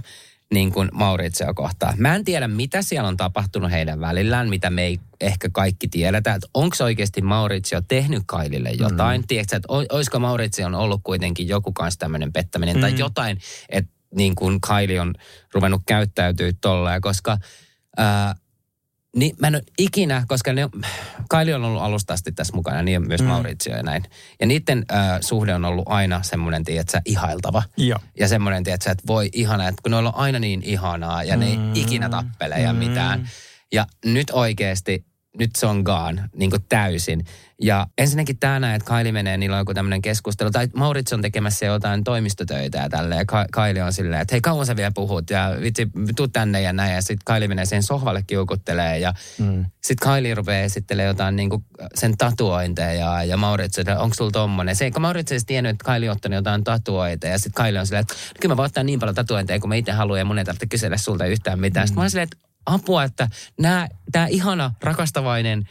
niin 0.55 0.73
kuin 0.73 0.89
Maurizio 0.93 1.55
kohtaa. 1.55 1.95
Mä 1.97 2.15
en 2.15 2.25
tiedä, 2.25 2.49
mitä 2.49 2.83
siellä 2.83 3.09
on 3.09 3.17
tapahtunut 3.17 3.71
heidän 3.71 4.01
välillään, 4.01 4.49
mitä 4.49 4.71
me 4.71 4.83
ei 4.83 5.01
ehkä 5.21 5.49
kaikki 5.53 5.89
tiedetä. 5.89 6.35
Että 6.35 6.49
onko 6.55 6.77
oikeasti 6.81 7.23
Maurizio 7.23 7.81
tehnyt 7.81 8.23
Kailille 8.27 8.71
jotain? 8.71 9.21
Mm. 9.21 9.27
Tiedätkö, 9.27 9.57
että 9.57 9.69
olisiko 9.69 10.19
Maurizio 10.19 10.67
on 10.67 10.75
ollut 10.75 11.01
kuitenkin 11.05 11.49
joku 11.49 11.73
kanssa 11.73 11.99
tämmöinen 11.99 12.33
pettäminen 12.33 12.77
mm. 12.77 12.81
tai 12.81 12.99
jotain, 12.99 13.39
että 13.69 13.91
niin 14.15 14.35
kuin 14.35 14.61
Kaili 14.61 14.99
on 14.99 15.15
ruvennut 15.53 15.83
käyttäytyä 15.87 16.53
tolleen, 16.61 17.01
koska... 17.01 17.39
Ää, 17.97 18.35
niin 19.17 19.37
mä 19.39 19.47
en 19.47 19.55
ole 19.55 19.63
ikinä, 19.79 20.25
koska 20.29 20.53
ne, 20.53 20.69
Kaili 21.29 21.55
on 21.55 21.65
ollut 21.65 21.83
alusta 21.83 22.15
asti 22.15 22.33
tässä 22.33 22.57
mukana, 22.57 22.83
niin 22.83 23.07
myös 23.09 23.21
mm. 23.21 23.27
Maurizio 23.27 23.77
ja 23.77 23.83
näin. 23.83 24.05
Ja 24.41 24.47
niiden 24.47 24.85
äh, 24.93 25.19
suhde 25.21 25.55
on 25.55 25.65
ollut 25.65 25.85
aina 25.89 26.23
semmoinen, 26.23 26.65
tiedätkö, 26.65 27.01
ihailtava. 27.05 27.63
Joo. 27.77 27.99
Ja 28.19 28.29
semmoinen, 28.29 28.65
tiedätkö, 28.65 28.91
että 28.91 29.05
voi 29.07 29.29
ihana, 29.33 29.69
että 29.69 29.83
kun 29.83 29.91
ne 29.91 29.97
on 29.97 30.15
aina 30.15 30.39
niin 30.39 30.63
ihanaa 30.63 31.23
ja 31.23 31.35
mm. 31.35 31.41
ne 31.41 31.47
ei 31.47 31.57
mm. 31.57 31.75
ikinä 31.75 32.09
tappele 32.09 32.61
ja 32.61 32.73
mm. 32.73 32.79
mitään. 32.79 33.29
Ja 33.73 33.87
nyt 34.05 34.31
oikeasti 34.33 35.06
nyt 35.39 35.57
se 35.57 35.67
on 35.67 35.81
gone 35.81 36.23
niin 36.37 36.51
kuin 36.51 36.65
täysin. 36.69 37.25
Ja 37.63 37.87
ensinnäkin 37.99 38.39
tänään, 38.39 38.75
että 38.75 38.89
Kaili 38.89 39.13
menee, 39.13 39.37
niillä 39.37 39.57
on 39.57 39.61
joku 39.61 39.75
tämmöinen 39.75 40.03
keskustelu, 40.03 40.51
tai 40.51 40.69
Maurits 40.75 41.13
on 41.13 41.23
tekemässä 41.23 41.67
jotain 41.67 42.05
toimistotöitä 42.05 42.79
ja 42.79 42.89
tälleen, 42.89 43.19
ja 43.19 43.47
Kaili 43.53 43.81
on 43.81 43.93
silleen, 43.93 44.23
että 44.23 44.35
hei 44.35 44.41
kauan 44.41 44.67
sä 44.67 44.77
vielä 44.77 44.91
puhut, 44.95 45.31
ja 45.31 45.57
vitsi, 45.61 45.89
tuu 46.17 46.29
tänne 46.29 46.61
ja 46.61 46.73
näin, 46.73 46.95
ja 46.95 47.01
sitten 47.01 47.25
Kaili 47.25 47.49
menee 47.49 47.67
sen 47.67 47.83
sohvalle 47.83 48.23
kiukuttelee, 48.27 48.99
ja 48.99 49.15
mm. 49.39 49.65
sitten 49.85 50.09
Kaili 50.09 50.35
rupeaa 50.35 50.65
esittelee 50.65 51.07
jotain 51.07 51.37
niin 51.37 51.51
kuin 51.51 51.65
sen 51.95 52.17
tatuointeja, 52.17 53.25
ja 53.25 53.37
Maurits, 53.37 53.79
että 53.79 53.99
onko 53.99 54.15
sulla 54.15 54.31
tommonen. 54.31 54.77
Se, 54.77 54.91
kun 54.91 55.03
Maurits 55.03 55.33
ei 55.33 55.39
tiennyt, 55.47 55.71
että 55.71 55.85
Kaili 55.85 56.09
on 56.09 56.13
ottanut 56.13 56.37
jotain 56.37 56.65
tatuointeja, 56.65 57.33
ja 57.33 57.39
sitten 57.39 57.55
Kaili 57.55 57.79
on 57.79 57.87
silleen, 57.87 58.03
että 58.03 58.15
kyllä 58.41 58.53
mä 58.53 58.57
voin 58.57 58.67
ottaa 58.67 58.85
niin 58.85 58.99
paljon 58.99 59.15
tatuointeja, 59.15 59.61
kun 59.61 59.69
mä 59.69 59.75
itse 59.75 59.93
haluan, 59.93 60.19
ja 60.19 60.25
mun 60.25 60.39
ei 60.39 60.45
tarvitse 60.45 60.67
kysellä 60.67 60.97
sulta 60.97 61.27
yhtään 61.27 61.61
mitään. 61.61 61.85
Mm. 61.85 61.87
Sitten 61.87 62.01
mä 62.01 62.03
oon 62.03 62.11
silleen, 62.11 62.29
että 62.33 62.47
apua, 62.67 63.05
että 63.05 63.29
tämä 64.13 64.27
ihana, 64.27 64.75
rakastavainen 64.83 65.69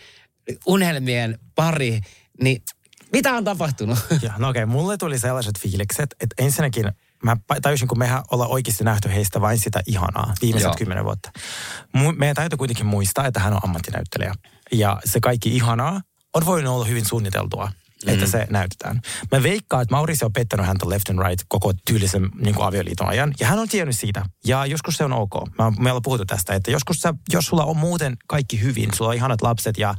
unelmien 0.66 1.40
pari, 1.56 2.02
niin 2.42 2.64
mitä 3.14 3.34
on 3.34 3.44
tapahtunut? 3.44 4.00
Ja, 4.22 4.34
no 4.38 4.50
okei, 4.50 4.64
okay, 4.64 4.76
mulle 4.76 4.98
tuli 4.98 5.20
sellaiset 5.20 5.60
fiilikset, 5.60 6.16
että 6.22 6.44
ensinnäkin 6.44 6.92
mä 7.24 7.38
tajusin, 7.62 7.88
kun 7.88 8.00
mehän 8.00 8.24
ollaan 8.32 8.52
oikeasti 8.52 8.84
nähty 8.84 9.10
heistä 9.10 9.42
vain 9.42 9.60
sitä 9.60 9.82
ihanaa 9.88 10.34
viimeiset 10.42 10.76
kymmenen 10.76 11.06
vuotta. 11.06 11.32
Meidän 12.18 12.36
täytyy 12.36 12.58
kuitenkin 12.58 12.86
muistaa, 12.86 13.28
että 13.28 13.40
hän 13.40 13.54
on 13.54 13.60
ammattinäyttelijä. 13.64 14.34
Ja 14.72 15.02
se 15.06 15.20
kaikki 15.20 15.56
ihanaa 15.56 16.02
on 16.34 16.46
voinut 16.46 16.74
olla 16.74 16.86
hyvin 16.86 17.06
suunniteltua 17.06 17.72
mm. 18.06 18.14
että 18.14 18.28
se 18.28 18.48
näytetään. 18.50 19.02
Mä 19.32 19.44
veikkaan, 19.44 19.82
että 19.82 19.96
Mauricio 19.96 20.26
on 20.26 20.34
pettänyt 20.34 20.66
häntä 20.66 20.90
left 20.90 21.10
and 21.10 21.20
right 21.28 21.46
koko 21.48 21.74
tyylisen 21.88 22.30
niin 22.36 22.56
kuin 22.56 22.68
avioliiton 22.68 23.08
ajan. 23.08 23.34
Ja 23.40 23.48
hän 23.48 23.60
on 23.60 23.68
tiennyt 23.68 23.96
siitä. 23.96 24.26
Ja 24.46 24.66
joskus 24.66 24.98
se 24.98 25.04
on 25.04 25.14
ok. 25.14 25.34
Mä, 25.58 25.72
me 25.80 25.92
ollaan 25.92 26.02
puhuttu 26.02 26.26
tästä, 26.26 26.54
että 26.54 26.72
joskus 26.72 26.98
sä, 26.98 27.14
jos 27.34 27.46
sulla 27.46 27.66
on 27.66 27.78
muuten 27.78 28.18
kaikki 28.28 28.62
hyvin, 28.62 28.90
sulla 28.94 29.10
on 29.10 29.16
ihanat 29.16 29.42
lapset 29.42 29.78
ja 29.78 29.96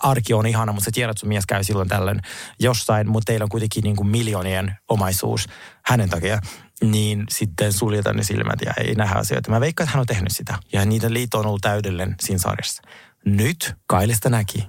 arki 0.00 0.34
on 0.34 0.46
ihana, 0.46 0.72
mutta 0.72 0.84
sä 0.84 0.90
tiedät, 0.94 1.10
että 1.10 1.20
sun 1.20 1.28
mies 1.28 1.46
käy 1.46 1.64
silloin 1.64 1.88
tällöin 1.88 2.20
jossain, 2.60 3.08
mutta 3.08 3.26
teillä 3.26 3.44
on 3.44 3.48
kuitenkin 3.48 3.82
niin 3.82 3.96
kuin 3.96 4.08
miljoonien 4.08 4.76
omaisuus 4.88 5.46
hänen 5.84 6.08
takia 6.08 6.40
niin 6.82 7.24
sitten 7.30 7.72
suljetaan 7.72 8.16
ne 8.16 8.22
silmät 8.22 8.60
ja 8.64 8.72
ei 8.76 8.94
nähdä 8.94 9.14
asioita. 9.14 9.50
Mä 9.50 9.60
veikkaan, 9.60 9.84
että 9.84 9.94
hän 9.94 10.00
on 10.00 10.06
tehnyt 10.06 10.32
sitä. 10.32 10.58
Ja 10.72 10.84
niiden 10.84 11.14
liitto 11.14 11.38
on 11.38 11.46
ollut 11.46 11.62
täydellinen 11.62 12.14
siinä 12.20 12.38
sarjassa. 12.38 12.82
Nyt 13.24 13.74
Kailista 13.86 14.30
näki, 14.30 14.68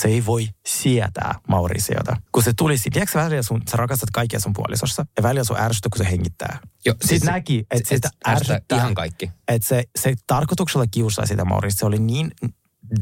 se 0.00 0.08
ei 0.08 0.26
voi 0.26 0.48
sietää 0.66 1.34
Mauritiota. 1.48 2.16
Kun 2.32 2.42
se 2.42 2.52
tuli, 2.58 2.76
tiedätkö 2.92 3.18
välillä 3.18 3.42
sun, 3.42 3.62
sä 3.70 3.76
rakastat 3.76 4.10
kaikkia 4.10 4.40
sun 4.40 4.52
puolisossa 4.52 5.06
ja 5.16 5.22
välillä 5.22 5.44
sun 5.44 5.58
ärsyttää, 5.58 5.88
kun 5.92 6.04
se 6.04 6.10
hengittää. 6.10 6.58
Jo, 6.84 6.92
Sitten 6.92 7.08
siis 7.08 7.24
näki, 7.24 7.66
että 7.70 7.88
se, 7.88 7.98
se 8.02 8.08
ärsyttää 8.28 8.78
ihan 8.78 8.94
kaikki. 8.94 9.30
Että 9.48 9.68
se, 9.68 9.84
se 9.98 10.14
tarkoituksella 10.26 10.86
kiusaa 10.90 11.26
sitä 11.26 11.44
Mauritiota. 11.44 11.78
Se 11.78 11.86
oli 11.86 11.98
niin 11.98 12.30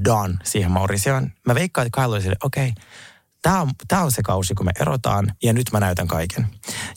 done 0.04 0.34
siihen 0.44 0.70
Mauritioon. 0.70 1.32
Mä 1.46 1.54
veikkaan, 1.54 1.86
että 1.86 2.00
Kyle 2.00 2.14
oli 2.14 2.22
sille, 2.22 2.36
okei, 2.44 2.68
okay, 2.68 2.84
tämä 3.42 3.60
on, 3.60 3.70
tämä 3.88 4.02
on 4.02 4.12
se 4.12 4.22
kausi, 4.22 4.54
kun 4.54 4.66
me 4.66 4.72
erotaan 4.80 5.32
ja 5.42 5.52
nyt 5.52 5.66
mä 5.72 5.80
näytän 5.80 6.08
kaiken. 6.08 6.46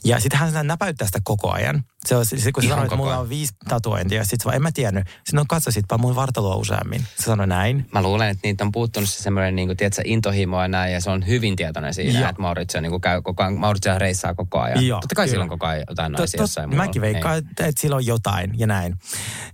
Ja 0.04 0.20
sitten 0.20 0.38
hän 0.38 0.66
näpäyttää 0.66 1.06
sitä 1.06 1.20
koko 1.24 1.52
ajan. 1.52 1.84
Se 2.08 2.16
on 2.16 2.26
se, 2.26 2.52
kun 2.52 2.62
sanoit, 2.62 2.84
että 2.84 2.96
mulla 2.96 3.18
on 3.18 3.28
viisi 3.28 3.52
tatuointia, 3.68 4.24
sitten 4.24 4.44
vaan 4.44 4.56
en 4.56 4.62
mä 4.62 4.72
tiennyt. 4.72 5.08
Sitten 5.08 5.40
on 5.40 5.46
katsositpa 5.46 5.98
mun 5.98 6.14
vartaloa 6.14 6.56
useammin. 6.56 7.00
Se 7.00 7.22
sanoi 7.22 7.46
näin. 7.46 7.86
Mä 7.92 8.02
luulen, 8.02 8.28
että 8.28 8.48
niitä 8.48 8.64
on 8.64 8.72
puuttunut 8.72 9.08
se 9.08 9.22
semmoinen 9.22 9.56
niin 9.56 9.68
kuin, 9.68 9.76
tiedätkö, 9.76 10.02
intohimo 10.04 10.62
ja 10.62 10.68
näin, 10.68 10.92
ja 10.92 11.00
se 11.00 11.10
on 11.10 11.26
hyvin 11.26 11.56
tietoinen 11.56 11.94
siinä, 11.94 12.20
Joo. 12.20 12.28
että 12.28 12.42
Mauritio 12.42 12.80
niin 12.80 12.90
kuin 12.90 13.00
käy 13.00 13.22
koko 13.22 13.42
ajan, 13.42 13.58
Mauritio 13.58 13.98
reissaa 13.98 14.34
koko 14.34 14.60
ajan. 14.60 14.86
Joo, 14.86 15.00
Totta 15.00 15.14
kai 15.14 15.24
kyllä. 15.24 15.32
sillä 15.32 15.42
on 15.42 15.48
koko 15.48 15.66
ajan 15.66 15.84
jotain 15.88 16.12
naisia 16.12 16.40
jossain 16.40 16.76
Mäkin 16.76 17.02
veikkaan, 17.02 17.38
että, 17.38 17.66
että 17.66 17.80
sillä 17.80 17.96
on 17.96 18.06
jotain 18.06 18.58
ja 18.58 18.66
näin. 18.66 18.94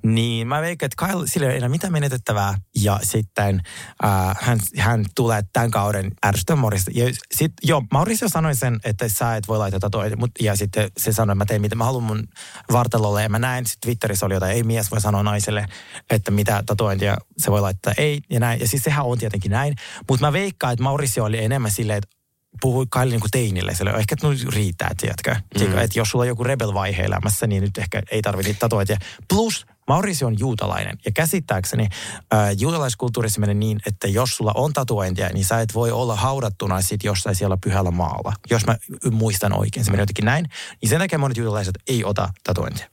Niin 0.03 0.49
mä 0.49 0.61
veikkaan, 0.61 0.87
että 0.87 1.07
Kyle, 1.07 1.27
sillä 1.27 1.47
ei 1.47 1.51
ole 1.51 1.57
enää 1.57 1.69
mitään 1.69 1.93
menetettävää. 1.93 2.55
Ja 2.83 3.01
sitten 3.03 3.63
äh, 4.05 4.37
hän, 4.41 4.59
hän 4.79 5.05
tulee 5.15 5.43
tämän 5.53 5.71
kauden 5.71 6.13
ärsyttämään 6.27 6.61
Mauricio. 6.61 7.05
Ja 7.05 7.13
sit, 7.35 7.53
joo, 7.63 7.83
Mauricio 7.93 8.29
sanoi 8.29 8.55
sen, 8.55 8.81
että 8.85 9.09
sä 9.09 9.37
et 9.37 9.49
voi 9.49 9.59
laittaa 9.59 9.81
tatuointia, 9.81 10.29
ja 10.41 10.57
sitten 10.57 10.91
se 10.97 11.13
sanoi, 11.13 11.33
että 11.33 11.39
mä 11.39 11.47
teen 11.47 11.61
mitä 11.61 11.75
mä 11.77 11.85
haluan 11.85 12.03
mun 12.05 12.29
vartalolle. 12.73 13.23
Ja 13.23 13.29
mä 13.29 13.39
näin, 13.39 13.67
sitten 13.67 13.89
Twitterissä 13.89 14.27
oli 14.27 14.35
jotain, 14.35 14.57
ei 14.57 14.63
mies 14.63 14.91
voi 14.91 15.01
sanoa 15.01 15.23
naiselle, 15.23 15.67
että 16.11 16.31
mitä 16.31 16.63
tatuointia 16.67 17.17
se 17.39 17.51
voi 17.51 17.61
laittaa, 17.61 17.93
ei 17.97 18.21
ja 18.31 18.41
näin. 18.41 18.61
Ja 18.61 18.69
siis 18.69 18.83
sehän 18.83 19.05
on 19.05 19.19
tietenkin 19.19 19.51
näin. 19.51 19.75
Mutta 20.09 20.27
mä 20.27 20.33
veikkaan, 20.33 20.73
että 20.73 20.83
Mauricio 20.83 21.25
oli 21.25 21.45
enemmän 21.45 21.71
silleen, 21.71 21.99
että 21.99 22.17
puhui 22.61 22.87
Kaili 22.91 23.11
niin 23.11 23.21
kuin 23.21 23.31
teinille. 23.31 23.75
Sille 23.75 23.91
ehkä 23.91 24.13
että 24.13 24.29
nyt 24.29 24.55
riittää, 24.55 24.91
tiedätkö? 24.97 25.37
Mm. 25.61 25.79
Että 25.79 25.99
jos 25.99 26.11
sulla 26.11 26.23
on 26.23 26.29
joku 26.29 26.45
rebel-vaihe 26.45 27.03
elämässä, 27.03 27.47
niin 27.47 27.63
nyt 27.63 27.79
ehkä 27.79 28.03
ei 28.11 28.23
tarvitse 28.23 28.49
niitä 28.49 28.61
tatuointia. 28.61 28.97
Plus 29.29 29.67
Mauricio 29.89 30.27
on 30.27 30.39
juutalainen. 30.39 30.99
Ja 31.05 31.13
käsittääkseni 31.13 31.89
äh, 32.35 32.49
juutalaiskulttuurissa 32.59 33.41
menee 33.41 33.55
niin, 33.55 33.81
että 33.87 34.09
jos 34.09 34.37
sulla 34.37 34.53
on 34.55 34.73
tatuointia, 34.73 35.29
niin 35.29 35.45
sä 35.45 35.61
et 35.61 35.75
voi 35.75 35.91
olla 35.91 36.17
haudattuna 36.17 36.81
sit 36.81 37.05
jossain 37.05 37.37
siellä 37.37 37.57
pyhällä 37.65 37.91
maalla. 37.91 38.33
Jos 38.51 38.67
mä 38.67 38.77
muistan 39.11 39.59
oikein, 39.59 39.85
se 39.85 39.91
menee 39.91 40.03
jotenkin 40.03 40.25
näin. 40.25 40.49
Niin 40.83 40.91
sen 40.91 40.99
takia 40.99 41.19
monet 41.19 41.37
juutalaiset 41.37 41.79
ei 41.89 42.05
ota 42.05 42.29
tatuointia. 42.45 42.87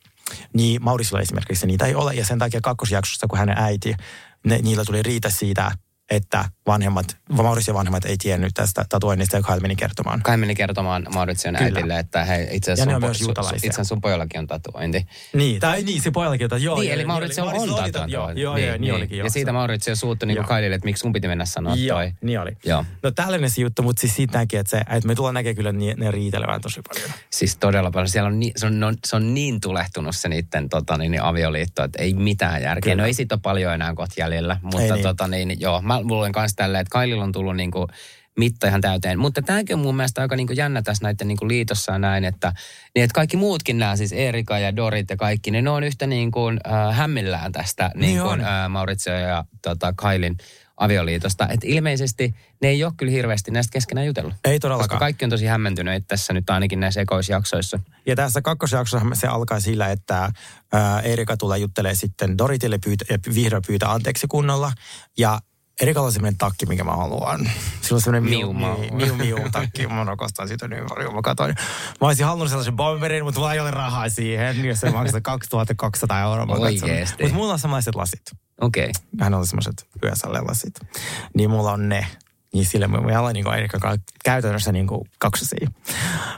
Niin 0.53 0.83
Mauriciolla 0.83 1.21
esimerkiksi 1.21 1.67
niitä 1.67 1.85
ei 1.85 1.95
ole. 1.95 2.13
Ja 2.13 2.25
sen 2.25 2.39
takia 2.39 2.61
kakkosjaksossa, 2.63 3.27
kun 3.27 3.39
hänen 3.39 3.57
äiti, 3.57 3.95
ne, 4.45 4.57
niillä 4.57 4.85
tuli 4.85 5.03
riitä 5.03 5.29
siitä, 5.29 5.71
että 6.11 6.45
vanhemmat, 6.67 7.17
Mauritian 7.29 7.75
vanhemmat 7.75 8.05
ei 8.05 8.17
tiennyt 8.17 8.51
tästä 8.53 8.85
tatuoinnista 8.89 9.37
ja 9.37 9.43
Kyle 9.43 9.59
meni 9.59 9.75
kertomaan. 9.75 10.21
Kyle 10.23 10.37
meni 10.37 10.55
kertomaan 10.55 11.07
Mauritian 11.13 11.55
äitille, 11.55 11.99
että 11.99 12.25
hei, 12.25 12.47
itse 12.51 12.71
asiassa 12.71 12.99
sun, 13.13 13.15
su, 13.15 13.31
itse 13.31 13.57
asiassa 13.57 13.83
sun 13.83 14.01
pojallakin 14.01 14.39
on 14.39 14.47
tatuointi. 14.47 15.05
Niin, 15.33 15.59
tai 15.59 15.83
niin, 15.83 16.01
se 16.01 16.11
pojallakin 16.11 16.45
on 16.45 16.49
tatuointi. 16.49 16.65
Joo, 16.65 16.79
niin, 16.79 16.87
joo, 16.87 16.93
eli 16.93 17.05
Mauritio 17.05 17.45
on, 17.45 17.55
on 17.59 17.69
tatuointi. 17.69 18.13
Joo, 18.13 18.29
joo, 18.29 18.33
niin, 18.33 18.41
joo, 18.41 18.55
niin, 18.55 18.81
niin, 18.81 18.93
olikin. 18.93 19.17
Ja 19.17 19.29
siitä 19.29 19.53
Mauritio 19.53 19.95
suuttui 19.95 20.27
niin 20.27 20.45
Kylelle, 20.45 20.75
että 20.75 20.85
miksi 20.85 21.01
sun 21.01 21.13
piti 21.13 21.27
mennä 21.27 21.45
sanoa 21.45 21.75
joo, 21.75 21.97
toi. 21.97 22.11
niin 22.21 22.39
oli. 22.39 22.51
Joo. 22.65 22.85
No 23.03 23.11
tällainen 23.11 23.49
se 23.49 23.61
juttu, 23.61 23.83
mutta 23.83 23.99
siis 23.99 24.15
siitä 24.15 24.37
näki, 24.37 24.57
että, 24.57 24.69
se, 24.69 24.77
että 24.77 25.07
me 25.07 25.15
tullaan 25.15 25.33
näkemään 25.33 25.55
kyllä 25.55 25.71
ne, 25.71 25.93
ne 25.97 26.11
riitelevän 26.11 26.61
tosi 26.61 26.81
paljon. 26.93 27.09
Siis 27.29 27.57
todella 27.57 27.91
paljon. 27.91 28.09
Siellä 28.09 28.27
on, 28.27 28.39
niin, 28.39 28.53
se, 28.55 28.65
on, 28.65 28.95
se 29.05 29.15
on 29.15 29.33
niin 29.33 29.61
tulehtunut 29.61 30.15
se 30.15 30.29
niiden 30.29 30.69
tota, 30.69 30.97
niin, 30.97 31.21
avioliitto, 31.21 31.83
että 31.83 32.01
ei 32.01 32.13
mitään 32.13 32.61
järkeä. 32.61 32.91
Kyllä. 32.91 33.03
No 33.03 33.07
ei 33.07 33.13
siitä 33.13 33.35
ole 33.35 33.41
paljon 33.43 33.73
enää 33.73 33.93
kohta 33.93 34.15
jäljellä, 34.17 34.57
mutta 34.61 34.81
ei, 34.81 34.91
niin. 34.91 35.03
tota, 35.03 35.27
niin, 35.27 35.59
joo, 35.59 35.81
mä 35.81 36.00
luulen 36.01 36.31
kanssa 36.31 36.55
tälleen, 36.55 36.81
että 36.81 36.91
Kaililla 36.91 37.23
on 37.23 37.31
tullut 37.31 37.55
niin 37.55 37.71
kuin 37.71 37.87
mitta 38.37 38.67
ihan 38.67 38.81
täyteen. 38.81 39.19
Mutta 39.19 39.41
tämäkin 39.41 39.75
on 39.75 39.81
mun 39.81 39.95
mielestä 39.95 40.21
aika 40.21 40.35
niin 40.35 40.47
kuin 40.47 40.57
jännä 40.57 40.81
tässä 40.81 41.03
näiden 41.03 41.27
niin 41.27 41.37
kuin 41.37 41.49
liitossa 41.49 41.99
näin, 41.99 42.25
että, 42.25 42.53
niin 42.95 43.03
että 43.03 43.13
kaikki 43.13 43.37
muutkin 43.37 43.79
nämä, 43.79 43.95
siis 43.95 44.13
Erika 44.13 44.59
ja 44.59 44.75
Dorit 44.75 45.09
ja 45.09 45.17
kaikki, 45.17 45.51
niin 45.51 45.63
ne 45.63 45.69
on 45.69 45.83
yhtä 45.83 46.07
niin 46.07 46.31
kuin, 46.31 46.59
äh, 46.67 46.95
hämmillään 46.97 47.51
tästä 47.51 47.91
niin, 47.93 48.01
niin 48.01 48.21
kuin, 48.21 48.41
äh, 48.41 48.69
Maurizio 48.69 49.13
ja 49.13 49.45
tota, 49.61 49.93
Kailin 49.95 50.37
avioliitosta. 50.77 51.43
Että 51.43 51.67
ilmeisesti 51.67 52.35
ne 52.61 52.67
ei 52.67 52.83
ole 52.83 52.93
kyllä 52.97 53.11
hirveästi 53.11 53.51
näistä 53.51 53.73
keskenään 53.73 54.07
jutellut. 54.07 54.33
Ei 54.45 54.59
todellakaan. 54.59 54.89
Koska 54.89 54.99
kaikki 54.99 55.25
on 55.25 55.31
tosi 55.31 55.45
hämmentyneet 55.45 56.03
tässä 56.07 56.33
nyt 56.33 56.49
ainakin 56.49 56.79
näissä 56.79 57.01
ekoisjaksoissa. 57.01 57.79
Ja 58.05 58.15
tässä 58.15 58.41
kakkosjaksossa 58.41 59.07
se 59.13 59.27
alkaa 59.27 59.59
sillä, 59.59 59.91
että 59.91 60.31
ää, 60.73 61.01
Erika 61.01 61.37
tulee 61.37 61.57
juttelee 61.57 61.95
sitten 61.95 62.37
Doritille 62.37 62.77
pyytä, 62.83 63.05
ja 63.09 63.17
vihdoin 63.35 63.63
pyytää 63.67 63.91
anteeksi 63.91 64.27
kunnolla. 64.27 64.71
Ja 65.17 65.39
Erikalla 65.81 66.05
on 66.05 66.11
semmoinen 66.11 66.37
takki, 66.37 66.65
mikä 66.65 66.83
mä 66.83 66.95
haluan. 66.95 67.39
Sillä 67.81 67.95
on 67.95 68.01
semmoinen 68.01 68.29
miu, 68.29 68.53
miu, 68.53 68.77
miu, 68.91 69.15
miu 69.15 69.37
takki. 69.51 69.87
Mä 69.87 70.03
rakastan 70.03 70.47
sitä 70.47 70.67
niin 70.67 70.83
paljon. 70.89 71.15
Mä 71.15 71.21
katsoin. 71.21 71.55
Mä 72.01 72.07
olisin 72.07 72.25
halunnut 72.25 72.49
sellaisen 72.49 72.75
bomberin, 72.75 73.23
mutta 73.23 73.39
mulla 73.39 73.53
ei 73.53 73.59
ole 73.59 73.71
rahaa 73.71 74.09
siihen. 74.09 74.65
Jos 74.65 74.79
se 74.79 74.89
maksaa 74.91 75.21
2200 75.31 76.21
euroa. 76.21 76.55
Oikeesti. 76.55 77.23
Mutta 77.23 77.35
mulla 77.35 77.53
on 77.53 77.59
sellaiset 77.59 77.95
lasit. 77.95 78.21
Okei. 78.61 78.83
Okay. 78.83 78.91
Hän 79.19 79.33
on 79.33 79.47
semmoiset 79.47 79.87
yösalle 80.03 80.41
lasit. 80.41 80.79
Niin 81.33 81.49
mulla 81.49 81.71
on 81.71 81.89
ne. 81.89 82.07
Niin 82.53 82.65
sille 82.65 82.87
me, 82.87 82.99
me 83.01 83.17
ollaan 83.17 83.33
niin 83.33 83.43
kuin, 83.43 83.99
käytännössä 84.25 84.71
niin 84.71 84.87
kuin 84.87 85.01
kaksosia. 85.19 85.67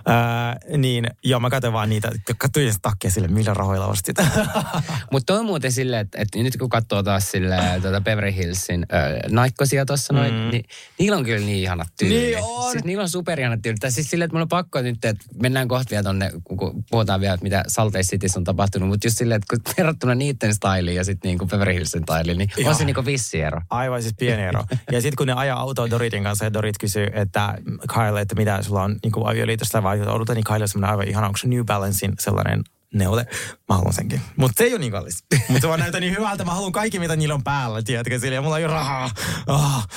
Öö, 0.10 0.78
niin 0.78 1.08
joo, 1.24 1.40
mä 1.40 1.50
katsoin 1.50 1.74
vaan 1.74 1.90
niitä, 1.90 2.12
katsoin 2.38 2.74
takkia 2.82 3.12
sille, 3.12 3.28
millä 3.28 3.54
rahoilla 3.54 3.88
ostit. 3.88 4.18
Mutta 5.12 5.34
on 5.40 5.46
muuten 5.46 5.72
silleen, 5.72 6.02
että, 6.02 6.18
että 6.22 6.40
nyt 6.40 6.58
kun 6.58 6.70
katsoo 6.70 7.04
taas 7.04 7.32
sille 7.32 7.56
tuota 7.82 8.02
Beverly 8.02 8.36
Hillsin 8.36 8.86
äh, 8.94 9.32
naikkosia 9.32 9.86
tuossa 9.86 10.14
noin, 10.14 10.34
Mm. 10.34 10.50
niin 10.52 10.64
niillä 11.00 11.18
on 11.18 11.24
kyllä 11.24 11.46
niin 11.46 11.58
ihanat 11.64 11.88
tyyli. 12.00 12.14
Niin 12.16 12.38
on. 12.42 12.72
Siis 12.72 12.84
niillä 12.84 13.02
on 13.02 13.10
superihanat 13.10 13.62
tyyli. 13.62 13.78
Tai 13.78 13.92
siis 13.92 14.10
silleen, 14.10 14.26
että 14.26 14.34
mulla 14.36 14.44
on 14.44 14.48
pakko 14.50 14.82
nyt, 14.82 15.06
että 15.06 15.26
mennään 15.42 15.68
kohta 15.68 15.90
vielä 15.92 16.04
tonne, 16.04 16.32
kun- 16.44 16.84
puhutaan 16.90 17.22
vielä, 17.22 17.34
että 17.34 17.44
mitä 17.44 17.64
Salt 17.68 17.94
Lake 17.94 18.04
Cityssä 18.04 18.40
on 18.40 18.44
tapahtunut. 18.44 18.90
Mutta 18.90 19.08
just 19.08 19.18
silleen, 19.18 19.42
että 19.42 19.56
kun 19.56 19.74
verrattuna 19.78 20.16
niiden 20.16 20.54
styliin 20.56 20.96
ja 20.98 21.04
sitten 21.04 21.30
niinku 21.30 21.46
Beverly 21.46 21.74
Hillsin 21.74 22.04
styliin, 22.04 22.38
niin 22.38 22.50
Joo. 22.58 22.70
on 22.70 22.76
se 22.76 22.86
niinku 22.86 23.06
vissi 23.06 23.42
ero. 23.42 23.62
Aivan 23.70 24.02
siis 24.02 24.16
pieni 24.20 24.44
ero. 24.44 24.64
Ja 24.92 25.02
sitten 25.02 25.16
kun 25.18 25.28
ne 25.28 25.34
ajaa 25.34 25.60
autoa 25.60 25.90
Doritin 26.04 26.24
kanssa 26.24 26.46
ja 26.46 26.54
Dorit 26.54 26.78
kysyy, 26.78 27.08
että 27.14 27.58
Kyle, 27.94 28.22
että 28.22 28.36
mitä 28.36 28.62
sulla 28.62 28.84
on 28.84 28.96
niin 29.04 29.12
kuin 29.12 29.28
avioliitosta 29.28 29.84
vai 29.84 30.02
odotan, 30.02 30.36
niin 30.36 30.44
Kyle 30.44 30.62
on 30.62 30.68
semmoinen 30.68 30.92
aivan 30.92 31.08
ihana, 31.08 31.28
onko 31.28 31.38
se 31.38 31.48
New 31.48 31.66
Balancein 31.66 32.14
sellainen 32.20 32.64
neule. 32.94 33.28
Mä 33.70 33.76
haluan 33.76 33.94
senkin. 33.94 34.22
Mutta 34.36 34.58
se 34.58 34.64
ei 34.64 34.74
ole 34.74 34.80
niin 34.80 34.92
kallis. 34.92 35.24
Mutta 35.50 35.62
se 35.62 35.68
vaan 35.68 35.80
näyttää 35.80 36.02
niin 36.02 36.18
hyvältä. 36.18 36.46
Mä 36.46 36.54
haluan 36.54 36.72
kaikki, 36.72 37.00
mitä 37.00 37.16
niillä 37.16 37.36
on 37.36 37.44
päällä, 37.44 37.82
tiedätkö, 37.82 38.20
sillä 38.20 38.42
mulla 38.42 38.58
ei 38.58 38.66
ole 38.66 38.74
rahaa. 38.74 39.10
Oh. 39.48 39.88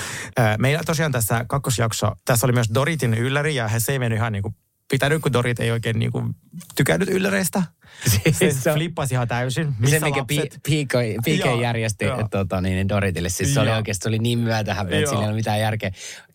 Meillä 0.58 0.82
tosiaan 0.86 1.12
tässä 1.12 1.44
kakkosjakso, 1.48 2.12
tässä 2.24 2.46
oli 2.46 2.52
myös 2.52 2.70
Doritin 2.74 3.14
ylläri 3.14 3.54
ja 3.54 3.68
he 3.68 3.80
se 3.80 3.92
ei 3.92 3.98
mennyt 3.98 4.16
ihan 4.16 4.32
niin 4.32 4.42
kuin 4.42 4.54
pitänyt, 4.90 5.22
kun 5.22 5.32
Dorit 5.32 5.60
ei 5.60 5.70
oikein 5.70 5.98
niin 5.98 6.12
kuin 6.12 6.34
tykännyt 6.74 7.08
ylläreistä. 7.08 7.62
Se 8.32 8.50
se 8.50 8.70
on- 8.70 8.76
flippasi 8.76 9.14
ihan 9.14 9.28
täysin. 9.28 9.74
Missä 9.78 9.98
se, 9.98 10.04
mikä? 10.04 10.24
PK 10.24 11.44
Joo, 11.44 11.60
järjesti 11.60 12.04
joo. 12.04 12.28
tota, 12.30 12.60
niin, 12.60 12.88
Doritille, 12.88 13.28
siis 13.28 13.54
se 13.54 13.60
oli 13.60 13.70
oikeasti 13.70 14.02
se 14.02 14.08
oli 14.08 14.18
niin 14.18 14.38
myötähäpeä, 14.38 14.98
että 14.98 15.10
sillä 15.10 15.22
ei 15.22 15.28
ole 15.28 15.36
mitään 15.36 15.60
järkeä. 15.60 15.90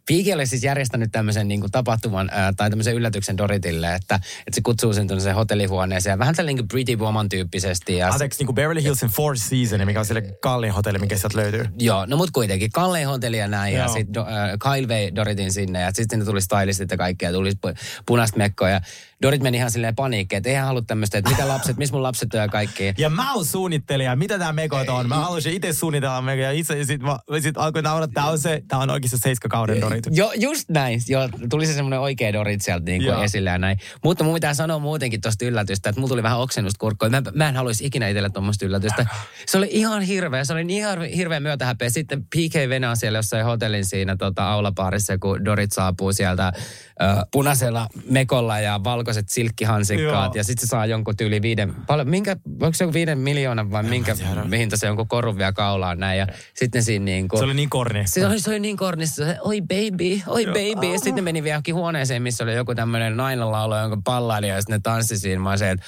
Piki 0.05 0.33
oli 0.33 0.47
siis 0.47 0.63
järjestänyt 0.63 1.11
tämmöisen 1.11 1.47
niin 1.47 1.59
kuin 1.61 1.71
tapahtuman 1.71 2.29
ää, 2.33 2.53
tai 2.57 2.69
tämmöisen 2.69 2.95
yllätyksen 2.95 3.37
Doritille, 3.37 3.95
että, 3.95 4.15
että 4.15 4.55
se 4.55 4.61
kutsuu 4.61 4.93
sen 4.93 5.07
tuonne 5.07 5.31
hotellihuoneeseen. 5.31 6.19
Vähän 6.19 6.35
tällainen 6.35 6.55
niin 6.55 6.67
Pretty 6.67 6.95
Woman 6.95 7.29
tyyppisesti. 7.29 7.97
Ja 7.97 8.07
Anteeksi, 8.09 8.39
niin 8.39 8.45
kuin 8.45 8.55
Beverly 8.55 8.83
Hillsin 8.83 9.09
Four 9.09 9.37
Seasons, 9.37 9.85
mikä 9.85 9.99
on 9.99 10.05
sille 10.05 10.21
kalliin 10.41 10.73
hotelli, 10.73 10.99
mikä 10.99 11.17
sieltä 11.17 11.37
löytyy. 11.37 11.65
Joo, 11.79 12.05
no 12.05 12.17
mut 12.17 12.31
kuitenkin 12.31 12.71
kallein 12.71 13.07
hotelli 13.07 13.37
ja 13.37 13.47
näin. 13.47 13.73
Ja 13.73 13.83
Joo. 13.83 13.93
sitten 13.93 14.23
äh, 14.23 14.75
Kyle 14.75 14.87
vei 14.87 15.15
Doritin 15.15 15.53
sinne 15.53 15.81
ja 15.81 15.91
sitten 15.93 16.25
tuli 16.25 16.41
stylistit 16.41 16.91
ja 16.91 16.97
kaikkea, 16.97 17.31
tuli 17.31 17.51
pu- 17.51 17.75
punaista 18.05 18.37
mekkoa. 18.37 18.69
Ja 18.69 18.81
Dorit 19.21 19.41
meni 19.41 19.57
ihan 19.57 19.71
silleen 19.71 19.95
paniikkiin, 19.95 20.37
että 20.37 20.49
eihän 20.49 20.65
halua 20.65 20.81
tämmöistä, 20.81 21.17
että 21.17 21.29
mitä 21.29 21.47
lapset, 21.47 21.77
missä 21.77 21.93
mun 21.93 22.03
lapset 22.03 22.33
on 22.33 22.39
ja 22.39 22.47
kaikki. 22.47 22.93
Ja 22.97 23.09
mä 23.09 23.33
oon 23.33 23.45
suunnittelija, 23.45 24.15
mitä 24.15 24.39
tää 24.39 24.53
mekot 24.53 24.89
on. 24.89 25.09
Mä 25.09 25.15
haluaisin 25.15 25.53
itse 25.53 25.73
suunnitella 25.73 26.21
mekot 26.21 26.43
ja 26.43 26.51
itse 26.51 26.83
sit, 26.83 27.01
mä, 27.01 27.19
sit 27.41 27.57
alkoin 27.57 27.83
nauraa, 27.83 28.07
tää 28.07 28.25
on 28.25 28.39
se, 28.39 28.63
tää 28.67 28.79
on 28.79 28.89
oikeasti 28.89 29.17
se 29.17 29.21
seiskakauden 29.21 29.81
Dorit. 29.81 30.03
Joo, 30.11 30.33
just 30.35 30.69
näin. 30.69 31.01
Joo, 31.07 31.29
tuli 31.49 31.65
se 31.65 31.73
semmoinen 31.73 31.99
oikea 31.99 32.33
Dorit 32.33 32.61
sieltä 32.61 32.85
niin 32.85 33.03
kuin 33.03 33.23
esille 33.23 33.49
ja 33.49 33.57
näin. 33.57 33.77
Mutta 34.03 34.23
mun 34.23 34.33
pitää 34.33 34.53
sanoa 34.53 34.79
muutenkin 34.79 35.21
tosta 35.21 35.45
yllätystä, 35.45 35.89
että 35.89 36.01
mulla 36.01 36.09
tuli 36.09 36.23
vähän 36.23 36.39
oksennusta 36.39 36.79
kurkkoon. 36.79 37.11
Mä, 37.11 37.21
mä 37.33 37.49
en 37.49 37.55
haluaisi 37.55 37.85
ikinä 37.85 38.07
itselle 38.07 38.29
tuommoista 38.29 38.65
yllätystä. 38.65 39.05
Se 39.45 39.57
oli 39.57 39.67
ihan 39.71 40.01
hirveä, 40.01 40.43
se 40.43 40.53
oli 40.53 40.63
niin 40.63 40.77
ihan 40.77 41.01
hirveä 41.01 41.39
myötähäpeä. 41.39 41.89
Sitten 41.89 42.23
PK 42.23 42.69
venaa 42.69 42.95
siellä 42.95 43.17
jossain 43.17 43.45
hotellin 43.45 43.85
siinä 43.85 44.15
tota, 44.15 44.51
aulapaarissa, 44.51 45.17
kun 45.17 45.45
Dorit 45.45 45.71
saapuu 45.71 46.13
sieltä 46.13 46.53
ö, 46.55 47.05
punaisella 47.31 47.87
mekolla 48.09 48.59
ja 48.59 48.79
valkoiset 49.11 49.29
silkkihansikkaat. 49.29 50.35
Joo. 50.35 50.39
Ja 50.39 50.43
sitten 50.43 50.67
se 50.67 50.69
saa 50.69 50.85
jonkun 50.85 51.17
tyyli 51.17 51.41
viiden, 51.41 51.75
paljon, 51.87 52.09
minkä, 52.09 52.35
onko 52.61 52.73
se 52.73 52.83
joku 52.83 52.93
viiden 52.93 53.17
miljoonan 53.17 53.71
vai 53.71 53.83
minkä 53.83 54.15
hinta 54.57 54.77
se 54.77 54.87
jonkun 54.87 55.07
korun 55.07 55.37
vielä 55.37 55.51
kaulaan 55.51 55.99
näin. 55.99 56.19
Ja 56.19 56.27
sitten 56.53 56.83
siinä 56.83 57.05
niin 57.05 57.27
kuin, 57.27 57.39
Se 57.39 57.45
oli 57.45 57.53
niin 57.53 57.69
korni. 57.69 58.03
se 58.07 58.27
oli, 58.27 58.39
se 58.39 58.49
oli 58.49 58.59
niin 58.59 58.77
kornissa, 58.77 59.25
se, 59.25 59.37
oi 59.41 59.61
baby, 59.61 60.21
oi 60.27 60.45
baby. 60.45 60.93
Ja 60.93 60.99
sitten 60.99 61.23
meni 61.23 61.43
vielä 61.43 61.53
johonkin 61.53 61.75
huoneeseen, 61.75 62.21
missä 62.21 62.43
oli 62.43 62.55
joku 62.55 62.75
tämmöinen 62.75 63.17
nainen 63.17 63.51
laulu, 63.51 63.75
jonka 63.75 63.97
pallaili 64.03 64.47
ja 64.47 64.61
sitten 64.61 64.75
ne 64.75 64.79
tanssi 64.83 65.17
siinä. 65.17 65.41
Mä 65.41 65.57
se, 65.57 65.71
että 65.71 65.85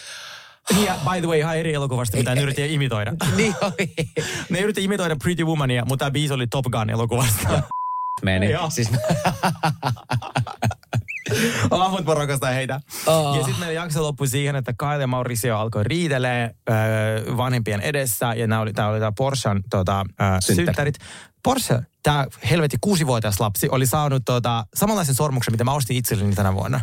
Niin, 0.73 0.85
ja 0.85 0.95
by 1.11 1.19
the 1.19 1.27
way, 1.27 1.37
ihan 1.37 1.57
eri 1.57 1.73
elokuvasta, 1.73 2.17
mitä 2.17 2.35
ne 2.35 2.41
yritti 2.41 2.73
imitoida. 2.73 3.13
niin 3.37 3.55
oli. 3.61 3.93
Ne 4.49 4.59
yritti 4.59 4.83
imitoida 4.83 5.15
Pretty 5.15 5.43
Womania, 5.43 5.85
mutta 5.85 6.05
tämä 6.05 6.11
biisi 6.11 6.33
oli 6.33 6.47
Top 6.47 6.65
Gun 6.65 6.89
elokuvasta. 6.89 7.63
Meni. 8.23 8.51
Joo. 8.51 8.69
Siis, 8.69 8.89
Mutta 11.89 12.03
mä 12.03 12.13
rakastan 12.13 12.53
heitä. 12.53 12.79
Oh. 13.05 13.37
Ja 13.37 13.43
sitten 13.43 13.59
meidän 13.59 13.75
jakso 13.75 14.03
loppui 14.03 14.27
siihen, 14.27 14.55
että 14.55 14.73
Kyle 14.77 15.01
ja 15.01 15.07
Mauricio 15.07 15.57
alkoi 15.57 15.83
riitelee 15.83 16.43
äh, 16.43 17.37
vanhempien 17.37 17.81
edessä. 17.81 18.33
Ja 18.33 18.47
nämä 18.47 18.61
oli, 18.61 18.73
tää 18.73 18.89
oli 18.89 18.99
tää 18.99 19.11
Porschean 19.17 19.63
tota, 19.69 20.05
äh, 20.21 20.37
Synttärit. 20.39 20.95
Porsche, 21.43 21.79
tämä 22.03 22.25
helvetti 22.49 22.77
kuusivuotias 22.81 23.39
lapsi, 23.39 23.69
oli 23.69 23.85
saanut 23.85 24.21
tota, 24.25 24.65
samanlaisen 24.73 25.15
sormuksen, 25.15 25.53
mitä 25.53 25.63
mä 25.63 25.73
ostin 25.73 25.97
itselleni 25.97 26.35
tänä 26.35 26.53
vuonna. 26.53 26.81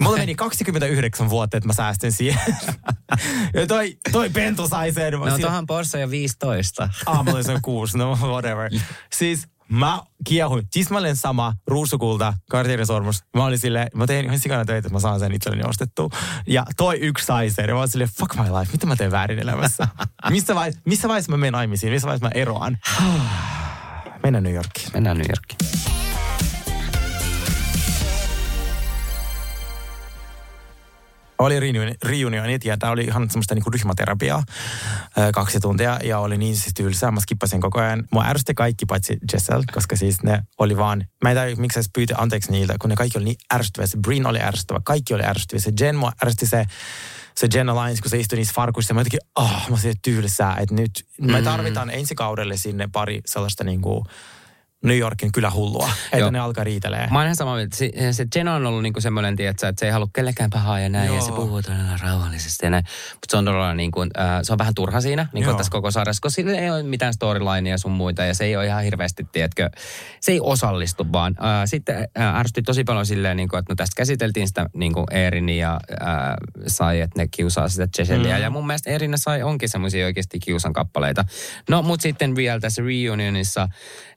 Mulla 0.00 0.16
meni 0.16 0.34
29 0.34 1.30
vuotta, 1.30 1.56
että 1.56 1.66
mä 1.66 1.72
säästin 1.72 2.12
siihen. 2.12 2.56
ja 3.54 3.66
toi, 3.66 3.98
toi 4.12 4.30
pentu 4.30 4.68
sai 4.68 4.92
sen. 4.92 5.12
no 5.12 5.38
tuohan 5.38 5.66
Porsche 5.66 6.00
jo 6.00 6.10
15. 6.10 6.88
Ah, 7.06 7.24
mulla 7.24 7.36
oli 7.36 7.44
se 7.44 7.58
kuusi, 7.62 7.98
no 7.98 8.18
whatever. 8.22 8.70
Siis 9.18 9.48
mä 9.72 10.02
kiehuin 10.24 10.68
tismalleen 10.72 11.16
sama 11.16 11.54
ruusukulta 11.66 12.34
Cartierin 12.50 12.86
sormus. 12.86 13.24
Mä 13.36 13.44
olin 13.44 13.58
silleen, 13.58 13.88
mä 13.94 14.06
tein 14.06 14.24
ihan 14.24 14.38
sikana 14.38 14.64
töitä, 14.64 14.78
että 14.78 14.96
mä 14.96 15.00
saan 15.00 15.20
sen 15.20 15.32
itselleni 15.32 15.68
ostettua. 15.68 16.08
Ja 16.46 16.66
toi 16.76 16.98
yksi 17.00 17.26
sai 17.26 17.50
sen. 17.50 17.68
Ja 17.68 17.74
mä 17.74 17.80
olin 17.80 17.90
silleen, 17.90 18.10
fuck 18.18 18.36
my 18.36 18.42
life, 18.42 18.72
mitä 18.72 18.86
mä 18.86 18.96
teen 18.96 19.10
väärin 19.10 19.38
elämässä? 19.38 19.88
missä, 20.30 20.54
vai, 20.54 20.72
missä 20.84 21.08
vaiheessa 21.08 21.32
mä 21.32 21.36
menen 21.36 21.52
naimisiin? 21.52 21.92
Missä 21.92 22.06
vaiheessa 22.06 22.26
mä 22.26 22.32
eroan? 22.34 22.78
Mennään 24.22 24.44
New 24.44 24.54
Yorkiin. 24.54 24.88
Mennään 24.94 25.18
New 25.18 25.26
Yorkiin. 25.28 26.01
Oli 31.42 31.60
reunioni- 31.60 31.96
reunionit 32.04 32.64
ja 32.64 32.76
tämä 32.76 32.92
oli 32.92 33.04
ihan 33.04 33.30
semmoista 33.30 33.54
niinku 33.54 33.70
ryhmäterapiaa 33.70 34.42
kaksi 35.34 35.60
tuntia 35.60 35.98
ja 36.04 36.18
oli 36.18 36.38
niin 36.38 36.56
siis 36.56 36.74
tylsää. 36.74 37.10
Mä 37.10 37.20
skippasin 37.20 37.60
koko 37.60 37.80
ajan. 37.80 38.04
Mua 38.12 38.24
ärsytti 38.24 38.54
kaikki 38.54 38.86
paitsi 38.86 39.18
Jessel, 39.32 39.62
koska 39.74 39.96
siis 39.96 40.22
ne 40.22 40.42
oli 40.58 40.76
vaan, 40.76 41.04
mä 41.22 41.30
en 41.30 41.36
tiedä 41.36 41.56
miksi 41.56 41.80
pyytä 41.94 42.14
anteeksi 42.18 42.52
niiltä, 42.52 42.74
kun 42.80 42.90
ne 42.90 42.96
kaikki 42.96 43.18
oli 43.18 43.24
niin 43.24 43.36
ärsyttäviä. 43.54 43.86
Se 43.86 43.98
Brin 43.98 44.26
oli 44.26 44.40
ärsyttävä, 44.40 44.80
kaikki 44.84 45.14
oli 45.14 45.24
ärsyttäviä. 45.24 45.60
Se 45.60 45.72
Jen 45.80 45.96
mua 45.96 46.12
ärsytti 46.22 46.46
se, 46.46 46.64
se 47.36 47.48
Jen 47.54 47.68
Alliance, 47.68 48.02
kun 48.02 48.10
se 48.10 48.18
istui 48.18 48.36
niissä 48.36 48.54
farkuissa. 48.54 48.94
Mä 48.94 49.00
jotenkin, 49.00 49.20
ah, 49.34 49.70
mä 49.70 49.76
olin 49.84 49.96
tylsää, 50.02 50.56
että 50.60 50.74
nyt 50.74 50.90
me 51.20 51.42
tarvitaan 51.42 51.90
ensi 51.90 52.14
kaudelle 52.14 52.56
sinne 52.56 52.88
pari 52.92 53.20
sellaista 53.26 53.64
niinku 53.64 54.04
New 54.82 54.98
Yorkin 54.98 55.32
kylähullua, 55.32 55.90
että 56.04 56.18
Joo. 56.18 56.30
ne 56.30 56.38
alkaa 56.38 56.64
riitelee. 56.64 57.08
Mä 57.10 57.24
ihan 57.24 57.36
samaa 57.36 57.56
mieltä. 57.56 57.76
Se, 57.76 57.92
se 58.12 58.26
Jenna 58.34 58.54
on 58.54 58.66
ollut 58.66 58.82
niinku 58.82 59.00
semmoinen, 59.00 59.36
tietsä, 59.36 59.68
että 59.68 59.80
se 59.80 59.86
ei 59.86 59.92
halua 59.92 60.08
kellekään 60.12 60.50
pahaa 60.50 60.80
ja 60.80 60.88
näin, 60.88 61.06
Joo. 61.06 61.16
ja 61.16 61.22
se 61.22 61.32
puhuu 61.32 61.62
todella 61.62 61.96
rauhallisesti 62.02 62.66
ja 62.66 62.70
näin. 62.70 62.84
Mutta 63.12 63.26
se 63.30 63.36
on 63.36 63.44
todella 63.44 63.74
niin 63.74 63.90
kuin, 63.90 64.10
äh, 64.18 64.40
se 64.42 64.52
on 64.52 64.58
vähän 64.58 64.74
turha 64.74 65.00
siinä, 65.00 65.26
niin 65.32 65.44
kuin 65.44 65.56
tässä 65.56 65.70
koko 65.70 65.90
sarjassa, 65.90 66.20
koska 66.20 66.34
sillä 66.34 66.58
ei 66.58 66.70
ole 66.70 66.82
mitään 66.82 67.14
storylinea 67.14 67.78
sun 67.78 67.92
muita, 67.92 68.24
ja 68.24 68.34
se 68.34 68.44
ei 68.44 68.56
ole 68.56 68.66
ihan 68.66 68.84
hirveästi, 68.84 69.26
tiedätkö, 69.32 69.70
se 70.20 70.32
ei 70.32 70.40
osallistu 70.42 71.06
vaan. 71.12 71.36
Äh, 71.38 71.62
sitten 71.64 72.08
äh, 72.18 72.36
ärsytti 72.36 72.62
tosi 72.62 72.84
paljon 72.84 73.06
silleen, 73.06 73.36
niin 73.36 73.48
kuin, 73.48 73.58
että 73.58 73.72
no 73.72 73.76
tästä 73.76 73.96
käsiteltiin 73.96 74.48
sitä 74.48 74.66
niin 74.74 74.92
kuin 74.92 75.06
Eerini 75.10 75.58
ja 75.58 75.80
äh, 76.02 76.08
sai, 76.66 77.00
että 77.00 77.22
ne 77.22 77.28
kiusaa 77.28 77.68
sitä 77.68 77.86
Cheselia, 77.86 78.36
mm. 78.36 78.42
ja 78.42 78.50
mun 78.50 78.66
mielestä 78.66 78.90
Eerin 78.90 79.12
sai 79.16 79.42
onkin 79.42 79.68
semmoisia 79.68 80.06
oikeasti 80.06 80.38
kiusan 80.38 80.72
kappaleita. 80.72 81.24
No, 81.70 81.82
mutta 81.82 82.02
sitten 82.02 82.36
Real 82.36 82.58
tässä 82.58 82.82
reunionissa, 82.82 83.68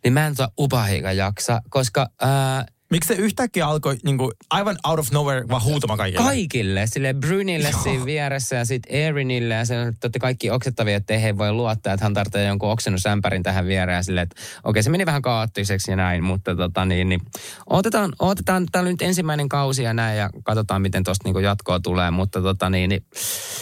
niin 0.03 0.13
mä 0.13 0.27
en 0.27 0.35
tota 0.35 0.51
Upahiika 0.57 1.11
jaksa, 1.11 1.61
koska... 1.69 2.09
Äh, 2.21 2.74
Miksi 2.91 3.07
se 3.07 3.13
yhtäkkiä 3.13 3.67
alkoi 3.67 3.97
niinku, 4.03 4.31
aivan 4.49 4.77
out 4.87 4.99
of 4.99 5.11
nowhere 5.11 5.47
vaan 5.49 5.63
huutamaan 5.63 5.97
kaikille? 5.97 6.25
Kaikille, 6.25 6.87
sille 6.87 7.13
Brynille 7.13 7.71
siinä 7.83 8.05
vieressä 8.05 8.55
ja 8.55 8.65
sitten 8.65 8.95
Erinille 8.95 9.53
ja 9.53 9.65
se, 9.65 9.81
olette 9.81 10.19
kaikki 10.19 10.51
oksettavia, 10.51 10.97
että 10.97 11.17
he 11.17 11.37
voi 11.37 11.51
luottaa, 11.51 11.93
että 11.93 12.05
hän 12.05 12.13
tarvitsee 12.13 12.47
jonkun 12.47 12.69
oksennusämpärin 12.69 13.43
tähän 13.43 13.65
viereen 13.65 14.03
sille, 14.03 14.21
että 14.21 14.35
okei 14.63 14.83
se 14.83 14.89
meni 14.89 15.05
vähän 15.05 15.21
kaoottiseksi 15.21 15.91
ja 15.91 15.95
näin, 15.95 16.23
mutta 16.23 16.55
tota 16.55 16.85
niin, 16.85 17.09
niin 17.09 17.21
otetaan, 17.65 18.13
otetaan 18.19 18.65
täällä 18.71 18.91
nyt 18.91 19.01
ensimmäinen 19.01 19.49
kausi 19.49 19.83
ja 19.83 19.93
näin 19.93 20.17
ja 20.17 20.29
katsotaan 20.43 20.81
miten 20.81 21.03
tosta 21.03 21.27
niinku 21.27 21.39
jatkoa 21.39 21.79
tulee, 21.79 22.11
mutta 22.11 22.41
tota 22.41 22.69
niin, 22.69 22.89
niin 22.89 23.05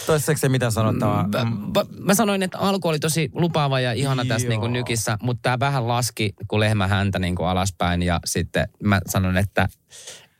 Toiseksi 0.06 0.40
se 0.40 0.48
mitä 0.48 0.70
sanottavaa? 0.70 1.28
Mä, 1.28 1.44
mä, 1.44 1.84
mä 1.98 2.14
sanoin, 2.14 2.42
että 2.42 2.58
alku 2.58 2.88
oli 2.88 2.98
tosi 2.98 3.30
lupaava 3.32 3.80
ja 3.80 3.92
ihana 3.92 4.24
tässä 4.24 4.46
Joo. 4.46 4.50
niin 4.50 4.60
kuin 4.60 4.72
nykissä, 4.72 5.18
mutta 5.22 5.42
tämä 5.42 5.58
vähän 5.58 5.88
laski 5.88 6.34
kuin 6.48 6.60
lehmä 6.60 6.86
häntä 6.86 7.18
niin 7.18 7.34
kuin 7.34 7.48
alaspäin 7.48 8.02
ja 8.02 8.20
sitten 8.24 8.68
mä 8.82 9.00
sanon, 9.14 9.36
että 9.36 9.68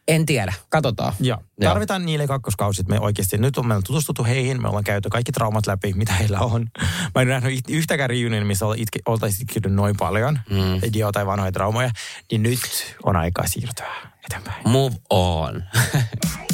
en 0.09 0.27
tiedä, 0.27 0.53
katsotaan. 0.69 1.13
Joo. 1.21 1.39
Joo. 1.61 1.71
Tarvitaan 1.71 2.07
niille 2.07 2.27
kakkoskausit. 2.27 2.89
Me 2.89 3.01
oikeasti, 3.01 3.39
nyt 3.39 3.59
on 3.59 3.67
meillä 3.67 3.83
tutustuttu 3.87 4.25
heihin, 4.25 4.63
me 4.63 4.69
ollaan 4.69 4.85
käyty 4.85 5.09
kaikki 5.09 5.33
traumat 5.33 5.67
läpi, 5.67 5.93
mitä 5.93 6.13
heillä 6.13 6.41
on. 6.41 6.67
Mä 7.15 7.23
en 7.23 7.29
nähnyt 7.29 7.61
yhtäkään 7.69 8.11
reunion, 8.11 8.47
missä 8.47 8.67
itke, 8.77 8.99
oltaisiin 9.07 9.43
itkenyt 9.43 9.77
noin 9.77 9.97
paljon, 9.99 10.39
mm. 10.51 10.81
tai 11.13 11.27
vanhoja 11.27 11.53
traumoja. 11.53 11.91
Niin 12.31 12.43
nyt 12.43 12.61
on 13.03 13.17
aikaa 13.17 13.47
siirtyä 13.47 13.95
eteenpäin. 14.27 14.69
Move 14.69 14.95
on. 15.11 15.63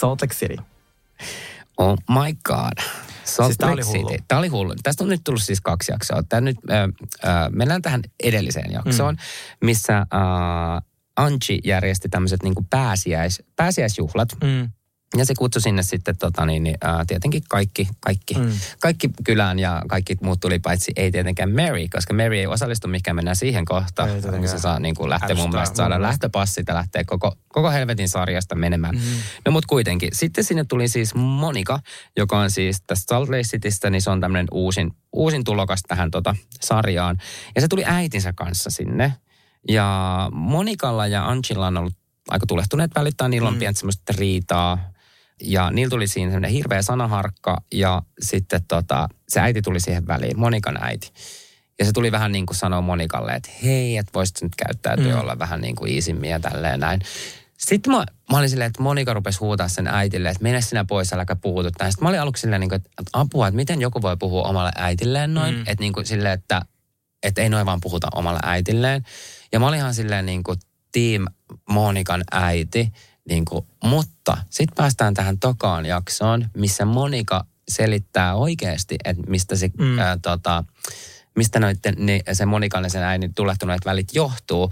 Salt 0.00 0.22
Lake 0.22 0.34
City. 0.34 0.56
Oh 1.76 1.96
my 2.08 2.34
god. 2.44 2.78
Salt 3.24 3.48
Siis 3.48 3.60
Lake 3.60 3.72
oli 3.72 3.82
hullu. 3.82 4.08
City. 4.08 4.24
Tämä 4.28 4.38
oli 4.38 4.48
hullu. 4.48 4.74
Tästä 4.82 5.04
on 5.04 5.10
nyt 5.10 5.20
tullut 5.24 5.42
siis 5.42 5.60
kaksi 5.60 5.92
jaksoa. 5.92 6.22
Tää 6.22 6.40
nyt, 6.40 6.56
äh, 6.70 6.82
äh, 6.82 7.50
mennään 7.50 7.82
tähän 7.82 8.02
edelliseen 8.22 8.72
jaksoon, 8.72 9.14
mm. 9.14 9.66
missä 9.66 9.98
äh, 9.98 10.06
Anchi 11.16 11.58
järjesti 11.64 12.08
tämmöiset 12.08 12.42
niinku 12.42 12.66
pääsiäis, 12.70 13.42
pääsiäisjuhlat. 13.56 14.28
Mm. 14.44 14.70
Ja 15.18 15.24
se 15.24 15.34
kutsui 15.38 15.62
sinne 15.62 15.82
sitten 15.82 16.16
tota 16.18 16.46
niin, 16.46 16.62
niin, 16.62 16.76
ää, 16.80 17.04
tietenkin 17.06 17.42
kaikki, 17.48 17.88
kaikki, 18.00 18.34
mm. 18.34 18.52
kaikki 18.80 19.10
kylään 19.24 19.58
ja 19.58 19.82
kaikki 19.88 20.16
muut 20.22 20.40
tuli 20.40 20.58
paitsi 20.58 20.92
ei 20.96 21.10
tietenkään 21.10 21.50
Mary, 21.50 21.88
koska 21.92 22.14
Mary 22.14 22.36
ei 22.36 22.46
osallistu 22.46 22.88
mihinkään, 22.88 23.16
mennään 23.16 23.36
siihen 23.36 23.64
kohtaan. 23.64 24.08
Ei 24.08 24.22
kun 24.22 24.48
se 24.48 24.58
saa 24.58 24.80
niin 24.80 24.94
kuin 24.94 25.10
lähteä 25.10 25.28
mun 25.28 25.36
Ärsyttää 25.38 25.50
mielestä 25.50 25.76
saada 25.76 25.94
mun 25.94 26.00
mielestä. 26.00 26.08
lähtöpassit 26.08 26.68
ja 26.68 26.74
lähteä 26.74 27.04
koko, 27.04 27.36
koko 27.48 27.70
helvetin 27.70 28.08
sarjasta 28.08 28.54
menemään. 28.54 28.94
Mm. 28.94 29.02
No 29.44 29.52
mut 29.52 29.66
kuitenkin. 29.66 30.08
Sitten 30.12 30.44
sinne 30.44 30.64
tuli 30.64 30.88
siis 30.88 31.14
Monika, 31.14 31.80
joka 32.16 32.38
on 32.38 32.50
siis 32.50 32.82
tästä 32.86 33.14
Salt 33.14 33.28
Lake 33.28 33.42
Citystä, 33.42 33.90
niin 33.90 34.02
se 34.02 34.10
on 34.10 34.20
tämmöinen 34.20 34.46
uusin, 34.52 34.92
uusin 35.12 35.44
tulokas 35.44 35.80
tähän 35.88 36.10
tota 36.10 36.36
sarjaan. 36.60 37.18
Ja 37.54 37.60
se 37.60 37.68
tuli 37.68 37.82
äitinsä 37.86 38.32
kanssa 38.32 38.70
sinne. 38.70 39.12
Ja 39.68 40.28
Monikalla 40.32 41.06
ja 41.06 41.28
Anchilla 41.28 41.66
on 41.66 41.76
ollut 41.76 41.94
aika 42.28 42.46
tulehtuneet 42.46 42.90
välittää, 42.96 43.28
niillä 43.28 43.48
on 43.48 43.54
mm. 43.54 43.58
pientä 43.58 43.78
semmoista 43.78 44.12
riitaa. 44.16 44.78
Ja 45.42 45.70
niillä 45.70 45.90
tuli 45.90 46.08
siinä 46.08 46.30
semmoinen 46.30 46.50
hirveä 46.50 46.82
sanaharkka 46.82 47.62
ja 47.74 48.02
sitten 48.20 48.60
tota, 48.68 49.08
se 49.28 49.40
äiti 49.40 49.62
tuli 49.62 49.80
siihen 49.80 50.06
väliin, 50.06 50.38
Monikan 50.38 50.78
äiti. 50.80 51.12
Ja 51.78 51.84
se 51.84 51.92
tuli 51.92 52.12
vähän 52.12 52.32
niin 52.32 52.46
kuin 52.46 52.56
sanoa 52.56 52.80
Monikalle, 52.80 53.32
että 53.32 53.50
hei, 53.62 53.96
että 53.96 54.12
voisit 54.14 54.42
nyt 54.42 54.52
käyttäytyä 54.56 55.14
mm. 55.14 55.20
olla 55.20 55.38
vähän 55.38 55.60
niin 55.60 55.76
kuin 55.76 55.92
iisimmin 55.92 56.30
ja 56.30 56.40
tälleen 56.40 56.80
näin. 56.80 57.00
Sitten 57.58 57.92
mä, 57.92 58.06
mä 58.32 58.38
olin 58.38 58.50
silleen, 58.50 58.66
että 58.66 58.82
Monika 58.82 59.14
rupesi 59.14 59.38
huutaa 59.38 59.68
sen 59.68 59.86
äitille, 59.86 60.28
että 60.28 60.42
mene 60.42 60.60
sinä 60.60 60.84
pois, 60.84 61.12
äläkä 61.12 61.36
puhutu 61.36 61.70
tähän. 61.70 61.92
Sitten 61.92 62.04
mä 62.04 62.08
olin 62.08 62.20
aluksi 62.20 62.40
silleen, 62.40 62.60
niin 62.60 62.68
kuin, 62.68 62.76
että 62.76 63.10
apua, 63.12 63.48
että 63.48 63.56
miten 63.56 63.80
joku 63.80 64.02
voi 64.02 64.16
puhua 64.16 64.42
omalle 64.42 64.72
äitilleen 64.76 65.34
noin. 65.34 65.54
Mm. 65.54 65.60
Että 65.60 65.80
niin 65.80 65.92
kuin 65.92 66.06
silleen, 66.06 66.34
että, 66.34 66.62
että 67.22 67.42
ei 67.42 67.48
noin 67.48 67.66
vaan 67.66 67.80
puhuta 67.80 68.08
omalle 68.14 68.40
äitilleen. 68.42 69.02
Ja 69.52 69.60
mä 69.60 69.68
olin 69.68 69.78
ihan 69.78 69.94
silleen 69.94 70.26
niin 70.26 70.42
kuin 70.42 70.58
team 70.92 71.26
Monikan 71.68 72.24
äiti. 72.32 72.92
Niin 73.28 73.44
kuin, 73.44 73.66
mutta 73.84 74.36
sitten 74.50 74.74
päästään 74.76 75.14
tähän 75.14 75.38
tokaan 75.38 75.86
jaksoon, 75.86 76.48
missä 76.56 76.84
Monika 76.84 77.44
selittää 77.68 78.34
oikeasti, 78.34 78.96
että 79.04 79.22
mistä 79.28 79.56
se, 79.56 79.70
mm. 79.78 79.98
ää, 79.98 80.18
tota, 80.22 80.64
mistä 81.36 81.60
noitten, 81.60 81.94
niin 81.98 82.22
se 82.32 82.46
Monikan 82.46 82.84
ja 82.84 82.90
sen 82.90 83.02
äidin 83.02 83.34
tulehtuneet 83.34 83.84
välit 83.84 84.14
johtuu. 84.14 84.70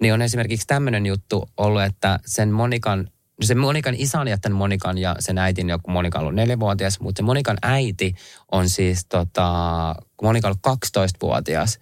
Niin 0.00 0.14
on 0.14 0.22
esimerkiksi 0.22 0.66
tämmöinen 0.66 1.06
juttu 1.06 1.50
ollut, 1.56 1.82
että 1.82 2.18
sen 2.26 2.52
Monikan 2.52 3.08
se 3.40 3.54
Monikan 3.54 3.94
isä 3.98 4.20
on 4.20 4.28
jättänyt 4.28 4.58
Monikan 4.58 4.98
ja 4.98 5.16
sen 5.18 5.38
äitin, 5.38 5.68
joku 5.68 5.90
Monika 5.90 6.18
on 6.18 6.22
ollut 6.22 6.34
neljävuotias, 6.34 7.00
mutta 7.00 7.20
se 7.20 7.22
Monikan 7.22 7.58
äiti 7.62 8.14
on 8.52 8.68
siis, 8.68 9.06
tota, 9.06 9.94
kun 10.16 10.28
Monika 10.28 10.48
on 10.48 10.54
ollut 10.64 10.80
12-vuotias, 10.98 11.78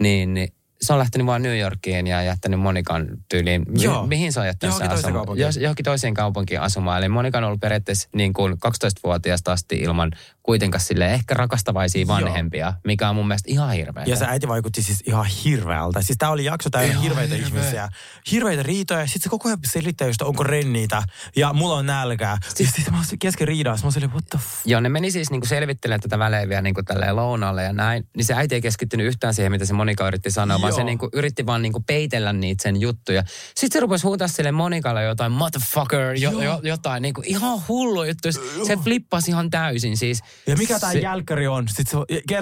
niin 0.00 0.34
niin 0.34 0.52
se 0.82 0.92
on 0.92 0.98
lähtenyt 0.98 1.26
vaan 1.26 1.42
New 1.42 1.58
Yorkiin 1.58 2.06
ja 2.06 2.22
jättänyt 2.22 2.60
Monikan 2.60 3.06
tyyliin. 3.28 3.62
Joo. 3.78 4.06
mihin 4.06 4.32
se 4.32 4.40
on 4.40 4.46
jättänyt 4.46 4.70
Johonkin 4.72 4.88
toiseen 4.90 5.04
asumaan? 5.06 5.26
kaupunkiin. 5.26 5.46
Jos- 5.46 5.56
Johonkin 5.56 5.84
toiseen 5.84 6.14
kaupunkiin 6.14 6.60
asumaan. 6.60 6.98
Eli 6.98 7.08
Monika 7.08 7.38
on 7.38 7.44
ollut 7.44 7.60
periaatteessa 7.60 8.08
niin 8.14 8.32
kuin 8.32 8.52
12-vuotiaasta 8.52 9.52
asti 9.52 9.76
ilman 9.78 10.10
kuitenkaan 10.50 10.80
sille 10.80 11.14
ehkä 11.14 11.34
rakastavaisia 11.34 12.06
vanhempia, 12.06 12.72
mikä 12.84 13.08
on 13.08 13.14
mun 13.14 13.28
mielestä 13.28 13.50
ihan 13.50 13.72
hirveä. 13.72 14.04
Ja 14.06 14.16
se 14.16 14.24
äiti 14.24 14.48
vaikutti 14.48 14.82
siis 14.82 15.02
ihan 15.06 15.26
hirveältä. 15.44 16.02
Siis 16.02 16.18
tää 16.18 16.30
oli 16.30 16.44
jakso 16.44 16.70
täynnä 16.70 16.90
Ihan 16.90 17.02
hirveitä 17.02 17.34
hirveä. 17.34 17.60
ihmisiä. 17.60 17.88
Hirveitä 18.30 18.62
riitoja. 18.62 19.06
Sitten 19.06 19.22
se 19.22 19.28
koko 19.28 19.48
ajan 19.48 19.58
selittää 19.66 20.06
just, 20.06 20.22
onko 20.22 20.42
renniitä. 20.42 21.02
Ja 21.36 21.52
mulla 21.52 21.74
on 21.74 21.86
nälkää. 21.86 22.38
Siis, 22.54 22.70
siis 22.72 22.90
mä 22.90 22.96
olin 22.96 23.18
kesken 23.18 23.48
riidassa. 23.48 23.86
Mä 23.86 23.92
olin 23.96 24.10
what 24.10 24.24
the 24.30 24.38
f... 24.38 24.44
Joo, 24.64 24.80
ne 24.80 24.88
meni 24.88 25.10
siis 25.10 25.30
niinku 25.30 25.46
selvittelemään 25.46 26.00
tätä 26.00 26.18
väleä 26.18 26.48
vielä 26.48 26.62
niinku 26.62 26.82
tälleen 26.82 27.16
lounalle 27.16 27.62
ja 27.62 27.72
näin. 27.72 28.08
Niin 28.16 28.24
se 28.24 28.34
äiti 28.34 28.54
ei 28.54 28.60
keskittynyt 28.60 29.06
yhtään 29.06 29.34
siihen, 29.34 29.52
mitä 29.52 29.64
se 29.64 29.72
Monika 29.72 30.06
yritti 30.08 30.30
sanoa, 30.30 30.54
Joo. 30.54 30.62
vaan 30.62 30.72
se 30.72 30.80
Joo. 30.80 30.86
niinku 30.86 31.08
yritti 31.12 31.46
vaan 31.46 31.62
niinku 31.62 31.80
peitellä 31.80 32.32
niitä 32.32 32.62
sen 32.62 32.80
juttuja. 32.80 33.22
Sitten 33.54 33.72
se 33.72 33.80
rupesi 33.80 34.06
huutaa 34.06 34.28
sille 34.28 34.52
Monikalle 34.52 35.02
jotain 35.04 35.32
motherfucker, 35.32 36.14
jo, 36.14 36.42
jo, 36.42 36.60
jotain 36.62 37.02
niinku 37.02 37.22
ihan 37.26 37.62
hullu 37.68 38.04
juttu. 38.04 38.28
Se 38.66 38.76
flippasi 38.76 39.30
ihan 39.30 39.50
täysin 39.50 39.96
siis. 39.96 40.20
Ja 40.46 40.56
mikä 40.56 40.78
tää 40.78 40.92
se, 40.92 40.98
jälkkäri 40.98 41.46
on? 41.46 41.68
Sitten 41.68 41.86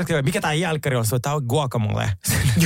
se, 0.09 0.23
mikä 0.23 0.41
tää 0.41 0.53
jälkkäri 0.53 0.97
on? 0.97 1.07
Se 1.07 1.15
on, 1.15 1.21
tää 1.23 1.35
on 1.35 1.43
guacamole. 1.49 2.13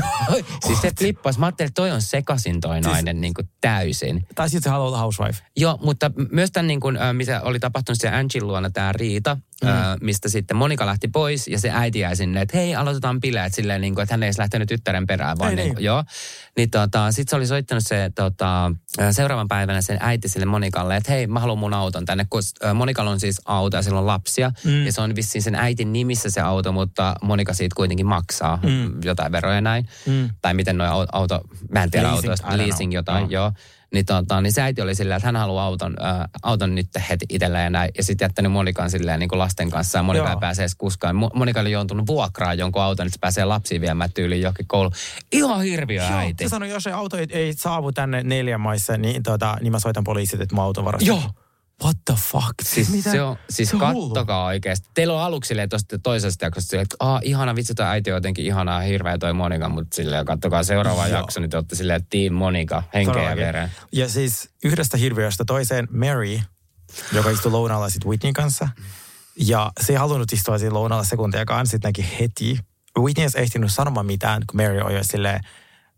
Siis 0.66 0.80
se 0.82 0.92
flippasi. 0.98 1.38
Mä 1.40 1.46
ajattelin, 1.46 1.68
että 1.68 1.82
toi 1.82 1.90
on 1.90 2.02
sekasin 2.02 2.60
toi 2.60 2.74
Siis- 2.74 2.86
nainen 2.86 3.20
niinku 3.20 3.42
täysin. 3.60 4.26
tai 4.34 4.48
sitten 4.50 4.62
se 4.62 4.70
haluaa 4.70 4.88
olla 4.88 4.98
housewife. 4.98 5.42
Joo, 5.56 5.78
mutta 5.82 6.10
myös 6.32 6.50
tämän, 6.50 6.66
niin 6.66 6.80
kuin, 6.80 6.98
mitä 7.12 7.40
oli 7.42 7.60
tapahtunut 7.60 7.98
siellä 8.00 8.18
Angin 8.18 8.46
luona, 8.46 8.70
tämä 8.70 8.92
riita, 8.92 9.36
mm. 9.62 10.06
mistä 10.06 10.28
sitten 10.28 10.56
Monika 10.56 10.86
lähti 10.86 11.08
pois 11.08 11.48
ja 11.48 11.58
se 11.58 11.70
äiti 11.70 11.98
jäi 11.98 12.16
sinne, 12.16 12.40
että 12.40 12.58
hei, 12.58 12.74
aloitetaan 12.74 13.20
bileet 13.20 13.54
silleen, 13.54 13.80
niin 13.80 13.94
kuin, 13.94 14.02
että 14.02 14.12
hän 14.12 14.22
ei 14.22 14.26
edes 14.26 14.38
lähtenyt 14.38 14.68
tyttären 14.68 15.06
perään, 15.06 15.38
vaan 15.38 15.50
Ei 15.50 15.56
niin, 15.56 15.64
niin. 15.64 15.74
kuin, 15.74 15.84
joo. 15.84 16.04
Niin 16.56 16.70
tota, 16.70 17.12
sitten 17.12 17.30
se 17.30 17.36
oli 17.36 17.46
soittanut 17.46 17.84
se 17.86 18.10
tota, 18.14 18.72
seuraavan 19.10 19.48
päivänä 19.48 19.82
sen 19.82 19.98
äiti 20.00 20.28
sille 20.28 20.46
Monikalle, 20.46 20.96
että 20.96 21.12
hei, 21.12 21.26
mä 21.26 21.40
haluan 21.40 21.58
mun 21.58 21.74
auton 21.74 22.04
tänne, 22.04 22.26
kun 22.30 22.42
Monikalla 22.74 23.10
on 23.10 23.20
siis 23.20 23.40
auto 23.44 23.76
ja 23.76 23.82
sillä 23.82 23.98
on 23.98 24.06
lapsia. 24.06 24.52
Mm. 24.64 24.86
Ja 24.86 24.92
se 24.92 25.00
on 25.00 25.16
vissiin 25.16 25.42
sen 25.42 25.54
äitin 25.54 25.92
nimissä 25.92 26.30
se 26.30 26.40
auto, 26.40 26.72
mutta 26.72 27.14
Monika 27.22 27.54
siitä 27.54 27.74
kuitenkin 27.76 28.06
maksaa 28.06 28.58
mm. 28.62 28.92
jotain 29.04 29.32
veroja 29.32 29.60
näin. 29.60 29.88
Mm. 30.06 30.30
Tai 30.42 30.54
miten 30.54 30.78
nuo 30.78 30.86
au- 30.86 31.08
auto, 31.12 31.40
mä 31.70 31.82
en 31.82 31.90
tiedä 31.90 32.06
Leasing, 32.06 32.30
autoista, 32.30 32.58
leasing 32.58 32.94
jotain, 32.94 33.30
Joo. 33.30 33.44
joo. 33.44 33.52
Niin, 33.92 34.06
tota, 34.06 34.40
niin 34.40 34.52
se 34.52 34.62
äiti 34.62 34.82
oli 34.82 34.94
silleen, 34.94 35.16
että 35.16 35.28
hän 35.28 35.36
haluaa 35.36 35.64
auton, 35.64 35.96
äh, 36.04 36.28
auton 36.42 36.74
nyt 36.74 36.88
heti 37.08 37.26
itselleen 37.28 37.64
ja 37.64 37.70
näin. 37.70 37.90
Ja 37.96 38.04
sitten 38.04 38.24
jättänyt 38.24 38.52
Monikan 38.52 38.90
silleen 38.90 39.20
niin 39.20 39.28
kuin 39.28 39.38
lasten 39.38 39.70
kanssa. 39.70 39.98
Ja 39.98 40.02
Monika 40.02 40.24
Joo. 40.24 40.34
ei 40.34 40.40
pääse 40.40 40.62
edes 40.62 40.74
kuskaan. 40.74 41.16
Mo- 41.16 41.30
Monika 41.34 41.60
oli 41.60 41.72
joutunut 41.72 42.06
vuokraan 42.06 42.58
jonkun 42.58 42.82
auton, 42.82 43.06
että 43.06 43.14
se 43.14 43.20
pääsee 43.20 43.44
lapsiin 43.44 43.80
viemään 43.80 44.12
tyyliin 44.12 44.42
johonkin 44.42 44.66
kouluun. 44.66 44.92
Ihan 45.32 45.62
hirviö 45.62 46.02
äiti. 46.02 46.44
Se 46.44 46.48
sanoi, 46.48 46.68
jos 46.68 46.82
se 46.82 46.92
auto 46.92 47.16
ei, 47.16 47.26
ei 47.30 47.52
saavu 47.52 47.92
tänne 47.92 48.22
neljän 48.22 48.60
maissa, 48.60 48.96
niin, 48.96 49.22
tota, 49.22 49.56
niin 49.60 49.72
mä 49.72 49.80
soitan 49.80 50.04
poliisit, 50.04 50.40
että 50.40 50.54
mun 50.54 50.64
auto 50.64 50.84
varastettu. 50.84 51.20
Joo. 51.20 51.30
What 51.84 51.96
the 52.04 52.14
fuck? 52.32 52.54
Siis 52.62 52.90
Mitä? 52.90 53.10
se 53.12 53.22
on, 53.22 53.36
siis 53.50 53.68
Se 53.70 53.76
kattokaa 53.76 54.44
oikeasti. 54.44 54.88
Teillä 54.94 55.14
on 55.14 55.20
aluksi 55.20 55.48
silleen 55.48 55.68
tuosta 55.68 55.98
toisesta 55.98 56.44
jaksosta 56.44 56.70
silleen, 56.70 56.82
että 56.82 56.96
Aa, 57.00 57.20
ihana 57.24 57.54
vitsi 57.54 57.74
toi 57.74 57.86
äiti 57.86 58.10
on 58.10 58.16
jotenkin 58.16 58.44
ihanaa, 58.46 58.80
hirveä 58.80 59.18
toi 59.18 59.32
Monika, 59.32 59.68
mutta 59.68 59.96
silleen 59.96 60.26
kattokaa 60.26 60.62
seuraava 60.62 61.08
Joo. 61.08 61.18
jakso, 61.20 61.40
niin 61.40 61.50
te 61.50 61.56
olette 61.56 61.76
silleen, 61.76 62.06
Team 62.10 62.34
Monika, 62.34 62.82
henkeä 62.94 63.30
ja 63.30 63.36
vereen. 63.36 63.70
Ja 63.92 64.08
siis 64.08 64.48
yhdestä 64.64 64.96
hirviöstä 64.96 65.44
toiseen 65.44 65.88
Mary, 65.90 66.40
joka 67.12 67.30
istui 67.30 67.52
lounalla 67.52 67.88
sitten 67.88 68.08
Whitneyn 68.08 68.34
kanssa. 68.34 68.68
Ja 69.36 69.72
se 69.80 69.92
ei 69.92 69.96
halunnut 69.98 70.32
istua 70.32 70.58
siinä 70.58 70.74
lounalla 70.74 71.04
sekuntiakaan, 71.04 71.66
sitten 71.66 71.88
näki 71.88 72.06
heti. 72.20 72.58
Whitney 72.98 73.26
ei 73.36 73.42
ehtinyt 73.42 73.72
sanomaan 73.72 74.06
mitään, 74.06 74.42
kun 74.50 74.62
Mary 74.62 74.78
jo 74.94 75.04
silleen. 75.04 75.40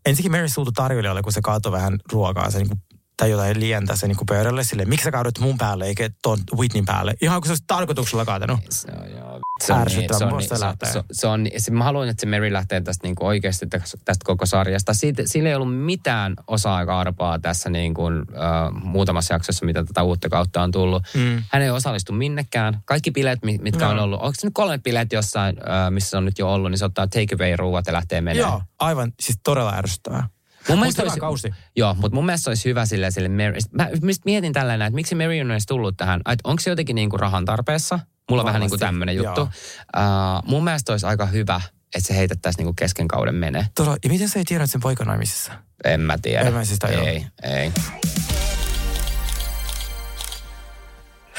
Ensinnäkin 0.05 0.31
Mary 0.31 0.49
suutui 0.49 0.73
tarjoilijalle, 0.73 1.21
kun 1.21 1.31
se 1.33 1.41
kaatoi 1.41 1.71
vähän 1.71 1.99
ruokaa, 2.11 2.51
se 2.51 2.57
niinku, 2.57 2.75
tai 3.17 3.29
jotain 3.31 3.59
lientä 3.59 3.95
se 3.95 4.07
niinku 4.07 4.25
pöydälle 4.25 4.63
silleen, 4.63 4.89
miksi 4.89 5.03
sä 5.03 5.11
kaadut 5.11 5.39
mun 5.39 5.57
päälle 5.57 5.85
eikä 5.85 6.09
ton 6.21 6.37
Whitneyn 6.57 6.85
päälle? 6.85 7.15
Ihan 7.21 7.41
kuin 7.41 7.47
se 7.47 7.51
olisi 7.51 7.63
tarkoituksella 7.67 8.25
kaatanut. 8.25 8.59
Se 8.69 8.87
on 9.01 9.11
joo, 9.11 9.39
Se 9.63 9.73
on, 9.73 9.77
niin, 9.79 9.81
ärsyttävää. 9.81 10.19
se, 10.19 10.25
on, 10.25 10.37
niin, 10.37 10.49
se 10.49 10.55
se, 10.55 10.91
se, 10.93 11.03
se 11.11 11.27
on, 11.27 11.47
se, 11.57 11.71
mä 11.71 11.83
haluan, 11.83 12.07
että 12.09 12.21
se 12.21 12.27
Mary 12.27 12.53
lähtee 12.53 12.81
tästä 12.81 13.07
niin 13.07 13.15
kuin 13.15 13.27
oikeasti 13.27 13.67
tästä, 13.67 14.23
koko 14.23 14.45
sarjasta. 14.45 14.93
Siitä, 14.93 15.23
sillä 15.25 15.49
ei 15.49 15.55
ollut 15.55 15.77
mitään 15.77 16.33
osa-aika-arpaa 16.47 17.39
tässä 17.39 17.69
niin 17.69 17.93
kuin, 17.93 18.17
äh, 18.17 18.83
muutamassa 18.83 19.33
jaksossa, 19.33 19.65
mitä 19.65 19.83
tätä 19.83 20.03
uutta 20.03 20.29
kautta 20.29 20.61
on 20.63 20.71
tullut. 20.71 21.03
Mm. 21.13 21.43
Hän 21.51 21.61
ei 21.61 21.69
osallistu 21.69 22.13
minnekään. 22.13 22.81
Kaikki 22.85 23.11
bileet, 23.11 23.43
mi- 23.43 23.57
mitkä 23.61 23.83
Joo. 23.83 23.91
on 23.91 23.99
ollut, 23.99 24.21
onko 24.21 24.33
se 24.39 24.47
nyt 24.47 24.53
kolme 24.53 24.77
bileet 24.77 25.13
jossain, 25.13 25.55
äh, 25.57 25.91
missä 25.91 26.09
se 26.09 26.17
on 26.17 26.25
nyt 26.25 26.39
jo 26.39 26.53
ollut, 26.53 26.71
niin 26.71 26.79
se 26.79 26.85
ottaa 26.85 27.07
take 27.07 27.35
away 27.35 27.55
ruuat 27.55 27.87
ja 27.87 27.93
lähtee 27.93 28.21
menemään. 28.21 28.51
Joo, 28.51 28.61
aivan, 28.79 29.13
siis 29.19 29.39
todella 29.43 29.73
ärsyttävää. 29.75 30.29
Mun 30.69 30.79
mielestä 30.79 31.03
olisi, 31.03 31.19
kausi. 31.19 31.51
Joo, 31.75 31.93
mutta 31.93 32.15
mun 32.15 32.25
mielestä 32.25 32.49
olisi 32.49 32.69
hyvä 32.69 32.85
sille, 32.85 33.11
sille 33.11 33.29
Mary. 33.29 33.57
Mä 33.71 33.87
mietin 34.25 34.53
tällainen, 34.53 34.87
että 34.87 34.95
miksi 34.95 35.15
Mary 35.15 35.41
on 35.41 35.51
edes 35.51 35.65
tullut 35.65 35.97
tähän. 35.97 36.19
Että 36.19 36.49
onko 36.49 36.61
se 36.61 36.69
jotenkin 36.69 36.95
niin 36.95 37.09
kuin 37.09 37.19
rahan 37.19 37.45
tarpeessa? 37.45 37.99
Mulla 38.29 38.41
on 38.41 38.45
vähän 38.45 38.59
niin 38.61 38.69
kuin 38.69 38.79
Varmasti, 38.79 38.93
tämmöinen 38.93 39.15
juttu. 39.15 39.41
joo. 39.41 39.49
Uh, 39.97 40.49
mun 40.49 40.63
mielestä 40.63 40.91
olisi 40.91 41.05
aika 41.05 41.25
hyvä, 41.25 41.61
että 41.95 42.07
se 42.07 42.15
heitettäisiin 42.17 42.57
niin 42.57 42.67
kuin 42.67 42.75
kesken 42.75 43.07
kauden 43.07 43.35
menee. 43.35 43.67
Todella, 43.75 43.97
ja 44.03 44.09
miten 44.09 44.29
sä 44.29 44.39
ei 44.39 44.45
tiedä, 44.45 44.63
että 44.63 44.71
sen 44.71 44.81
poika 44.81 45.03
naimisissa? 45.05 45.53
En 45.83 46.01
mä 46.01 46.17
tiedä. 46.21 46.47
En 46.47 46.53
mä 46.53 46.65
siis 46.65 46.79
tajua. 46.79 47.07
Ei, 47.07 47.27
ei. 47.43 47.71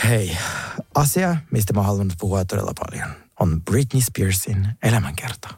Hei, 0.04 0.36
asia, 0.94 1.36
mistä 1.50 1.72
mä 1.72 1.82
haluan 1.82 2.10
puhua 2.20 2.44
todella 2.44 2.72
paljon, 2.86 3.08
on 3.40 3.62
Britney 3.64 4.02
Spearsin 4.02 4.68
elämänkerta. 4.82 5.48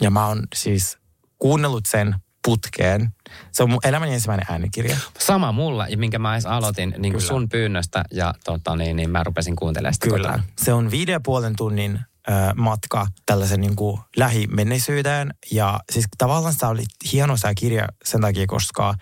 Ja 0.00 0.10
mä 0.10 0.26
oon 0.26 0.42
siis 0.54 0.98
kuunnellut 1.38 1.86
sen 1.88 2.14
putkeen. 2.44 3.10
Se 3.52 3.62
on 3.62 3.70
mun 3.70 3.78
elämäni 3.84 4.14
ensimmäinen 4.14 4.46
äänikirja. 4.50 4.96
Sama 5.18 5.52
mulla, 5.52 5.88
ja 5.88 5.96
minkä 5.96 6.18
mä 6.18 6.34
edes 6.34 6.46
aloitin 6.46 6.94
niin 6.98 7.12
kuin 7.12 7.22
sun 7.22 7.48
pyynnöstä, 7.48 8.04
ja 8.12 8.34
tota, 8.44 8.76
niin, 8.76 8.96
niin 8.96 9.10
mä 9.10 9.24
rupesin 9.24 9.56
kuuntelemaan 9.56 9.94
sitä. 9.94 10.06
Kyllä. 10.06 10.28
kotona. 10.28 10.44
Se 10.58 10.72
on 10.72 10.90
viiden 10.90 11.12
ja 11.12 11.20
puolen 11.20 11.56
tunnin 11.56 12.00
ö, 12.28 12.32
matka 12.56 13.06
tällaisen 13.26 13.60
niin 13.60 13.76
kuin 13.76 14.00
lähimenneisyyteen. 14.16 15.34
Ja 15.50 15.80
siis 15.92 16.06
tavallaan 16.18 16.54
se 16.54 16.66
oli 16.66 16.84
hieno 17.12 17.36
tämä 17.40 17.54
kirja 17.54 17.88
sen 18.04 18.20
takia, 18.20 18.46
koska 18.46 18.94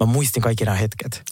mä 0.00 0.06
muistin 0.06 0.42
kaikki 0.42 0.64
nämä 0.64 0.76
hetket. 0.76 1.24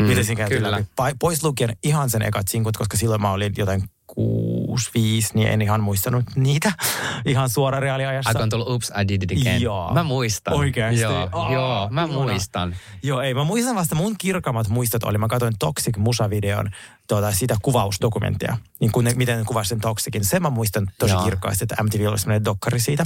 Mm, 0.00 0.06
Miten 0.06 0.24
siinä 0.24 0.38
käytiin 0.38 0.62
kyllä. 0.62 0.70
läpi. 0.70 1.16
Pois 1.18 1.44
lukien 1.44 1.76
ihan 1.82 2.10
sen 2.10 2.22
ekat 2.22 2.48
sinkut, 2.48 2.76
koska 2.76 2.96
silloin 2.96 3.22
mä 3.22 3.30
olin 3.30 3.52
jotain 3.56 3.84
6, 4.14 4.90
5, 4.94 5.34
niin 5.34 5.48
en 5.48 5.62
ihan 5.62 5.80
muistanut 5.80 6.24
niitä 6.36 6.72
ihan 7.24 7.48
suora 7.48 7.80
reaaliajassa. 7.80 8.30
Aika 8.30 8.42
on 8.42 8.50
tullut 8.50 8.68
Oops, 8.68 8.92
I 9.02 9.08
did 9.08 9.22
it 9.22 9.40
again. 9.40 9.62
Joo. 9.62 9.94
Mä 9.94 10.02
muistan. 10.02 10.54
Oikeasti? 10.54 11.00
Joo, 11.00 11.28
Aa, 11.32 11.52
joo 11.52 11.88
mä 11.90 12.04
ihana. 12.04 12.22
muistan. 12.22 12.76
Joo, 13.02 13.20
ei. 13.20 13.34
Mä 13.34 13.44
muistan 13.44 13.74
vasta 13.74 13.94
mun 13.94 14.14
kirkammat 14.18 14.68
muistot 14.68 15.04
oli, 15.04 15.18
mä 15.18 15.28
katsoin 15.28 15.54
Toxic 15.58 15.96
musavideon, 15.96 16.70
tuota, 17.08 17.32
sitä 17.32 17.56
kuvausdokumenttia, 17.62 18.56
niin 18.80 18.92
kun 18.92 19.04
ne, 19.04 19.12
miten 19.14 19.38
ne 19.38 19.44
kuvasi 19.44 19.68
sen 19.68 19.80
Toxicin. 19.80 20.24
Sen 20.24 20.42
mä 20.42 20.50
muistan 20.50 20.90
tosi 20.98 21.12
Joo. 21.12 21.24
Kirkkaasti, 21.24 21.64
että 21.64 21.82
MTV 21.82 22.06
oli 22.08 22.18
semmoinen 22.18 22.44
dokkari 22.44 22.80
siitä. 22.80 23.02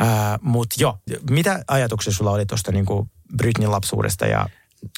Äh, 0.00 0.38
Mutta 0.42 0.76
joo, 0.78 0.98
mitä 1.30 1.64
ajatuksia 1.68 2.12
sulla 2.12 2.30
oli 2.30 2.46
tuosta 2.46 2.72
niin 2.72 2.86
Britneyn 3.36 3.70
lapsuudesta 3.70 4.26
ja 4.26 4.48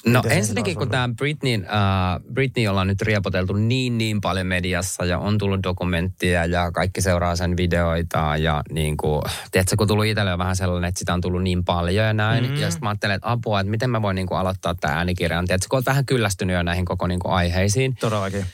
No 0.05 0.21
miten 0.21 0.37
ensinnäkin, 0.37 0.75
kun 0.75 0.89
tämä 0.89 1.09
Britney, 1.17 1.57
uh, 1.57 2.33
Britney 2.33 2.67
ollaan 2.67 2.87
nyt 2.87 3.01
riepoteltu 3.01 3.53
niin 3.53 3.97
niin 3.97 4.21
paljon 4.21 4.47
mediassa 4.47 5.05
ja 5.05 5.19
on 5.19 5.37
tullut 5.37 5.63
dokumenttia 5.63 6.45
ja 6.45 6.71
kaikki 6.71 7.01
seuraa 7.01 7.35
sen 7.35 7.57
videoita 7.57 8.37
ja 8.37 8.63
niin 8.71 8.97
kuin, 8.97 9.21
tiedätkö, 9.51 9.75
kun 9.77 9.87
tullut 9.87 10.05
itselle 10.05 10.37
vähän 10.37 10.55
sellainen, 10.55 10.87
että 10.87 10.99
sitä 10.99 11.13
on 11.13 11.21
tullut 11.21 11.43
niin 11.43 11.63
paljon 11.63 12.05
ja 12.05 12.13
näin. 12.13 12.49
Mm. 12.49 12.55
Ja 12.55 12.71
sitten 12.71 12.85
mä 12.85 12.89
ajattelen, 12.89 13.15
että 13.15 13.31
apua, 13.31 13.59
että 13.59 13.71
miten 13.71 13.89
mä 13.89 14.01
voin 14.01 14.15
niin 14.15 14.27
kuin 14.27 14.37
aloittaa 14.37 14.75
tämä 14.75 14.93
äänikirjan. 14.93 15.45
Tiedätkö, 15.45 15.67
kun 15.69 15.77
olet 15.77 15.85
vähän 15.85 16.05
kyllästynyt 16.05 16.53
jo 16.53 16.63
näihin 16.63 16.85
koko 16.85 17.07
niin 17.07 17.19
kuin 17.19 17.33
aiheisiin. 17.33 17.95
Todellakin. 17.99 18.45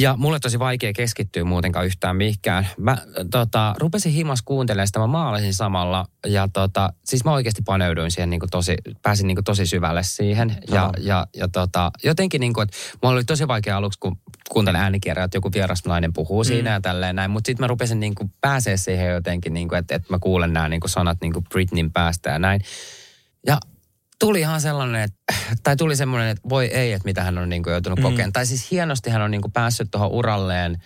Ja 0.00 0.14
mulle 0.16 0.38
tosi 0.38 0.58
vaikea 0.58 0.92
keskittyä 0.92 1.44
muutenkaan 1.44 1.86
yhtään 1.86 2.16
mihinkään. 2.16 2.68
Mä 2.78 2.96
tota, 3.30 3.74
rupesin 3.78 4.12
himas 4.12 4.42
kuuntelemaan 4.42 4.86
sitä, 4.86 4.98
mä 4.98 5.06
maalasin 5.06 5.54
samalla. 5.54 6.06
Ja 6.26 6.48
tota, 6.52 6.92
siis 7.04 7.24
mä 7.24 7.32
oikeasti 7.32 7.62
paneuduin 7.64 8.10
siihen 8.10 8.30
niin 8.30 8.40
kuin 8.40 8.50
tosi, 8.50 8.76
pääsin 9.02 9.26
niin 9.26 9.36
kuin 9.36 9.44
tosi 9.44 9.66
syvälle 9.66 10.02
siihen. 10.02 10.56
Ja, 10.70 10.74
Joo. 10.74 10.92
ja, 10.98 11.26
ja 11.36 11.48
tota, 11.48 11.90
jotenkin 12.04 12.40
niin 12.40 12.52
kuin, 12.52 12.62
että 12.62 12.76
mulla 13.02 13.14
oli 13.14 13.24
tosi 13.24 13.48
vaikea 13.48 13.76
aluksi, 13.76 13.98
kun 13.98 14.18
kuuntelin 14.50 14.80
äänikirjaa, 14.80 15.24
että 15.24 15.36
joku 15.36 15.50
vieras 15.54 15.84
nainen 15.84 16.12
puhuu 16.12 16.42
mm. 16.42 16.46
siinä 16.46 16.70
ja 16.70 16.80
tälleen 16.80 17.16
näin. 17.16 17.30
Mutta 17.30 17.48
sitten 17.48 17.64
mä 17.64 17.68
rupesin 17.68 18.00
niin 18.00 18.14
kuin 18.14 18.32
pääsee 18.40 18.76
siihen 18.76 19.12
jotenkin, 19.12 19.54
niin 19.54 19.68
kuin, 19.68 19.78
että, 19.78 19.94
että 19.94 20.12
mä 20.12 20.18
kuulen 20.18 20.52
nämä 20.52 20.68
niin 20.68 20.80
kuin 20.80 20.90
sanat 20.90 21.18
niin 21.20 21.32
kuin 21.32 21.44
Britneyn 21.52 21.92
päästä 21.92 22.30
ja 22.30 22.38
näin. 22.38 22.60
Ja 23.46 23.58
tuli 24.20 24.40
ihan 24.40 24.60
sellainen, 24.60 25.02
että, 25.02 25.34
tai 25.62 25.76
tuli 25.76 25.96
semmoinen, 25.96 26.28
että 26.28 26.48
voi 26.48 26.66
ei, 26.66 26.92
että 26.92 27.08
mitä 27.08 27.22
hän 27.22 27.38
on 27.38 27.48
niin 27.48 27.62
kuin 27.62 27.72
joutunut 27.72 27.98
mm. 27.98 28.02
kokemaan. 28.02 28.32
Tai 28.32 28.46
siis 28.46 28.70
hienosti 28.70 29.10
hän 29.10 29.22
on 29.22 29.30
niin 29.30 29.42
kuin 29.42 29.52
päässyt 29.52 29.88
tuohon 29.90 30.10
uralleen 30.10 30.76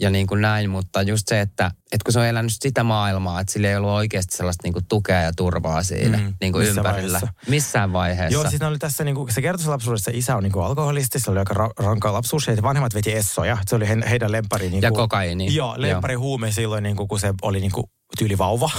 ja 0.00 0.10
niin 0.10 0.26
kuin 0.26 0.40
näin, 0.40 0.70
mutta 0.70 1.02
just 1.02 1.28
se, 1.28 1.40
että, 1.40 1.66
että 1.66 2.04
kun 2.04 2.12
se 2.12 2.18
on 2.18 2.26
elänyt 2.26 2.52
sitä 2.60 2.84
maailmaa, 2.84 3.40
että 3.40 3.52
sillä 3.52 3.68
ei 3.68 3.76
ollut 3.76 3.90
oikeasti 3.90 4.36
sellaista 4.36 4.60
niin 4.66 4.72
kuin 4.72 4.84
tukea 4.88 5.20
ja 5.22 5.32
turvaa 5.36 5.82
siinä 5.82 6.18
Mm, 6.18 6.34
niin 6.40 6.52
kuin 6.52 6.64
missään 6.66 6.86
ympärillä. 6.86 7.20
vaiheessa. 7.20 7.50
Missään 7.50 7.92
vaiheessa. 7.92 8.32
Joo, 8.34 8.50
siis 8.50 8.62
oli 8.62 8.78
tässä, 8.78 9.04
niinku, 9.04 9.28
se 9.30 9.42
kertoi 9.42 9.66
lapsuudessa, 9.66 10.10
isä 10.14 10.36
on 10.36 10.42
niinku 10.42 10.60
alkoholisti, 10.60 11.20
se 11.20 11.30
oli 11.30 11.38
aika 11.38 11.54
ra- 11.54 11.84
rankka 11.84 12.12
lapsuus, 12.12 12.46
ja 12.46 12.62
vanhemmat 12.62 12.94
veti 12.94 13.12
essoja, 13.12 13.58
se 13.66 13.76
oli 13.76 13.88
he, 13.88 13.96
heidän 14.10 14.32
lempari. 14.32 14.68
Niinku, 14.70 14.86
Ja 14.86 14.92
kokaiini. 14.92 15.54
Joo, 15.54 15.74
lempari 15.76 16.14
huume 16.14 16.52
silloin, 16.52 16.82
niinku, 16.82 17.06
kun 17.06 17.20
se 17.20 17.34
oli 17.42 17.60
niinku, 17.60 17.90
tyyli 18.18 18.38
vauva. 18.38 18.70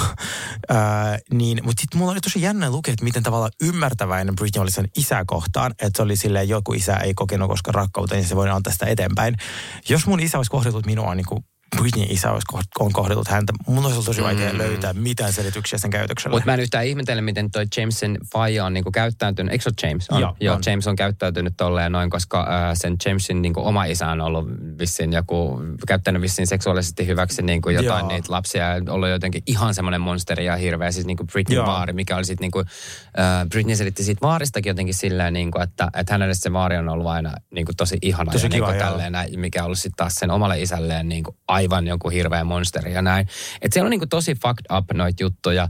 niin, 1.34 1.60
mutta 1.64 1.82
sitten 1.82 2.00
mulla 2.00 2.12
oli 2.12 2.20
tosi 2.20 2.42
jännä 2.42 2.70
lukea, 2.70 2.92
että 2.92 3.04
miten 3.04 3.24
tavallaan 3.24 3.52
ymmärtäväinen 3.62 4.36
Britney 4.36 4.62
oli 4.62 4.72
sen 4.72 4.88
isää 4.98 5.24
kohtaan, 5.28 5.72
että 5.72 5.92
se 5.96 6.02
oli 6.02 6.16
silleen, 6.16 6.50
joku 6.50 6.74
isä 6.74 6.96
ei 6.96 7.14
kokenut 7.14 7.50
koskaan 7.50 7.76
rakkautta, 7.76 8.16
niin 8.16 8.26
se 8.26 8.36
voi 8.36 8.50
antaa 8.50 8.74
sitä 8.74 8.86
eteenpäin. 8.86 9.36
Jos 9.90 10.08
mun 10.08 10.20
isä 10.20 10.38
olisi 10.38 10.52
kohdellut 10.52 10.86
minua 10.86 11.16
niin 11.16 11.26
kuin 11.26 11.44
Britney 11.78 12.06
isä 12.10 12.32
olisi 12.32 12.46
koht- 12.54 12.86
on 12.86 12.94
kohdellut 12.94 13.28
häntä, 13.28 13.54
mun 13.68 13.78
olisi 13.78 13.94
ollut 13.94 14.06
tosi 14.06 14.24
vaikea 14.24 14.52
mm. 14.54 14.58
löytää 14.58 14.94
mitään 14.94 15.34
selityksiä 15.34 15.80
sen 15.80 15.90
käytökselle. 15.92 16.36
Mutta 16.36 16.46
mä 16.46 16.54
en 16.54 16.60
yhtään 16.60 16.86
ihmetellä, 16.86 17.22
miten 17.22 17.52
toi 17.52 17.66
Jamesin 17.78 18.18
faija 18.34 18.66
on 18.66 18.74
niinku 18.74 18.92
käyttäytynyt. 18.92 19.52
Eikö 19.52 19.64
se 19.64 19.70
ole 19.70 19.90
James? 19.90 20.10
On. 20.10 20.22
Joo, 20.22 20.36
Joo 20.40 20.56
on. 20.56 20.62
James 20.66 20.88
on 20.88 20.96
käyttäytynyt 20.96 21.54
tolleen 21.58 21.92
noin, 21.92 22.10
koska 22.10 22.40
äh, 22.40 22.72
sen 22.74 22.96
Jamesin 23.06 23.42
niinku 23.42 23.68
oma 23.68 23.86
isä 23.86 24.08
on 24.08 24.22
ollut 24.22 24.48
vissiin 24.80 25.14
joku, 25.14 25.62
käyttänyt 25.88 26.22
vissiin 26.22 26.48
seksuaalisesti 26.48 27.08
hyväksi 27.08 27.42
niinku 27.42 27.70
jotain 27.70 28.04
Joo. 28.04 28.12
niitä 28.12 28.32
lapsia 28.32 28.64
ja 28.64 28.82
ollut 28.90 29.10
jotenkin 29.10 29.44
ihan 29.46 29.74
semmoinen 29.74 30.02
monsteri 30.02 30.46
ja 30.46 30.56
hirveä, 30.56 30.92
siis 30.92 31.06
niinku 31.06 31.26
Britney 31.26 31.56
Joo. 31.56 31.66
vaari, 31.66 31.94
mikä 31.94 32.16
oli 32.16 32.26
sitten 32.26 32.44
niinku, 32.44 32.60
äh, 32.60 33.50
Britney 33.50 33.76
selitti 33.76 34.04
siitä 34.04 34.22
vaaristakin 34.22 34.70
jotenkin 34.70 34.96
silleen, 34.96 35.34
niinku, 35.34 35.60
että, 35.60 35.90
että 35.98 36.14
hänelle 36.14 36.34
se 36.34 36.54
vaari 36.54 36.78
on 36.78 36.90
ollut 36.90 37.08
aina 37.08 37.34
niinku 37.52 37.72
tosi 37.78 37.98
ihana 38.02 38.32
Tosi 38.32 38.46
ja 38.46 38.50
kiva, 38.50 38.72
niinku 38.72 38.86
tälleen, 38.86 39.14
mikä 39.36 39.60
on 39.60 39.66
ollut 39.66 39.80
sitten 39.80 39.98
taas 39.98 40.16
sen 40.16 40.32
omalle 40.32 40.62
isälleen 40.62 41.10
niinku 41.10 41.38
aivan 41.60 41.88
joku 41.88 42.10
hirveä 42.10 42.44
monsteri 42.44 42.94
ja 42.94 43.02
näin. 43.02 43.28
Että 43.62 43.74
siellä 43.74 43.88
on 43.88 43.92
niinku 43.92 44.08
tosi 44.08 44.36
fucked 44.36 44.66
up 44.78 44.86
noita 44.94 45.24
juttuja 45.24 45.70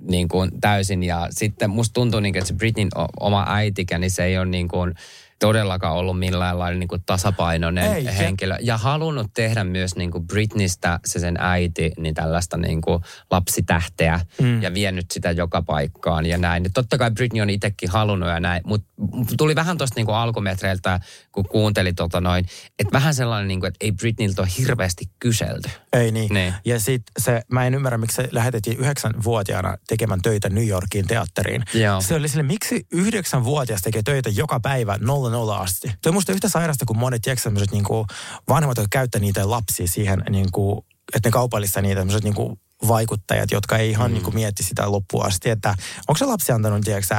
niin 0.00 0.28
kuin 0.28 0.50
täysin. 0.60 1.02
Ja 1.02 1.28
sitten 1.30 1.70
musta 1.70 1.94
tuntuu, 1.94 2.20
niin 2.20 2.32
kuin, 2.32 2.38
että 2.38 2.48
se 2.48 2.54
Britneyn 2.54 2.88
o- 2.96 3.26
oma 3.26 3.46
äitikä, 3.48 3.98
niin 3.98 4.10
se 4.10 4.24
ei 4.24 4.38
ole 4.38 4.46
niin 4.46 4.68
kuin 4.68 4.94
todellakaan 5.42 5.96
ollut 5.96 6.18
millään 6.18 6.58
lailla 6.58 6.78
niin 6.78 6.88
kuin 6.88 7.02
tasapainoinen 7.06 7.92
Ei, 7.92 8.04
se- 8.04 8.18
henkilö. 8.18 8.56
Ja 8.60 8.76
halunnut 8.76 9.26
tehdä 9.34 9.64
myös 9.64 9.96
niin 9.96 10.10
kuin 10.10 10.26
Britneystä, 10.26 11.00
se 11.06 11.18
sen 11.18 11.36
äiti, 11.38 11.92
niin 11.98 12.14
tällaista 12.14 12.56
niin 12.56 12.80
kuin 12.80 13.02
lapsitähteä 13.30 14.20
mm. 14.40 14.62
ja 14.62 14.74
vienyt 14.74 15.10
sitä 15.10 15.30
joka 15.30 15.62
paikkaan 15.62 16.26
ja 16.26 16.38
näin. 16.38 16.64
Ja 16.64 16.70
totta 16.74 16.98
kai 16.98 17.10
Britney 17.10 17.42
on 17.42 17.50
itsekin 17.50 17.90
halunnut 17.90 18.28
ja 18.28 18.40
näin, 18.40 18.62
mutta 18.66 18.88
tuli 19.36 19.54
vähän 19.54 19.78
tuosta 19.78 20.00
niin 20.00 20.10
alkumetreiltä, 20.10 21.00
kun 21.32 21.48
kuunteli 21.48 21.92
tota 21.92 22.20
noin, 22.20 22.44
että 22.78 22.92
vähän 22.92 23.14
sellainen, 23.14 23.48
niin 23.48 23.60
kuin, 23.60 23.68
että 23.68 23.84
ei 23.84 23.92
Britneyltä 23.92 24.42
ole 24.42 24.48
hirveästi 24.58 25.04
kyselty. 25.18 25.70
Ei 25.92 26.12
niin. 26.12 26.34
Niin. 26.34 26.54
Ja 26.64 26.80
sitten 26.80 27.12
se, 27.18 27.42
mä 27.52 27.66
en 27.66 27.74
ymmärrä, 27.74 27.98
miksi 27.98 28.14
se 28.14 28.28
lähetettiin 28.32 28.78
yhdeksänvuotiaana 28.78 29.76
tekemään 29.88 30.22
töitä 30.22 30.48
New 30.48 30.68
Yorkin 30.68 31.06
teatteriin. 31.06 31.64
Joo. 31.74 32.00
Se 32.00 32.14
oli 32.14 32.28
sille, 32.28 32.42
miksi 32.42 32.86
yhdeksänvuotias 32.92 33.82
tekee 33.82 34.02
töitä 34.02 34.30
joka 34.30 34.60
päivä 34.60 34.98
nolla 35.00 35.30
nolla 35.30 35.56
asti. 35.56 35.88
Se 36.02 36.08
on 36.08 36.14
musta 36.14 36.32
yhtä 36.32 36.48
sairasta 36.48 36.84
kuin 36.84 36.98
monet, 36.98 37.22
tiedätkö, 37.22 37.42
sellaiset 37.42 37.72
niinku 37.72 38.06
vanhemmat, 38.48 38.76
jotka 38.76 38.98
käyttää 38.98 39.20
niitä 39.20 39.50
lapsia 39.50 39.88
siihen, 39.88 40.22
niinku, 40.30 40.86
että 41.14 41.28
ne 41.28 41.32
kaupallissa 41.32 41.82
niitä 41.82 42.00
sellaiset 42.00 42.24
niinku 42.24 42.58
vaikuttajat, 42.88 43.50
jotka 43.50 43.76
ei 43.76 43.90
ihan 43.90 44.10
mm. 44.10 44.14
niinku 44.14 44.30
mietti 44.30 44.62
sitä 44.62 44.92
loppuun 44.92 45.26
asti, 45.26 45.50
että 45.50 45.74
onko 46.08 46.18
se 46.18 46.24
lapsi 46.24 46.52
antanut, 46.52 46.84
tiedätkö 46.84 47.14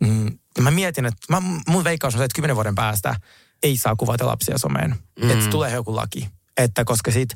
mm, 0.00 0.38
mä 0.60 0.70
mietin, 0.70 1.06
että 1.06 1.26
mä, 1.28 1.42
mun 1.68 1.84
veikkaus 1.84 2.14
on 2.14 2.18
se, 2.18 2.24
että 2.24 2.34
kymmenen 2.34 2.56
vuoden 2.56 2.74
päästä 2.74 3.16
ei 3.62 3.76
saa 3.76 3.96
kuvata 3.96 4.26
lapsia 4.26 4.58
someen. 4.58 4.94
Mm. 5.22 5.30
Että 5.30 5.50
tulee 5.50 5.72
joku 5.72 5.96
laki. 5.96 6.28
Että 6.56 6.84
koska 6.84 7.10
sit 7.10 7.28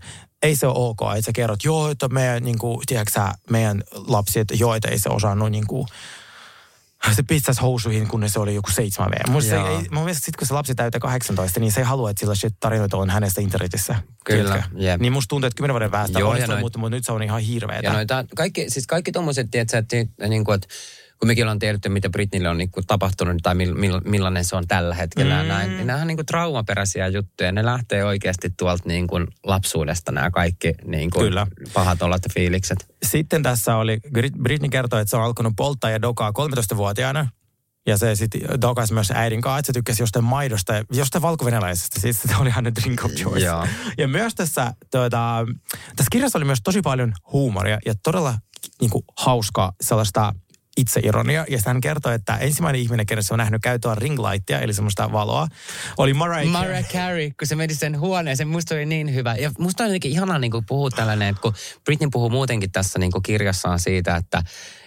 ei 0.47 0.57
se 0.57 0.67
ole 0.67 0.75
ok, 0.77 1.01
että 1.17 1.27
sä 1.27 1.33
kerrot, 1.33 1.65
joo, 1.65 1.91
että 1.91 2.09
meidän, 2.09 2.43
niin 2.43 2.59
kuin, 2.59 2.81
tiedätkö 2.87 3.13
sä, 3.13 3.33
meidän 3.51 3.83
lapsi, 3.93 4.41
että 4.41 4.55
joo, 4.55 4.75
että 4.75 4.89
ei 4.89 4.99
se 4.99 5.09
osannut 5.09 5.51
niin 5.51 5.67
kuin, 5.67 5.87
se 7.15 7.23
pistäisi 7.23 7.61
housuihin, 7.61 8.09
kun 8.09 8.29
se 8.29 8.41
oli 8.41 8.55
joku 8.55 8.71
7V. 8.71 9.31
Mun, 9.31 9.43
se 9.43 9.55
Joo. 9.55 9.69
ei, 9.69 9.77
mun 9.91 10.05
mielestä 10.05 10.25
sit 10.25 10.37
kun 10.37 10.47
se 10.47 10.55
lapsi 10.55 10.75
täyttää 10.75 11.01
18, 11.01 11.61
niin 11.61 11.73
se 11.73 11.81
ei 11.81 11.85
halua, 11.85 12.11
että 12.11 12.21
sillä 12.21 12.35
shit 12.35 12.55
tarinoita 12.61 12.97
on 12.97 13.11
hänestä 13.11 13.41
internetissä. 13.41 13.97
Kyllä, 14.25 14.63
jep. 14.77 15.01
Niin 15.01 15.13
musta 15.13 15.29
tuntuu, 15.29 15.47
että 15.47 15.57
kymmenen 15.57 15.75
vuoden 15.75 15.91
päästä 15.91 16.19
Joo, 16.19 16.31
on 16.31 16.39
noin- 16.39 16.61
mutta, 16.61 16.79
mutta 16.79 16.97
nyt 16.97 17.05
se 17.05 17.13
on 17.13 17.23
ihan 17.23 17.41
hirveetä. 17.41 17.87
Ja 17.87 17.93
noita, 17.93 18.25
kaikki, 18.37 18.71
siis 18.71 18.87
kaikki 18.87 19.13
tommoset, 19.13 19.51
tiedätkö, 19.51 19.79
että, 19.79 19.97
niin 20.29 20.45
kuin, 20.45 20.55
että 20.55 20.69
kun 21.19 21.27
mekin 21.27 21.45
ollaan 21.45 21.59
tiedetty, 21.59 21.89
mitä 21.89 22.11
Britnille 22.11 22.49
on 22.49 22.59
niinku 22.59 22.83
tapahtunut 22.87 23.37
tai 23.43 23.55
mill, 23.55 23.75
mill, 23.75 24.01
millainen 24.05 24.45
se 24.45 24.57
on 24.57 24.67
tällä 24.69 24.95
hetkellä. 24.95 25.43
Mm. 25.43 25.49
Näin, 25.49 25.77
niin 25.77 25.87
nämä 25.87 26.01
on 26.01 26.07
niinku 26.07 26.25
traumaperäisiä 26.25 27.09
juttuja. 27.09 27.53
Ne 27.53 27.65
lähtee 27.65 28.05
oikeasti 28.05 28.51
tuolta 28.57 28.83
niinku 28.87 29.17
lapsuudesta 29.45 30.13
nämä 30.13 30.31
kaikki 30.31 30.75
niinku 30.85 31.19
Kyllä. 31.19 31.47
pahat 31.73 32.03
olot 32.03 32.25
ja 32.25 32.31
fiilikset. 32.35 32.95
Sitten 33.03 33.43
tässä 33.43 33.77
oli, 33.77 34.01
Britney 34.43 34.69
kertoi, 34.69 35.01
että 35.01 35.11
se 35.11 35.17
on 35.17 35.23
alkanut 35.23 35.53
polttaa 35.57 35.91
ja 35.91 36.03
dokaa 36.03 36.31
13-vuotiaana. 36.31 37.29
Ja 37.87 37.99
se 37.99 38.15
sitten 38.15 38.41
dokas 38.61 38.93
myös 38.93 39.11
äidin 39.11 39.41
kanssa, 39.41 39.59
että 39.59 39.67
se 39.67 39.73
tykkäsi 39.73 40.03
jostain 40.03 40.25
maidosta, 40.25 40.73
jostain 40.93 41.23
valkovenäläisestä. 41.23 42.01
Siis 42.01 42.23
se 42.23 42.37
oli 42.37 42.51
hänen 42.51 42.75
drink 42.75 43.05
of 43.05 43.11
choice. 43.11 43.47
Joo. 43.47 43.67
Ja 43.99 44.09
myös 44.09 44.35
tässä, 44.35 44.73
tuota, 44.91 45.47
tässä 45.97 46.09
kirjassa 46.13 46.39
oli 46.39 46.45
myös 46.45 46.59
tosi 46.65 46.83
paljon 46.83 47.13
huumoria 47.33 47.79
ja 47.87 47.95
todella 48.03 48.35
niin 48.81 48.91
kuin, 48.91 49.05
hauskaa 49.19 49.73
sellaista 49.81 50.35
itseironia. 50.77 51.45
Ja 51.49 51.59
sitten 51.59 51.73
hän 51.73 51.81
kertoi, 51.81 52.15
että 52.15 52.37
ensimmäinen 52.37 52.83
ihminen, 52.83 53.07
kenessä 53.07 53.35
on 53.35 53.39
nähnyt 53.39 53.63
käytöä 53.63 53.95
ringlightia, 53.95 54.61
eli 54.61 54.75
semmoista 54.75 55.13
valoa, 55.13 55.49
oli 55.99 56.15
Mariah 56.15 56.53
Carey. 56.53 56.53
Mariah 56.53 56.89
Carey, 56.89 57.31
kun 57.39 57.49
se 57.49 57.57
meni 57.57 57.75
sen 57.75 58.01
huoneeseen, 58.01 58.49
musta 58.49 58.75
oli 58.75 58.87
niin 58.87 59.15
hyvä. 59.15 59.35
Ja 59.35 59.51
musta 59.59 59.83
on 59.83 59.89
jotenkin 59.89 60.11
ihanaa 60.11 60.39
niin 60.39 60.53
puhua 60.69 60.91
tällainen, 60.91 61.29
että 61.29 61.43
kun 61.43 61.55
Britney 61.85 62.09
puhuu 62.13 62.31
muutenkin 62.31 62.73
tässä 62.73 62.99
niin 62.99 63.13
kirjassaan 63.23 63.81
siitä, 63.81 64.17
että 64.17 64.43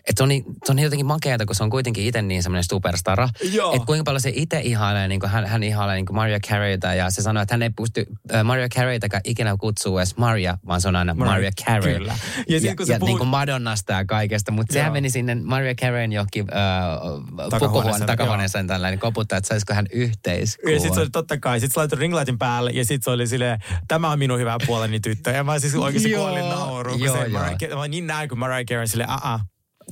että 0.08 0.14
se 0.18 0.24
on, 0.24 0.30
niin, 0.30 0.44
se 0.66 0.72
on 0.72 0.80
jotenkin 0.80 1.06
makeata, 1.06 1.46
kun 1.46 1.56
se 1.56 1.64
on 1.64 1.70
kuitenkin 1.70 2.06
itse 2.06 2.22
niin 2.22 2.44
semmoinen 2.44 2.64
superstara. 2.70 3.30
Että 3.74 3.86
kuinka 3.86 4.04
paljon 4.04 4.22
se 4.22 4.32
itse 4.36 4.60
ihailee, 4.64 5.08
niin 5.08 5.20
kuin 5.20 5.30
hän, 5.30 5.46
hän 5.46 5.64
ihailee 5.64 5.96
niin 5.96 6.06
kuin 6.06 6.16
Maria 6.16 6.40
Careyta 6.40 6.94
ja 6.94 7.10
se 7.10 7.22
sanoo, 7.22 7.44
että 7.44 7.54
hän 7.54 7.62
ei 7.62 7.70
pysty 7.70 8.06
äh, 8.34 8.44
Maria 8.44 8.70
Careyta 8.70 9.08
ikinä 9.24 9.56
kutsua 9.60 10.00
edes 10.00 10.18
Maria, 10.18 10.58
vaan 10.68 10.82
se 10.82 10.88
on 10.88 10.96
aina 10.96 11.14
Maria, 11.14 11.34
Maria 11.34 11.52
Carey. 11.66 11.94
Kyllä. 11.94 12.16
Ja, 12.48 12.58
Ja 12.58 12.60
ja, 12.64 12.76
ja 12.94 13.00
puhuu- 13.00 13.06
niin 13.08 13.18
kuin 13.18 13.28
Madonnasta 13.28 13.94
ja 13.94 14.06
kaikesta, 14.06 14.52
mutta 14.52 14.74
sehän 14.74 14.94
meni 14.94 15.10
sinne 15.10 15.36
Maria 15.36 15.76
Careyn 15.76 16.12
johonkin 16.12 16.46
äh, 16.54 17.60
pukuhuoneen 17.60 18.06
takahuoneeseen 18.06 18.68
tällainen 18.68 19.00
koputtaa, 19.00 19.38
että 19.38 19.48
saisiko 19.48 19.74
hän 19.74 19.86
yhteiskuvan. 19.94 20.74
Ja 20.74 20.80
sitten 20.80 20.96
se 20.96 21.02
oli 21.02 21.10
totta 21.10 21.38
kai, 21.38 21.60
sitten 21.60 21.74
se 21.74 21.80
laittoi 21.80 22.00
ringlightin 22.00 22.38
päälle 22.38 22.72
ja 22.72 22.86
sitten 22.86 23.04
se 23.04 23.10
oli 23.10 23.28
silleen, 23.28 23.60
tämä 23.88 24.10
on 24.10 24.20
minun 24.20 24.40
hyvä 24.40 24.58
puoleni 24.66 25.00
tyttö. 25.00 25.32
Ja 25.32 25.44
mä 25.44 25.60
siis 25.60 25.76
oikeasti 25.76 26.14
kuolin 26.14 26.50
nauru, 26.50 26.92
kun 26.92 27.02
joo, 27.02 27.18
se. 27.18 27.30
Mariah, 27.30 27.58
mä 27.78 27.88
niin 27.88 28.08
näin, 28.08 28.30
kun 28.30 28.40
Mariah 28.40 28.66
Carey 28.66 28.88
silleen, 28.88 29.10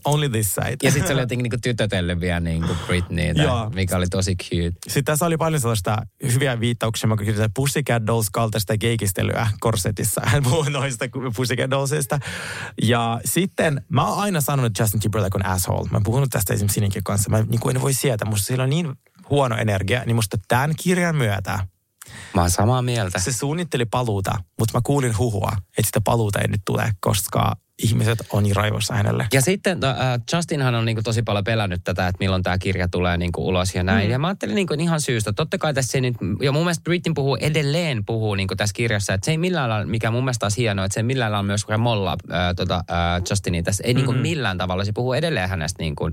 only 0.07 0.29
this 0.29 0.55
side. 0.55 0.77
Ja 0.83 0.91
sitten 0.91 1.07
se 1.07 1.13
oli 1.13 1.21
jotenkin 1.21 1.43
niinku 1.43 1.57
tytötellyt 1.61 2.19
vielä 2.19 2.39
niinku 2.39 2.75
Britneytä, 2.87 3.41
Joo. 3.41 3.69
mikä 3.69 3.97
oli 3.97 4.07
tosi 4.07 4.35
cute. 4.35 4.71
Sitten 4.87 5.03
tässä 5.03 5.25
oli 5.25 5.37
paljon 5.37 5.61
sellaista 5.61 5.97
hyviä 6.33 6.59
viittauksia. 6.59 7.07
Mä 7.07 7.17
kirjoitin 7.17 7.51
Pussycat 7.55 8.07
Dolls 8.07 8.29
kaltaista 8.29 8.77
keikistelyä 8.77 9.47
korsetissa. 9.59 10.21
Hän 10.25 10.43
puhui 10.43 10.71
noista 10.71 11.05
Pussycat 11.35 11.71
Dollsista. 11.71 12.19
Ja 12.81 13.21
sitten 13.25 13.81
mä 13.89 14.07
oon 14.07 14.19
aina 14.19 14.41
sanonut, 14.41 14.69
että 14.69 14.83
Justin 14.83 14.99
Timberlake 14.99 15.35
on 15.37 15.45
asshole. 15.45 15.89
Mä 15.91 15.97
oon 15.97 16.03
puhunut 16.03 16.29
tästä 16.29 16.53
esimerkiksi 16.53 16.73
Sininkin 16.73 17.03
kanssa. 17.03 17.29
Mä 17.29 17.41
niin 17.41 17.59
kuin 17.59 17.75
en 17.75 17.81
voi 17.81 17.93
sietää. 17.93 18.29
Musta 18.29 18.45
sillä 18.45 18.63
on 18.63 18.69
niin 18.69 18.93
huono 19.29 19.57
energia. 19.57 20.03
Niin 20.05 20.15
musta 20.15 20.37
tämän 20.47 20.73
kirjan 20.83 21.15
myötä 21.15 21.59
Mä 22.35 22.41
oon 22.41 22.49
samaa 22.51 22.81
mieltä. 22.81 23.19
se 23.19 23.33
suunnitteli 23.33 23.85
paluuta, 23.85 24.35
mutta 24.59 24.77
mä 24.77 24.81
kuulin 24.83 25.17
huhua, 25.17 25.51
että 25.77 25.85
sitä 25.85 26.01
paluuta 26.01 26.39
ei 26.39 26.47
nyt 26.47 26.61
tule, 26.65 26.91
koska 26.99 27.55
ihmiset 27.83 28.19
on 28.31 28.43
niin 28.43 28.55
raivossa 28.55 28.93
hänelle. 28.93 29.27
Ja 29.33 29.41
sitten 29.41 29.83
äh, 29.83 29.95
Justinhan 30.33 30.75
on 30.75 30.85
niinku 30.85 31.01
tosi 31.01 31.21
paljon 31.23 31.43
pelännyt 31.43 31.81
tätä, 31.83 32.07
että 32.07 32.17
milloin 32.19 32.43
tämä 32.43 32.57
kirja 32.57 32.87
tulee 32.87 33.17
niinku 33.17 33.47
ulos 33.47 33.75
ja 33.75 33.83
näin. 33.83 34.07
Mm. 34.07 34.11
Ja 34.11 34.19
mä 34.19 34.27
ajattelin 34.27 34.55
niinku 34.55 34.73
ihan 34.73 35.01
syystä. 35.01 35.33
Totta 35.33 35.57
kai 35.57 35.73
tässä 35.73 35.97
ei 35.97 36.01
nyt, 36.01 36.15
ja 36.41 36.51
mun 36.51 36.61
mielestä 36.61 36.83
Britney 36.83 37.13
puhuu 37.13 37.37
edelleen 37.41 38.05
puhuu 38.05 38.35
niinku 38.35 38.55
tässä 38.55 38.73
kirjassa, 38.73 39.13
että 39.13 39.25
se 39.25 39.31
ei 39.31 39.37
millään 39.37 39.69
lailla, 39.69 39.87
mikä 39.87 40.11
mun 40.11 40.23
mielestä 40.23 40.39
taas 40.39 40.57
hienoa, 40.57 40.85
että 40.85 40.93
se 40.93 40.99
ei 40.99 41.03
millään 41.03 41.31
lailla 41.31 41.43
myös 41.43 41.65
mollaa 41.77 42.17
äh, 42.31 42.55
tota, 42.55 42.75
äh, 42.75 43.21
Justinia 43.29 43.63
tässä. 43.63 43.83
Ei 43.87 43.93
niinku 43.93 44.11
millään 44.11 44.57
tavalla, 44.57 44.85
se 44.85 44.91
puhuu 44.91 45.13
edelleen 45.13 45.49
hänestä 45.49 45.83
niinku 45.83 46.09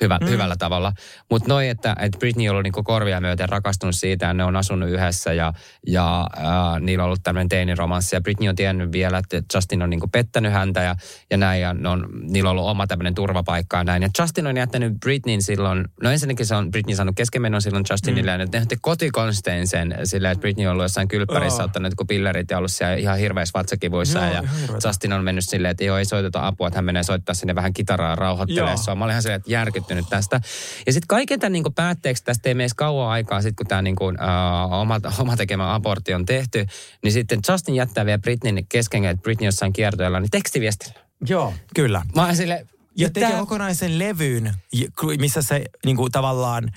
hyvä, 0.00 0.18
mm. 0.20 0.26
hyvällä 0.26 0.56
tavalla. 0.58 0.92
Mutta 1.30 1.48
noi, 1.48 1.68
että, 1.68 1.96
että 2.00 2.18
Britney 2.18 2.48
on 2.48 2.50
ollut 2.50 2.62
niinku 2.62 2.82
korvia 2.82 3.20
myöten 3.20 3.48
rakastunut 3.48 3.94
siitä, 3.94 4.26
ja 4.26 4.34
ne 4.34 4.44
on 4.44 4.56
asunut 4.56 4.88
yhdessä 4.88 5.32
ja, 5.32 5.52
ja 5.86 6.26
äh, 6.38 6.80
niillä 6.80 7.02
on 7.02 7.06
ollut 7.06 7.22
tämmöinen 7.22 7.48
teiniromanssi. 7.48 8.16
Ja 8.16 8.20
Britney 8.20 8.48
on 8.48 8.56
tiennyt 8.56 8.92
vielä, 8.92 9.18
että 9.18 9.42
Justin 9.54 9.82
on 9.82 9.90
niinku 9.90 10.08
pettänyt 10.08 10.52
häntä 10.52 10.82
ja, 10.82 10.96
ja 11.30 11.36
näin, 11.36 11.60
ja 11.60 11.74
on, 11.84 12.08
niillä 12.22 12.50
on 12.50 12.56
ollut 12.56 12.70
oma 12.70 12.86
tämmöinen 12.86 13.14
turvapaikka 13.14 13.76
ja 13.76 13.84
näin. 13.84 14.02
Ja 14.02 14.08
Justin 14.18 14.46
on 14.46 14.56
jättänyt 14.56 14.92
Britneyn 15.00 15.42
silloin, 15.42 15.84
no 16.02 16.10
ensinnäkin 16.10 16.46
se 16.46 16.54
on 16.54 16.70
Britney 16.70 16.96
saanut 16.96 17.16
keskenmenon 17.16 17.62
silloin 17.62 17.84
Justinille, 17.90 18.30
mm. 18.30 18.34
ja 18.34 18.38
ne 18.38 18.46
tehnyt 18.46 18.78
kotikonstein 18.80 19.66
sen 19.66 19.94
silleen, 20.04 20.32
että 20.32 20.40
Britney 20.40 20.66
on 20.66 20.72
ollut 20.72 20.84
jossain 20.84 21.08
kylppärissä, 21.08 21.62
Joo. 21.62 21.64
ottanut 21.64 21.92
pillerit 22.08 22.50
ja 22.50 22.58
ollut 22.58 22.72
siellä 22.72 22.94
ihan 22.94 23.18
hirveässä 23.18 23.58
vatsakivuissa. 23.58 24.18
Joo, 24.18 24.32
ja. 24.32 24.42
Justin 24.84 25.12
on 25.12 25.24
mennyt 25.24 25.44
silleen, 25.48 25.70
että 25.70 25.84
joo, 25.84 25.98
ei 25.98 26.04
soiteta 26.04 26.46
apua, 26.46 26.66
että 26.66 26.78
hän 26.78 26.84
menee 26.84 27.02
soittaa 27.02 27.34
sinne 27.34 27.54
vähän 27.54 27.72
kitaraa 27.72 28.16
rauhoittelee 28.16 28.76
sua. 28.76 28.94
Mä 28.94 29.04
olin 29.04 29.12
ihan 29.12 29.22
silleen, 29.22 29.36
että 29.36 29.50
järkyttynyt 29.94 30.08
tästä. 30.10 30.40
Ja 30.86 30.92
sitten 30.92 31.06
kaiken 31.08 31.40
tämän 31.40 31.52
niin 31.52 31.74
päätteeksi 31.74 32.24
tästä 32.24 32.48
ei 32.48 32.54
mene 32.54 32.68
kauan 32.76 33.10
aikaa, 33.10 33.42
sit 33.42 33.56
kun 33.56 33.66
tämä 33.66 33.82
niin 33.82 33.96
kuin, 33.96 34.16
uh, 34.20 34.72
oma, 34.72 35.00
oma 35.18 35.36
tekemä 35.36 35.74
abortti 35.74 36.14
on 36.14 36.26
tehty, 36.26 36.66
niin 37.02 37.12
sitten 37.12 37.40
Justin 37.48 37.74
jättää 37.74 38.06
vielä 38.06 38.18
Britneyn 38.18 38.66
kesken, 38.68 39.04
että 39.04 39.22
Britney 39.22 39.48
jossain 39.48 39.72
kiertoilla, 39.72 40.20
niin 40.20 40.30
tekstiviestillä. 40.30 40.94
Joo, 41.28 41.54
kyllä. 41.74 42.02
Mä 42.14 42.26
oon 42.26 42.36
silleen, 42.36 42.68
Ja 42.96 43.10
tekee 43.10 43.30
tää- 43.30 43.38
kokonaisen 43.40 43.98
levyn, 43.98 44.54
j- 44.72 44.84
missä 45.18 45.42
se 45.42 45.64
niin 45.84 45.96
kuin, 45.96 46.12
tavallaan 46.12 46.70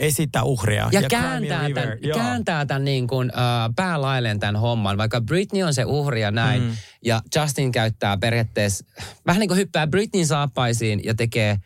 esittää 0.00 0.42
uhria. 0.42 0.88
Ja, 0.92 1.00
Cry 1.00 1.00
Me 1.00 1.06
a 1.06 1.08
kääntää 1.08 1.66
River. 1.68 1.82
tämän, 1.82 1.98
Joo. 2.02 2.18
kääntää 2.18 2.66
tämän 2.66 2.84
niin 2.84 3.06
kuin, 3.06 3.30
uh, 3.34 3.74
päälailleen 3.76 4.40
tämän 4.40 4.56
homman. 4.56 4.98
Vaikka 4.98 5.20
Britney 5.20 5.62
on 5.62 5.74
se 5.74 5.84
uhri 5.84 6.20
ja 6.20 6.30
näin, 6.30 6.62
mm. 6.62 6.70
ja 7.04 7.20
Justin 7.36 7.72
käyttää 7.72 8.16
periaatteessa, 8.16 8.84
vähän 9.26 9.40
niin 9.40 9.48
kuin 9.48 9.58
hyppää 9.58 9.86
Britneyn 9.86 10.26
saappaisiin 10.26 11.00
ja 11.04 11.14
tekee, 11.14 11.56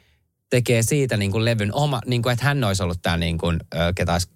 tekee 0.55 0.83
siitä 0.83 1.17
niin 1.17 1.31
kuin 1.31 1.45
levyn 1.45 1.75
oma, 1.75 2.01
niin 2.07 2.23
kuin, 2.23 2.33
että 2.33 2.45
hän 2.45 2.65
olisi 2.65 2.83
ollut 2.83 3.03
tämä 3.03 3.17
niin 3.17 3.39
kuin, 3.39 3.61
ketä 3.95 4.13
olisi 4.13 4.29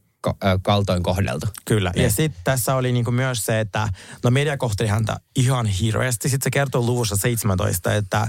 kaltoin 0.63 1.03
kohdeltu. 1.03 1.47
Kyllä. 1.65 1.93
Niin. 1.95 2.03
Ja 2.03 2.11
sitten 2.11 2.41
tässä 2.45 2.75
oli 2.75 2.93
niinku 2.93 3.11
myös 3.11 3.45
se, 3.47 3.61
että 3.61 3.89
no 4.25 4.31
media 4.31 4.57
kohteli 4.57 4.89
häntä 4.89 5.17
ihan 5.37 5.67
hirveästi. 5.67 6.29
Sitten 6.29 6.45
se 6.45 6.51
kertoo 6.51 6.83
luvussa 6.83 7.17
17, 7.17 7.95
että, 7.95 8.29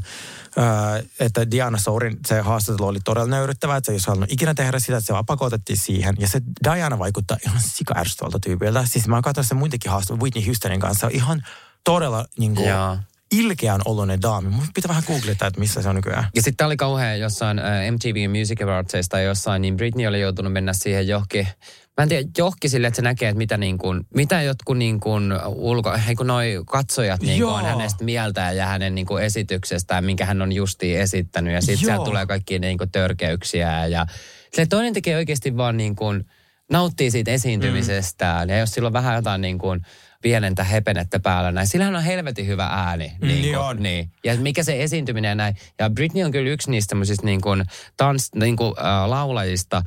että 1.20 1.52
Diana 1.52 1.78
Sourin 1.78 2.18
se 2.28 2.40
haastattelu 2.40 2.88
oli 2.88 3.00
todella 3.06 3.28
nöyryttävä, 3.28 3.76
että 3.76 3.86
se 3.86 3.92
ei 3.92 3.94
olisi 3.94 4.08
halunnut 4.08 4.32
ikinä 4.32 4.54
tehdä 4.54 4.80
sitä, 4.80 4.98
että 4.98 5.08
se 5.08 5.14
vaan 5.14 5.26
pakotettiin 5.26 5.78
siihen. 5.78 6.16
Ja 6.20 6.28
se 6.28 6.42
Diana 6.64 7.00
vaikuttaa 7.00 7.38
ihan 7.46 7.62
sika 7.62 8.04
tyypiltä. 8.44 8.86
Siis 8.86 9.08
mä 9.08 9.22
katsoin 9.22 9.48
sen 9.48 9.58
muitakin 9.58 9.92
haastatteluja 9.92 10.22
Whitney 10.22 10.46
Houstonin 10.46 10.80
kanssa. 10.80 11.10
Ihan 11.12 11.44
todella 11.84 12.26
niinku, 12.38 12.64
Joo. 12.64 12.98
Ilkeän 13.32 13.82
oloinen 13.86 14.22
daami. 14.22 14.50
Mun 14.50 14.68
pitää 14.74 14.90
vähän 14.90 15.04
googlittaa, 15.08 15.48
että 15.48 15.60
missä 15.60 15.82
se 15.82 15.90
on 15.90 15.96
nykyään. 15.96 16.28
Ja 16.36 16.42
sitten 16.42 16.68
oli 16.68 16.78
kauhean 16.78 17.20
jossain 17.20 17.60
äh, 17.60 17.92
MTV 17.92 18.40
Music 18.40 18.62
Awardsista 18.62 19.12
tai 19.12 19.26
jossain, 19.26 19.62
niin 19.62 19.78
Britney 19.78 20.08
oli 20.08 20.22
joutunut 20.22 20.54
mennä 20.54 20.74
siihen 20.74 21.08
johonkin, 21.08 21.48
mä 21.98 22.04
en 22.04 22.10
tiedä, 22.10 22.30
johonkin 22.38 22.70
sille, 22.70 22.88
että 22.88 22.96
se 22.96 23.02
näkee, 23.02 23.30
että 23.30 23.38
mitä, 23.38 23.58
niin 23.58 23.78
kuin, 23.78 24.08
mitä 24.16 24.42
jotkut 24.42 24.78
niin 24.78 25.00
kuin 25.00 25.34
ulko, 25.48 25.94
hei 26.08 26.16
kun 26.16 26.28
noi 26.28 26.64
katsojat 26.68 27.22
niin 27.22 27.42
kuin 27.42 27.54
on 27.54 27.66
hänestä 27.66 28.04
mieltä 28.04 28.52
ja 28.52 28.66
hänen 28.66 28.96
niin 28.96 29.06
kuin 29.06 29.24
esityksestään, 29.24 30.06
minkä 30.06 30.26
hän 30.26 30.42
on 30.42 30.52
justiin 30.52 31.00
esittänyt. 31.00 31.54
Ja 31.54 31.62
sitten 31.62 31.86
sieltä 31.86 32.06
tulee 32.06 32.26
kaikki 32.26 32.60
niin 32.60 32.78
kuin 32.78 32.92
törkeyksiä. 32.92 33.88
Ja 33.88 34.06
se 34.54 34.66
toinen 34.66 34.94
tekee 34.94 35.16
oikeasti 35.16 35.58
vaan 35.58 35.78
niin 35.78 35.96
kuin, 35.96 36.26
nauttii 36.70 37.12
siitä 37.12 37.32
esiintymisestään. 37.32 38.48
Mm. 38.48 38.52
Ja 38.52 38.60
jos 38.60 38.72
sillä 38.72 38.88
on 38.88 38.94
vähän 38.94 39.16
jotain 39.16 39.42
niin 39.42 39.58
kuin 39.58 39.82
pienentä 40.22 40.64
hepenettä 40.64 41.20
päällä 41.20 41.52
näin, 41.52 41.68
sillähän 41.68 41.96
on 41.96 42.04
helvetin 42.04 42.48
hyvä 42.48 42.66
ääni. 42.66 43.12
Niin 43.22 43.44
kuin, 43.44 43.58
on. 43.58 43.84
Niin. 43.84 44.12
Ja 44.24 44.36
mikä 44.36 44.64
se 44.64 44.84
esiintyminen 44.84 45.38
näin. 45.38 45.56
Ja 45.80 45.90
Britney 45.90 46.24
on 46.24 46.32
kyllä 46.32 46.50
yksi 46.50 46.72
niistä 46.72 46.90
tämmöisistä 46.90 47.26
niin 47.26 47.42
kuin 47.42 47.66
tans, 47.98 48.30
niin 48.36 48.56
kuin, 48.56 48.74
äh, 48.80 49.10
laulajista, 49.10 49.84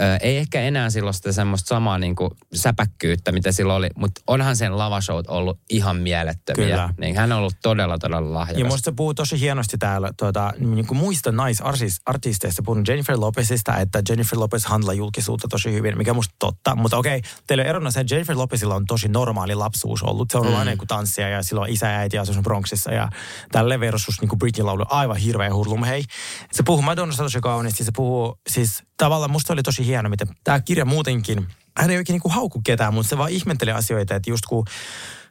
Ö, 0.00 0.16
ei 0.20 0.36
ehkä 0.36 0.60
enää 0.60 0.90
silloin 0.90 1.14
sitä 1.14 1.32
semmoista 1.32 1.68
samaa 1.68 1.98
niin 1.98 2.16
kuin 2.16 2.30
säpäkkyyttä, 2.54 3.32
mitä 3.32 3.52
silloin 3.52 3.76
oli, 3.76 3.88
mutta 3.96 4.20
onhan 4.26 4.56
sen 4.56 4.78
lavashowt 4.78 5.26
ollut 5.26 5.60
ihan 5.70 5.96
mielettömiä. 5.96 6.66
Kyllä. 6.66 6.94
Niin 6.98 7.16
hän 7.16 7.32
on 7.32 7.38
ollut 7.38 7.56
todella, 7.62 7.98
todella 7.98 8.34
lahjakas. 8.34 8.60
Ja 8.60 8.64
musta 8.64 8.92
puhuu 8.92 9.14
tosi 9.14 9.40
hienosti 9.40 9.78
täällä 9.78 10.10
tuota, 10.18 10.52
niin 10.58 10.86
kuin 10.86 10.98
muista 10.98 11.32
naisartisteista. 11.32 12.62
Puhun 12.62 12.84
Jennifer 12.88 13.20
Lopezista, 13.20 13.76
että 13.76 14.02
Jennifer 14.08 14.38
Lopez 14.38 14.64
handlaa 14.64 14.94
julkisuutta 14.94 15.48
tosi 15.48 15.72
hyvin, 15.72 15.98
mikä 15.98 16.14
musta 16.14 16.34
totta. 16.38 16.76
Mutta 16.76 16.96
okei, 16.96 17.22
teillä 17.46 17.62
on 17.62 17.68
erona 17.68 17.90
se, 17.90 18.00
että 18.00 18.14
Jennifer 18.14 18.36
Lopezilla 18.36 18.74
on 18.74 18.86
tosi 18.86 19.08
normaali 19.08 19.54
lapsuus 19.54 20.02
ollut. 20.02 20.30
Se 20.30 20.38
on 20.38 20.40
ollut 20.40 20.54
mm. 20.54 20.58
aina 20.58 20.70
niin 20.70 20.78
kuin 20.78 20.88
tanssia 20.88 21.28
ja 21.28 21.42
silloin 21.42 21.72
isä 21.72 21.86
ja 21.86 21.98
äiti 21.98 22.18
asunut 22.18 22.42
Bronxissa 22.42 22.92
ja 22.92 23.08
tälle 23.52 23.80
versus 23.80 24.20
niin 24.20 24.28
kuin 24.28 24.38
Britney 24.38 24.64
laulu 24.64 24.84
aivan 24.88 25.16
hirveä 25.16 25.54
hurlum. 25.54 25.84
Hei, 25.84 26.04
se 26.52 26.62
puhuu 26.62 26.82
Madonnasta 26.82 27.22
tosi 27.22 27.40
kauniisti. 27.40 27.84
Se 27.84 27.92
puhuu 27.96 28.38
siis 28.48 28.82
tavallaan 28.96 29.30
musta 29.30 29.52
oli 29.52 29.62
tosi 29.62 29.85
hieno, 29.86 30.08
miten 30.08 30.28
tämä 30.44 30.60
kirja 30.60 30.84
muutenkin, 30.84 31.46
hän 31.76 31.90
ei 31.90 31.96
oikein 31.96 32.14
niin 32.14 32.22
kuin 32.22 32.32
hauku 32.32 32.60
ketään, 32.64 32.94
mutta 32.94 33.10
se 33.10 33.18
vaan 33.18 33.30
ihmetteli 33.30 33.72
asioita, 33.72 34.14
että 34.14 34.30
just 34.30 34.46
kun 34.46 34.64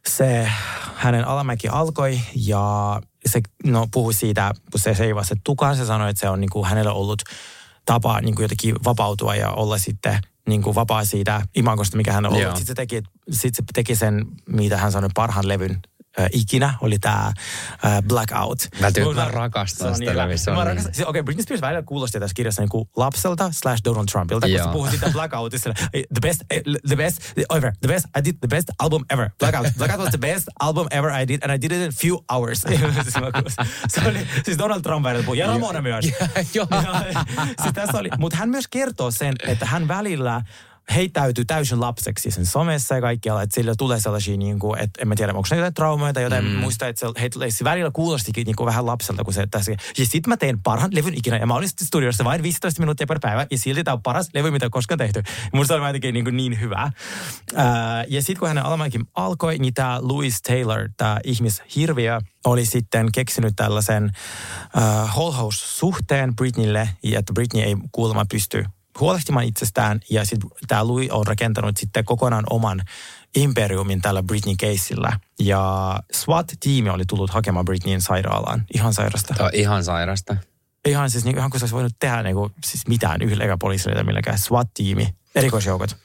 se 0.08 0.52
hänen 0.96 1.28
alamäki 1.28 1.68
alkoi 1.68 2.20
ja 2.36 3.02
se 3.26 3.42
no, 3.66 3.88
puhui 3.92 4.14
siitä, 4.14 4.52
kun 4.72 4.80
se 4.80 4.94
seivasi 4.94 5.28
se 5.28 5.36
tukan, 5.44 5.76
se 5.76 5.86
sanoi, 5.86 6.10
että 6.10 6.20
se 6.20 6.30
on 6.30 6.42
niin 6.42 6.50
kuin 6.50 6.66
hänellä 6.66 6.92
ollut 6.92 7.22
tapa 7.86 8.22
niin 8.22 8.36
kuin 8.36 8.44
jotenkin 8.44 8.76
vapautua 8.84 9.36
ja 9.36 9.52
olla 9.52 9.78
sitten 9.78 10.20
niin 10.48 10.62
kuin 10.62 10.76
vapaa 10.76 11.06
siitä 11.06 11.42
imagosta, 11.56 11.98
mikä 11.98 12.14
hän 12.14 12.26
on 12.26 12.32
ollut. 12.32 12.44
Joo. 12.44 12.56
Sitten 12.56 12.68
se, 12.68 12.74
teki, 12.74 13.04
sitten 13.32 13.56
se 13.56 13.64
teki 13.74 13.96
sen, 13.96 14.26
mitä 14.50 14.78
hän 14.78 14.92
sanoi, 14.92 15.10
parhaan 15.14 15.48
levyn 15.48 15.80
äh, 16.20 16.28
ikinä, 16.32 16.74
oli 16.82 17.00
tämä 17.00 17.26
äh, 17.26 17.34
Blackout. 18.08 18.60
Mä, 18.80 18.92
tyy- 18.92 19.14
mä 19.14 19.28
rakastan 19.32 19.86
se 19.86 19.90
on 19.90 19.96
sitä 19.96 20.00
niin 20.00 20.12
hyvä. 20.12 20.22
televisioon. 20.22 20.60
Mä 20.60 20.64
rakastan, 20.64 20.94
siis, 20.94 21.08
okei, 21.08 21.20
okay, 21.20 21.24
Britney 21.24 21.44
Spears 21.44 21.62
välillä 21.62 21.84
kuulosti 21.84 22.20
tässä 22.20 22.34
kirjassa 22.34 22.62
niin 22.62 22.70
kuin 22.70 22.90
lapselta 22.96 23.50
slash 23.52 23.82
Donald 23.86 24.06
Trumpilta, 24.12 24.48
kun 24.48 24.58
se 24.58 24.72
puhui 24.72 24.90
siitä 24.90 25.10
Blackoutista. 25.10 25.74
The 25.92 26.22
best, 26.22 26.42
eh, 26.50 26.62
the 26.88 26.96
best 26.96 27.22
ever, 27.56 27.72
the 27.82 27.88
best, 27.88 28.06
I 28.18 28.26
did 28.26 28.36
the 28.40 28.48
best 28.48 28.68
album 28.80 29.06
ever. 29.10 29.30
Blackout. 29.40 29.68
Blackout 29.78 30.00
was 30.00 30.10
the 30.10 30.18
best 30.18 30.48
album 30.60 30.88
ever 30.92 31.22
I 31.22 31.28
did, 31.28 31.44
and 31.44 31.54
I 31.56 31.62
did 31.62 31.72
it 31.72 31.82
in 31.82 31.92
few 31.92 32.18
hours. 32.34 32.62
se 33.88 34.02
oli, 34.08 34.28
siis 34.46 34.58
Donald 34.58 34.82
Trump 34.82 35.04
välillä 35.04 35.26
puhui, 35.26 35.38
ja 35.38 35.48
Ramona 35.48 35.82
myös. 35.82 36.06
Joo. 36.54 36.68
Siis 37.62 37.74
tässä 37.74 37.98
oli, 37.98 38.10
mutta 38.18 38.38
hän 38.38 38.50
myös 38.50 38.68
kertoo 38.68 39.12
sen, 39.12 39.36
että 39.48 39.66
hän 39.66 39.88
välillä 39.88 40.42
heittäytyy 40.96 41.46
täysin 41.46 41.80
lapseksi 41.80 42.32
sen 42.32 42.46
somessa 42.46 42.96
ja 42.96 43.02
kaikkialla, 43.02 43.42
että 43.42 43.56
sillä 43.56 43.74
tulee 43.78 44.00
sellaisia, 44.00 44.38
niin 44.38 44.60
kuin, 44.60 44.80
että 44.80 45.02
en 45.02 45.08
mä 45.08 45.16
tiedä, 45.16 45.34
onko 45.34 45.48
ne 45.52 45.58
jotain 45.58 45.74
traumoja 45.74 46.14
tai 46.14 46.24
jotain, 46.24 46.46
mm. 46.46 46.52
muista, 46.52 46.88
että 46.88 47.00
se, 47.00 47.22
hei, 47.22 47.52
se 47.52 47.64
välillä 47.64 47.92
kuulostikin 47.92 48.46
niin 48.46 48.56
kuin 48.56 48.66
vähän 48.66 48.86
lapselta, 48.86 49.24
kun 49.24 49.34
se 49.34 49.48
tässä. 49.52 49.72
Ja 49.72 50.06
sitten 50.06 50.30
mä 50.30 50.38
tein 50.38 50.62
parhaan 50.64 50.96
levyn 50.96 51.14
ikinä, 51.14 51.38
ja 51.38 51.46
mä 51.46 51.54
olin 51.54 51.70
studiossa 51.70 52.24
vain 52.24 52.44
15 52.44 52.82
minuuttia 52.82 53.08
per 53.08 53.20
päivä, 53.20 53.48
ja 53.52 53.58
silti 53.58 53.84
tämä 53.84 53.94
on 53.94 54.04
paras 54.04 54.30
levy, 54.34 54.52
mitä 54.52 54.66
on 54.66 54.72
koskaan 54.72 54.98
tehty. 54.98 55.24
Musta 55.54 55.74
se 55.74 55.80
oli 55.80 55.88
jotenkin 55.88 56.14
niin, 56.14 56.26
kuin 56.26 56.38
niin 56.38 56.60
hyvä. 56.60 56.92
Ää, 57.56 58.04
ja 58.08 58.22
sitten 58.22 58.40
kun 58.40 58.48
hänen 58.48 58.66
alamäkin 58.66 59.06
alkoi, 59.16 59.58
niin 59.58 59.74
tämä 59.74 60.00
Louis 60.02 60.42
Taylor, 60.42 60.90
tämä 60.98 61.20
ihmishirviö, 61.24 62.20
oli 62.46 62.66
sitten 62.66 63.12
keksinyt 63.12 63.54
tällaisen 63.56 64.12
äh, 64.78 65.16
whole 65.16 65.36
house-suhteen 65.36 66.36
Britneylle, 66.36 66.90
ja 67.04 67.20
että 67.20 67.34
Britney 67.34 67.64
ei 67.64 67.76
kuulemma 67.92 68.26
pysty 68.30 68.66
huolehtimaan 69.00 69.46
itsestään. 69.46 70.00
Ja 70.10 70.26
sitten 70.26 70.50
tämä 70.68 70.88
Louis 70.88 71.12
on 71.12 71.28
rakentanut 71.28 71.78
sitten 71.78 72.06
kokonaan 72.06 72.44
oman 72.50 72.82
imperiumin 73.36 74.02
tällä 74.02 74.24
Britney-keissillä. 74.24 75.20
Ja 75.40 75.96
SWAT-tiimi 76.14 76.90
oli 76.90 77.06
tullut 77.06 77.30
hakemaan 77.30 77.66
Britneyin 77.66 78.02
sairaalaan. 78.02 78.66
Ihan 78.74 78.94
sairasta. 78.94 79.34
Tämä 79.34 79.48
on 79.48 79.56
ihan 79.56 79.84
sairasta. 79.84 80.38
Ihan 80.86 81.10
siis 81.10 81.26
niin, 81.26 81.38
ihan 81.38 81.50
kuin 81.50 81.60
se 81.60 81.64
olisi 81.64 81.76
voinut 81.76 81.96
tehdä 82.00 82.24
niin 82.24 82.36
kuin, 82.36 82.54
siis 82.66 82.88
mitään 82.88 83.22
yhdellä 83.22 83.58
poliisille 83.60 83.96
tai 83.96 84.04
milläkään. 84.04 84.38
SWAT-tiimi, 84.38 85.16
erikoisjoukot. 85.36 85.98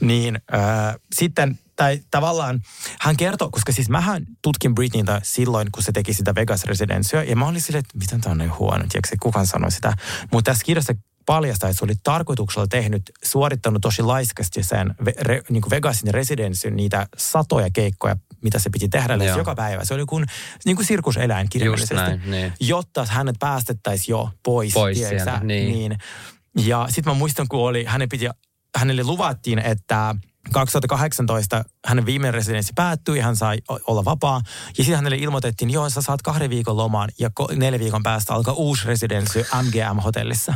Niin 0.00 0.40
äh, 0.54 0.94
sitten, 1.14 1.58
tai 1.76 2.00
tavallaan 2.10 2.62
hän 3.00 3.16
kertoo, 3.16 3.50
koska 3.50 3.72
siis 3.72 3.88
mähän 3.88 4.26
tutkin 4.42 4.74
Britneytä 4.74 5.20
silloin, 5.24 5.68
kun 5.72 5.82
se 5.82 5.92
teki 5.92 6.14
sitä 6.14 6.34
Vegas 6.34 6.64
Residencyä. 6.64 7.22
Ja 7.22 7.36
mä 7.36 7.46
olin 7.46 7.60
silleen, 7.60 7.80
että 7.84 7.98
miten 7.98 8.20
tämä 8.20 8.30
on 8.30 8.38
niin 8.38 8.58
huono, 8.58 8.84
tiedätkö, 8.88 9.16
kukaan 9.20 9.46
sanoi 9.46 9.70
sitä. 9.70 9.92
Mutta 10.32 10.50
tässä 10.50 10.64
kirjassa 10.64 10.94
paljastaa, 11.26 11.70
että 11.70 11.78
se 11.78 11.84
oli 11.84 11.94
tarkoituksella 12.02 12.66
tehnyt, 12.66 13.02
suorittanut 13.24 13.82
tosi 13.82 14.02
laiskasti 14.02 14.62
sen 14.62 14.94
re, 15.20 15.42
niin 15.48 15.62
kuin 15.62 15.70
Vegasin 15.70 16.14
residenssin 16.14 16.76
niitä 16.76 17.06
satoja 17.16 17.68
keikkoja, 17.72 18.16
mitä 18.42 18.58
se 18.58 18.70
piti 18.70 18.88
tehdä 18.88 19.18
lähes 19.18 19.36
joka 19.36 19.54
päivä. 19.54 19.84
Se 19.84 19.94
oli 19.94 20.04
kuin, 20.06 20.26
niin 20.64 20.76
kuin 20.76 20.86
sirkuseläin 20.86 21.48
kirjallisesti, 21.48 21.94
näin, 21.94 22.22
niin. 22.26 22.52
jotta 22.60 23.06
hänet 23.10 23.36
päästettäisiin 23.38 24.12
jo 24.12 24.30
pois. 24.42 24.72
Pois 24.72 24.98
sieltä, 24.98 25.40
niin. 25.42 25.72
niin. 25.72 25.98
Ja 26.58 26.86
sitten 26.90 27.12
mä 27.12 27.18
muistan, 27.18 27.48
kun 27.48 27.60
oli, 27.60 27.84
hänen 27.84 28.08
piti, 28.08 28.28
hänelle 28.76 29.04
luvattiin, 29.04 29.58
että 29.58 30.14
2018 30.52 31.64
hänen 31.86 32.06
viimeinen 32.06 32.34
residenssi 32.34 32.72
päättyi 32.76 33.20
hän 33.20 33.36
sai 33.36 33.58
olla 33.86 34.04
vapaa. 34.04 34.40
Ja 34.68 34.84
sitten 34.84 34.96
hänelle 34.96 35.16
ilmoitettiin, 35.16 35.70
joo, 35.70 35.90
sä 35.90 36.02
saat 36.02 36.22
kahden 36.22 36.50
viikon 36.50 36.76
lomaan 36.76 37.08
ja 37.18 37.30
neljän 37.56 37.80
viikon 37.80 38.02
päästä 38.02 38.34
alkaa 38.34 38.54
uusi 38.54 38.86
residenssi 38.86 39.38
MGM-hotellissa. 39.62 40.54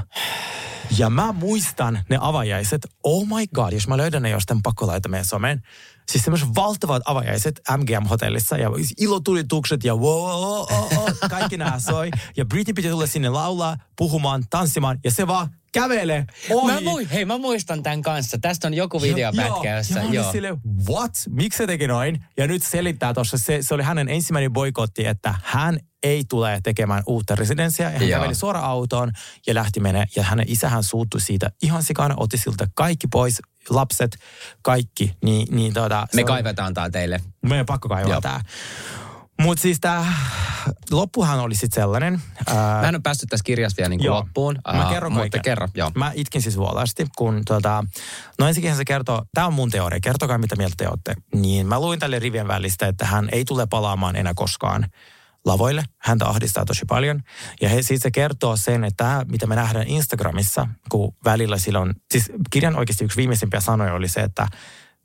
Ja 0.98 1.10
mä 1.10 1.32
muistan 1.32 2.04
ne 2.10 2.18
avajaiset, 2.20 2.86
oh 3.02 3.26
my 3.26 3.46
god, 3.54 3.72
jos 3.72 3.88
mä 3.88 3.96
löydän 3.96 4.22
ne 4.22 4.30
jostain 4.30 4.62
pakko 4.62 4.86
laittaa 4.86 5.10
meidän 5.10 5.24
someen. 5.24 5.62
Siis 6.10 6.24
semmoiset 6.24 6.48
valtavat 6.54 7.02
avajaiset 7.04 7.60
MGM-hotellissa 7.76 8.56
ja 8.56 8.70
ilotulitukset 8.98 9.84
ja 9.84 9.94
wow, 9.94 10.30
oh, 10.30 10.72
oh, 10.72 10.98
oh, 10.98 11.30
kaikki 11.30 11.56
nämä 11.56 11.80
soi. 11.80 12.10
Ja 12.36 12.44
Britney 12.44 12.74
piti 12.74 12.88
tulla 12.88 13.06
sinne 13.06 13.28
laulaa, 13.28 13.76
puhumaan, 13.96 14.44
tanssimaan 14.50 14.98
ja 15.04 15.10
se 15.10 15.26
vaan 15.26 15.50
kävelee 15.72 16.24
ohi. 16.50 16.72
Mä 16.72 16.80
mui, 16.80 17.08
hei, 17.12 17.24
mä 17.24 17.38
muistan 17.38 17.82
tämän 17.82 18.02
kanssa. 18.02 18.38
Tästä 18.40 18.66
on 18.66 18.74
joku 18.74 19.02
videopätkä, 19.02 19.68
Joo, 19.68 19.76
jossa... 19.76 19.94
Ja 19.94 20.00
mä 20.00 20.08
olin 20.08 20.14
Joo. 20.14 20.32
silleen, 20.32 20.56
what? 20.88 21.12
Miksi 21.28 21.56
se 21.56 21.66
teki 21.66 21.86
noin? 21.86 22.24
Ja 22.36 22.46
nyt 22.46 22.62
selittää 22.62 23.14
tuossa, 23.14 23.38
se, 23.38 23.58
se 23.60 23.74
oli 23.74 23.82
hänen 23.82 24.08
ensimmäinen 24.08 24.52
boikotti, 24.52 25.06
että 25.06 25.34
hän 25.44 25.80
ei 26.02 26.24
tule 26.28 26.60
tekemään 26.62 27.02
uutta 27.06 27.34
residenssiä. 27.34 27.90
Ja 27.90 27.98
hän 27.98 28.08
Joo. 28.08 28.20
käveli 28.20 28.34
suoraan 28.34 28.64
autoon 28.64 29.12
ja 29.46 29.54
lähti 29.54 29.80
menee. 29.80 30.04
Ja 30.16 30.22
hänen 30.22 30.46
isähän 30.48 30.82
suuttui 30.82 31.20
siitä 31.20 31.50
ihan 31.62 31.82
sikana, 31.82 32.14
otti 32.18 32.38
siltä 32.38 32.68
kaikki 32.74 33.06
pois, 33.06 33.42
lapset, 33.70 34.16
kaikki. 34.62 35.16
Niin, 35.24 35.48
niin 35.56 35.72
tota, 35.72 36.06
Me 36.14 36.22
on- 36.22 36.26
kaivetaan 36.26 36.74
tää 36.74 36.90
teille. 36.90 37.20
meidän 37.42 37.60
on 37.60 37.66
pakko 37.66 37.88
kaivaa 37.88 38.20
tää. 38.20 38.40
Mutta 39.42 39.62
siis 39.62 39.80
tämä 39.80 40.06
loppuhan 40.90 41.40
oli 41.40 41.54
sitten 41.54 41.82
sellainen. 41.82 42.22
Ää, 42.46 42.80
Mä 42.80 42.88
en 42.88 42.94
ole 42.94 43.00
päässyt 43.02 43.28
tässä 43.28 43.44
kirjassa 43.44 43.76
vielä 43.76 43.88
niin 43.88 44.10
loppuun. 44.10 44.58
Mä 44.74 44.82
Aa, 44.82 44.90
kerron 44.92 45.12
Mutta 45.12 45.38
kerro, 45.38 45.68
joo. 45.74 45.90
Mä 45.94 46.12
itkin 46.14 46.42
siis 46.42 46.56
vuolaasti, 46.56 47.06
kun 47.18 47.42
tota, 47.46 47.84
no 48.38 48.48
ensinnäkin 48.48 48.76
se 48.76 48.84
kertoo, 48.84 49.22
tämä 49.34 49.46
on 49.46 49.52
mun 49.54 49.70
teoria, 49.70 50.00
kertokaa 50.02 50.38
mitä 50.38 50.56
mieltä 50.56 50.74
te 50.78 50.88
olette. 50.88 51.14
Niin 51.34 51.66
mä 51.66 51.80
luin 51.80 51.98
tälle 51.98 52.18
rivien 52.18 52.48
välistä, 52.48 52.86
että 52.86 53.06
hän 53.06 53.28
ei 53.32 53.44
tule 53.44 53.66
palaamaan 53.66 54.16
enää 54.16 54.32
koskaan 54.36 54.86
lavoille. 55.46 55.84
Häntä 55.98 56.26
ahdistaa 56.26 56.64
tosi 56.64 56.84
paljon. 56.88 57.22
Ja 57.60 57.68
he, 57.68 57.82
siis 57.82 58.00
se 58.00 58.10
kertoo 58.10 58.56
sen, 58.56 58.84
että 58.84 59.04
tämä, 59.04 59.24
mitä 59.28 59.46
me 59.46 59.56
nähdään 59.56 59.86
Instagramissa, 59.86 60.68
kun 60.88 61.14
välillä 61.24 61.58
silloin, 61.58 61.94
siis 62.10 62.32
kirjan 62.50 62.76
oikeasti 62.76 63.04
yksi 63.04 63.16
viimeisimpiä 63.16 63.60
sanoja 63.60 63.94
oli 63.94 64.08
se, 64.08 64.20
että 64.20 64.48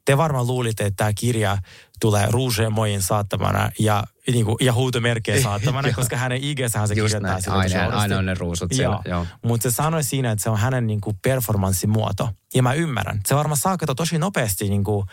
te 0.06 0.18
varmaan 0.18 0.48
luulitte, 0.48 0.86
että 0.86 0.98
tämä 0.98 1.14
kirja 1.14 1.58
tulee 2.00 2.28
Rouge 2.32 2.70
Moin 2.70 3.02
saattamana 3.02 3.72
ja, 3.80 4.04
niin 4.32 4.46
kuin, 4.46 4.58
ja 4.62 4.74
huutomerkkejä 4.74 5.42
saattamana, 5.50 5.94
koska 5.94 6.18
hänen 6.18 6.44
IG-sähän 6.44 6.88
se 6.88 6.94
Just 6.94 7.16
kirjoittaa 7.16 7.56
näin. 7.56 7.74
Aina, 7.74 7.98
aina 7.98 8.18
on 8.18 8.26
ne 8.26 8.34
ruusut 8.34 8.72
siellä. 8.74 9.00
Joo. 9.06 9.28
Mutta 9.46 9.70
se 9.70 9.76
sanoi 9.76 10.04
siinä, 10.04 10.32
että 10.32 10.44
se 10.44 10.50
on 10.50 10.58
hänen 10.58 10.88
niin 10.88 11.02
kuin 11.02 11.20
performanssimuoto. 11.22 12.30
Ja 12.56 12.64
mä 12.64 12.74
ymmärrän. 12.74 13.20
Se 13.26 13.36
varmaan 13.36 13.58
saa 13.58 13.78
tosi 13.96 14.18
nopeasti 14.18 14.70
niin 14.70 14.84
kuin 14.84 15.06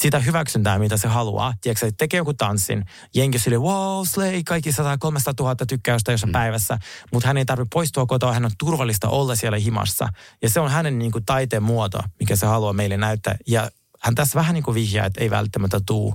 sitä 0.00 0.18
hyväksyntää, 0.18 0.78
mitä 0.78 0.96
se 0.96 1.08
haluaa. 1.08 1.54
Tiedätkö, 1.60 1.86
että 1.86 1.98
tekee 1.98 2.18
joku 2.18 2.34
tanssin, 2.34 2.84
jenki 3.14 3.38
sille, 3.38 3.58
wow, 3.58 4.02
slay, 4.06 4.42
kaikki 4.46 4.72
100 4.72 4.98
300 4.98 5.34
000 5.44 5.66
tykkäystä 5.66 6.12
jossain 6.12 6.30
mm. 6.30 6.32
päivässä, 6.32 6.78
mutta 7.12 7.26
hän 7.26 7.36
ei 7.36 7.44
tarvitse 7.44 7.68
poistua 7.72 8.06
kotoa, 8.06 8.32
hän 8.32 8.44
on 8.44 8.50
turvallista 8.58 9.08
olla 9.08 9.34
siellä 9.34 9.58
himassa. 9.58 10.08
Ja 10.42 10.50
se 10.50 10.60
on 10.60 10.70
hänen 10.70 10.98
niin 10.98 11.12
kuin, 11.12 11.24
taiteen 11.24 11.62
muoto, 11.62 11.98
mikä 12.20 12.36
se 12.36 12.46
haluaa 12.46 12.72
meille 12.72 12.96
näyttää. 12.96 13.36
Ja 13.46 13.70
hän 14.00 14.14
tässä 14.14 14.38
vähän 14.38 14.54
niin 14.54 14.64
kuin 14.64 14.74
vihjaa, 14.74 15.06
että 15.06 15.20
ei 15.20 15.30
välttämättä 15.30 15.80
tuu 15.86 16.14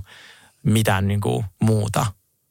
mitään 0.62 1.08
niin 1.08 1.20
kuin, 1.20 1.44
muuta. 1.62 2.06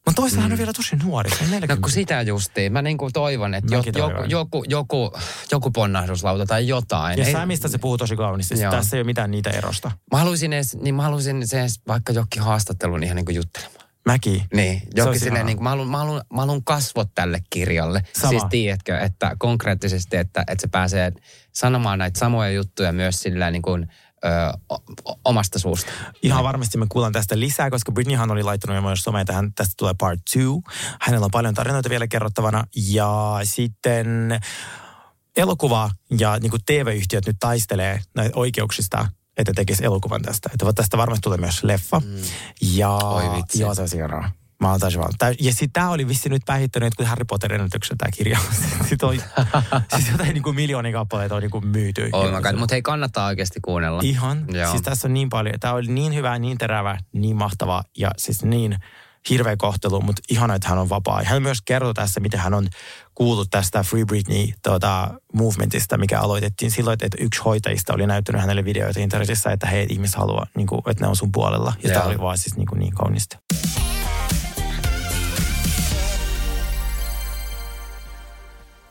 Mutta 0.06 0.22
toisaalta 0.22 0.42
hän 0.42 0.52
on 0.52 0.58
vielä 0.58 0.72
tosi 0.72 0.96
nuori, 0.96 1.30
se 1.30 1.36
on 1.44 1.50
40. 1.50 1.74
No 1.74 1.80
kun 1.80 1.90
sitä 1.90 2.22
justiin. 2.22 2.72
Mä 2.72 2.82
niin 2.82 2.98
kuin 2.98 3.12
toivon, 3.12 3.54
että 3.54 3.74
jo, 3.74 3.82
joku, 3.96 4.22
joku, 4.28 4.64
joku, 4.68 5.12
joku 5.52 5.70
ponnahduslauta 5.70 6.46
tai 6.46 6.68
jotain. 6.68 7.18
Ja 7.18 7.24
Ei- 7.26 7.32
Samista 7.32 7.68
se 7.68 7.78
puhuu 7.78 7.98
tosi 7.98 8.16
kauniisti. 8.16 8.60
Joo. 8.60 8.70
Tässä 8.70 8.96
ei 8.96 9.00
ole 9.00 9.06
mitään 9.06 9.30
niitä 9.30 9.50
erosta. 9.50 9.90
Mä 10.12 10.18
haluaisin 10.18 10.52
edes, 10.52 10.76
niin 10.76 10.94
mä 10.94 11.02
haluaisin 11.02 11.48
se 11.48 11.60
edes 11.60 11.80
vaikka 11.88 12.12
jokin 12.12 12.42
haastattelun 12.42 13.02
ihan 13.02 13.16
niin 13.16 13.24
kuin 13.26 13.36
juttelemaan. 13.36 13.86
Mäkin. 14.06 14.42
Niin, 14.54 14.82
jokin 14.94 15.20
silleen, 15.20 15.46
niin 15.46 15.56
kuin, 15.56 15.64
mä, 15.64 15.70
haluan, 15.70 15.88
mä, 15.88 15.98
haluan, 15.98 16.22
mä 16.34 16.40
haluan 16.40 16.64
kasvot 16.64 17.08
tälle 17.14 17.40
kirjalle. 17.50 18.02
Sama. 18.12 18.30
Siis 18.30 18.42
tiedätkö, 18.50 18.98
että 18.98 19.36
konkreettisesti, 19.38 20.16
että, 20.16 20.40
että 20.40 20.60
se 20.60 20.68
pääsee 20.68 21.12
sanomaan 21.52 21.98
näitä 21.98 22.18
samoja 22.18 22.50
juttuja 22.50 22.92
myös 22.92 23.20
sillä 23.20 23.50
niin 23.50 23.62
kuin, 23.62 23.86
ö, 24.24 24.28
omasta 25.24 25.58
suusta. 25.58 25.92
Ihan 26.22 26.44
varmasti 26.44 26.78
me 26.78 26.86
kuullaan 26.88 27.12
tästä 27.12 27.40
lisää, 27.40 27.70
koska 27.70 27.92
Britneyhan 27.92 28.30
oli 28.30 28.42
laittanut 28.42 28.76
jo 28.76 28.82
myös 28.82 29.02
someen, 29.02 29.20
että 29.22 29.32
hän, 29.32 29.52
tästä 29.54 29.74
tulee 29.76 29.94
part 29.98 30.20
two. 30.32 30.60
Hänellä 31.00 31.24
on 31.24 31.30
paljon 31.30 31.54
tarinoita 31.54 31.90
vielä 31.90 32.06
kerrottavana. 32.06 32.64
Ja 32.76 33.40
sitten 33.42 34.40
elokuva 35.36 35.90
ja 36.18 36.38
niin 36.38 36.50
kuin 36.50 36.62
TV-yhtiöt 36.66 37.26
nyt 37.26 37.36
taistelee 37.40 38.00
näitä 38.14 38.38
oikeuksista, 38.38 39.08
että 39.36 39.52
tekisi 39.56 39.84
elokuvan 39.84 40.22
tästä. 40.22 40.50
Että 40.52 40.72
tästä 40.72 40.96
varmasti 40.96 41.22
tulee 41.22 41.38
myös 41.38 41.64
leffa. 41.64 42.00
Mm. 42.00 42.16
Ja, 42.60 42.90
Oi 42.90 43.36
vitsi. 43.36 43.60
Joo, 43.60 43.74
se 43.74 43.82
on. 44.04 44.45
Mä 44.60 44.70
oon 44.70 44.80
täysin 44.80 45.00
Ja 45.40 45.50
sitten 45.50 45.72
tämä 45.72 45.90
oli 45.90 46.08
vissi 46.08 46.28
nyt 46.28 46.42
päihittänyt 46.46 46.94
kuin 46.94 47.06
Harry 47.06 47.24
Potter 47.24 47.52
ennätyksen 47.52 47.98
tämä 47.98 48.10
kirja. 48.10 48.38
Sitten 48.88 49.08
oli, 49.08 49.20
siis 49.94 50.10
jotain 50.10 50.34
niin 50.34 50.42
kuin 50.42 50.56
miljoonia 50.56 50.92
kappaleita 50.92 51.34
on 51.34 51.42
niin 51.42 51.50
kuin 51.50 51.66
myyty. 51.66 52.08
Oh 52.12 52.30
mutta 52.58 52.74
hei, 52.74 52.82
kannattaa 52.82 53.26
oikeasti 53.26 53.60
kuunnella. 53.62 54.00
Ihan. 54.04 54.44
Joo. 54.52 54.70
Siis 54.70 54.82
tässä 54.82 55.08
on 55.08 55.14
niin 55.14 55.28
paljon. 55.28 55.60
Tämä 55.60 55.74
oli 55.74 55.86
niin 55.86 56.14
hyvä, 56.14 56.38
niin 56.38 56.58
terävä, 56.58 56.98
niin 57.12 57.36
mahtava 57.36 57.82
ja 57.98 58.10
siis 58.18 58.44
niin 58.44 58.76
hirveä 59.30 59.56
kohtelu, 59.56 60.00
mutta 60.00 60.22
ihana, 60.30 60.54
että 60.54 60.68
hän 60.68 60.78
on 60.78 60.88
vapaa. 60.88 61.22
Hän 61.24 61.42
myös 61.42 61.62
kertoo 61.62 61.94
tässä, 61.94 62.20
miten 62.20 62.40
hän 62.40 62.54
on 62.54 62.68
kuullut 63.14 63.50
tästä 63.50 63.82
Free 63.82 64.04
Britney 64.04 64.46
tuota, 64.62 65.20
movementista, 65.32 65.98
mikä 65.98 66.20
aloitettiin 66.20 66.70
silloin, 66.70 66.98
että 67.02 67.16
yksi 67.20 67.40
hoitajista 67.40 67.94
oli 67.94 68.06
näyttänyt 68.06 68.40
hänelle 68.40 68.64
videoita 68.64 69.00
internetissä, 69.00 69.52
että 69.52 69.66
hei, 69.66 69.86
ihmiset 69.90 70.16
haluaa, 70.16 70.46
niin 70.56 70.66
kuin, 70.66 70.82
että 70.86 71.04
ne 71.04 71.08
on 71.08 71.16
sun 71.16 71.32
puolella. 71.32 71.72
Ja 71.82 71.88
Joo. 71.88 71.94
tämä 71.94 72.06
oli 72.06 72.18
vaan 72.18 72.38
siis 72.38 72.56
niin, 72.56 72.66
kuin 72.66 72.78
niin 72.78 72.94
kaunista. 72.94 73.38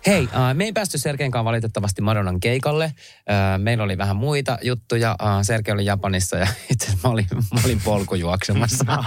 Hei, 0.07 0.23
uh, 0.23 0.29
me 0.53 0.63
ei 0.63 0.73
päästy 0.73 0.97
Sergeenkaan 0.97 1.45
valitettavasti 1.45 2.01
Madonnan 2.01 2.39
keikalle. 2.39 2.85
Uh, 2.85 3.63
meillä 3.63 3.83
oli 3.83 3.97
vähän 3.97 4.15
muita 4.15 4.57
juttuja. 4.61 5.15
Uh, 5.21 5.27
Sergei 5.41 5.73
oli 5.73 5.85
Japanissa 5.85 6.37
ja 6.37 6.47
itse 6.71 6.91
mä 7.03 7.09
olin, 7.09 7.25
mä 7.33 7.59
olin 7.65 7.81
polkujuoksemassa. 7.83 8.85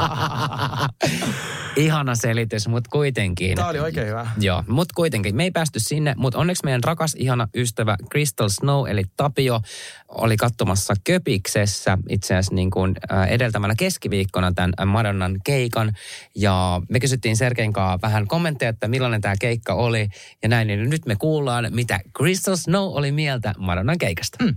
Ihana 1.76 2.14
selitys, 2.14 2.68
mutta 2.68 2.90
kuitenkin. 2.92 3.56
Tämä 3.56 3.68
oli 3.68 3.78
oikein 3.78 4.06
hyvä. 4.06 4.26
Joo, 4.38 4.64
mutta 4.68 4.92
kuitenkin. 4.94 5.36
Me 5.36 5.44
ei 5.44 5.50
päästy 5.50 5.80
sinne, 5.80 6.14
mutta 6.16 6.38
onneksi 6.38 6.64
meidän 6.64 6.84
rakas, 6.84 7.14
ihana 7.18 7.48
ystävä 7.54 7.96
Crystal 8.10 8.48
Snow, 8.48 8.88
eli 8.88 9.04
Tapio, 9.16 9.60
oli 10.08 10.36
katsomassa 10.36 10.94
Köpiksessä 11.04 11.98
itse 12.08 12.34
asiassa 12.34 12.54
niin 12.54 12.70
kuin, 12.70 12.94
äh, 13.12 13.28
edeltämällä 13.28 13.74
keskiviikkona 13.78 14.52
tämän 14.52 14.72
Madonnan 14.86 15.36
keikan. 15.44 15.92
Ja 16.34 16.80
me 16.88 17.00
kysyttiin 17.00 17.36
kanssa 17.72 17.98
vähän 18.02 18.26
kommentteja, 18.26 18.68
että 18.68 18.88
millainen 18.88 19.20
tämä 19.20 19.34
keikka 19.40 19.74
oli. 19.74 20.08
Ja 20.42 20.48
näin, 20.48 20.68
niin 20.68 20.87
nyt 20.90 21.06
me 21.06 21.16
kuullaan, 21.16 21.66
mitä 21.70 22.00
Crystal 22.18 22.56
Snow 22.56 22.96
oli 22.96 23.12
mieltä 23.12 23.54
Madonnan 23.58 23.98
keikasta. 23.98 24.44
Mm. 24.44 24.56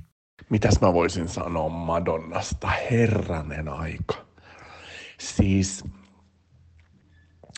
Mitäs 0.50 0.82
mä 0.82 0.94
voisin 0.94 1.28
sanoa 1.28 1.70
Madonnasta? 1.70 2.68
Herranen 2.68 3.70
aika. 3.70 4.16
Siis 5.20 5.84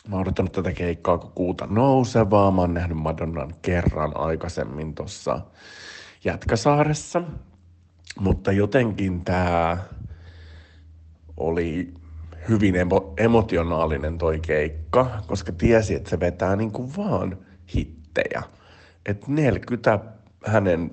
mä 0.08 0.16
oon 0.16 0.22
odottanut 0.22 0.52
tätä 0.52 0.72
keikkaa, 0.72 1.18
kun 1.18 1.32
kuuta 1.34 1.66
nousevaa. 1.66 2.50
Mä 2.50 2.60
oon 2.60 2.74
nähnyt 2.74 2.98
Madonnan 2.98 3.54
kerran 3.62 4.16
aikaisemmin 4.16 4.94
tuossa 4.94 5.40
Jätkäsaaressa. 6.24 7.22
Mutta 8.20 8.52
jotenkin 8.52 9.24
tämä 9.24 9.78
oli 11.36 11.94
hyvin 12.48 12.74
emo- 12.74 13.14
emotionaalinen 13.16 14.18
toi 14.18 14.40
keikka, 14.40 15.22
koska 15.26 15.52
tiesi, 15.52 15.94
että 15.94 16.10
se 16.10 16.20
vetää 16.20 16.56
niin 16.56 16.72
kuin 16.72 16.96
vaan 16.96 17.38
hittejä. 17.74 18.42
Että 19.06 19.26
40 19.28 19.98
hänen 20.46 20.90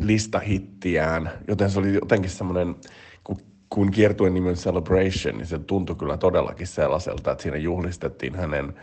listahittiään, 0.00 1.30
joten 1.48 1.70
se 1.70 1.78
oli 1.78 1.94
jotenkin 1.94 2.30
semmoinen, 2.30 2.76
kun, 3.24 3.36
kun 3.68 3.90
kiertuen 3.90 4.34
nimen 4.34 4.54
Celebration, 4.54 5.38
niin 5.38 5.46
se 5.46 5.58
tuntui 5.58 5.96
kyllä 5.96 6.16
todellakin 6.16 6.66
sellaiselta, 6.66 7.32
että 7.32 7.42
siinä 7.42 7.56
juhlistettiin 7.56 8.34
hänen 8.34 8.74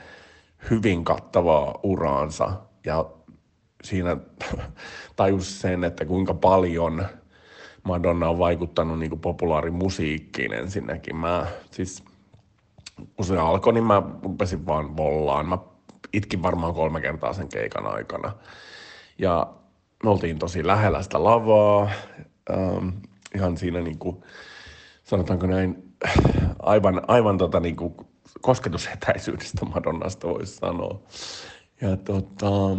hyvin 0.69 1.03
kattavaa 1.03 1.79
uraansa 1.83 2.51
ja 2.85 3.05
siinä 3.83 4.17
tajus 5.15 5.61
sen, 5.61 5.83
että 5.83 6.05
kuinka 6.05 6.33
paljon 6.33 7.05
Madonna 7.83 8.29
on 8.29 8.39
vaikuttanut 8.39 8.99
niin 8.99 9.09
kuin 9.09 9.21
populaarimusiikkiin 9.21 10.53
ensinnäkin. 10.53 11.15
Mä 11.15 11.47
siis, 11.71 12.03
kun 13.15 13.25
se 13.25 13.37
alkoi, 13.37 13.73
niin 13.73 13.83
mä 13.83 14.03
rupesin 14.23 14.65
vaan 14.65 14.97
vollaan. 14.97 15.49
Mä 15.49 15.57
itkin 16.13 16.43
varmaan 16.43 16.73
kolme 16.73 17.01
kertaa 17.01 17.33
sen 17.33 17.49
keikan 17.49 17.87
aikana. 17.87 18.31
Ja 19.17 19.53
me 20.03 20.09
oltiin 20.09 20.39
tosi 20.39 20.67
lähellä 20.67 21.01
sitä 21.01 21.23
lavaa, 21.23 21.89
ähm, 22.51 22.89
ihan 23.35 23.57
siinä 23.57 23.81
niin 23.81 23.99
kuin, 23.99 24.23
sanotaanko 25.03 25.47
näin, 25.47 25.93
aivan, 26.59 27.01
aivan 27.07 27.37
tota 27.37 27.59
niin 27.59 27.75
kuin 27.75 27.95
kosketusetäisyydestä 28.41 29.65
Madonnasta 29.65 30.27
voisi 30.27 30.55
sanoa. 30.55 30.99
Ja 31.81 31.97
tota, 31.97 32.77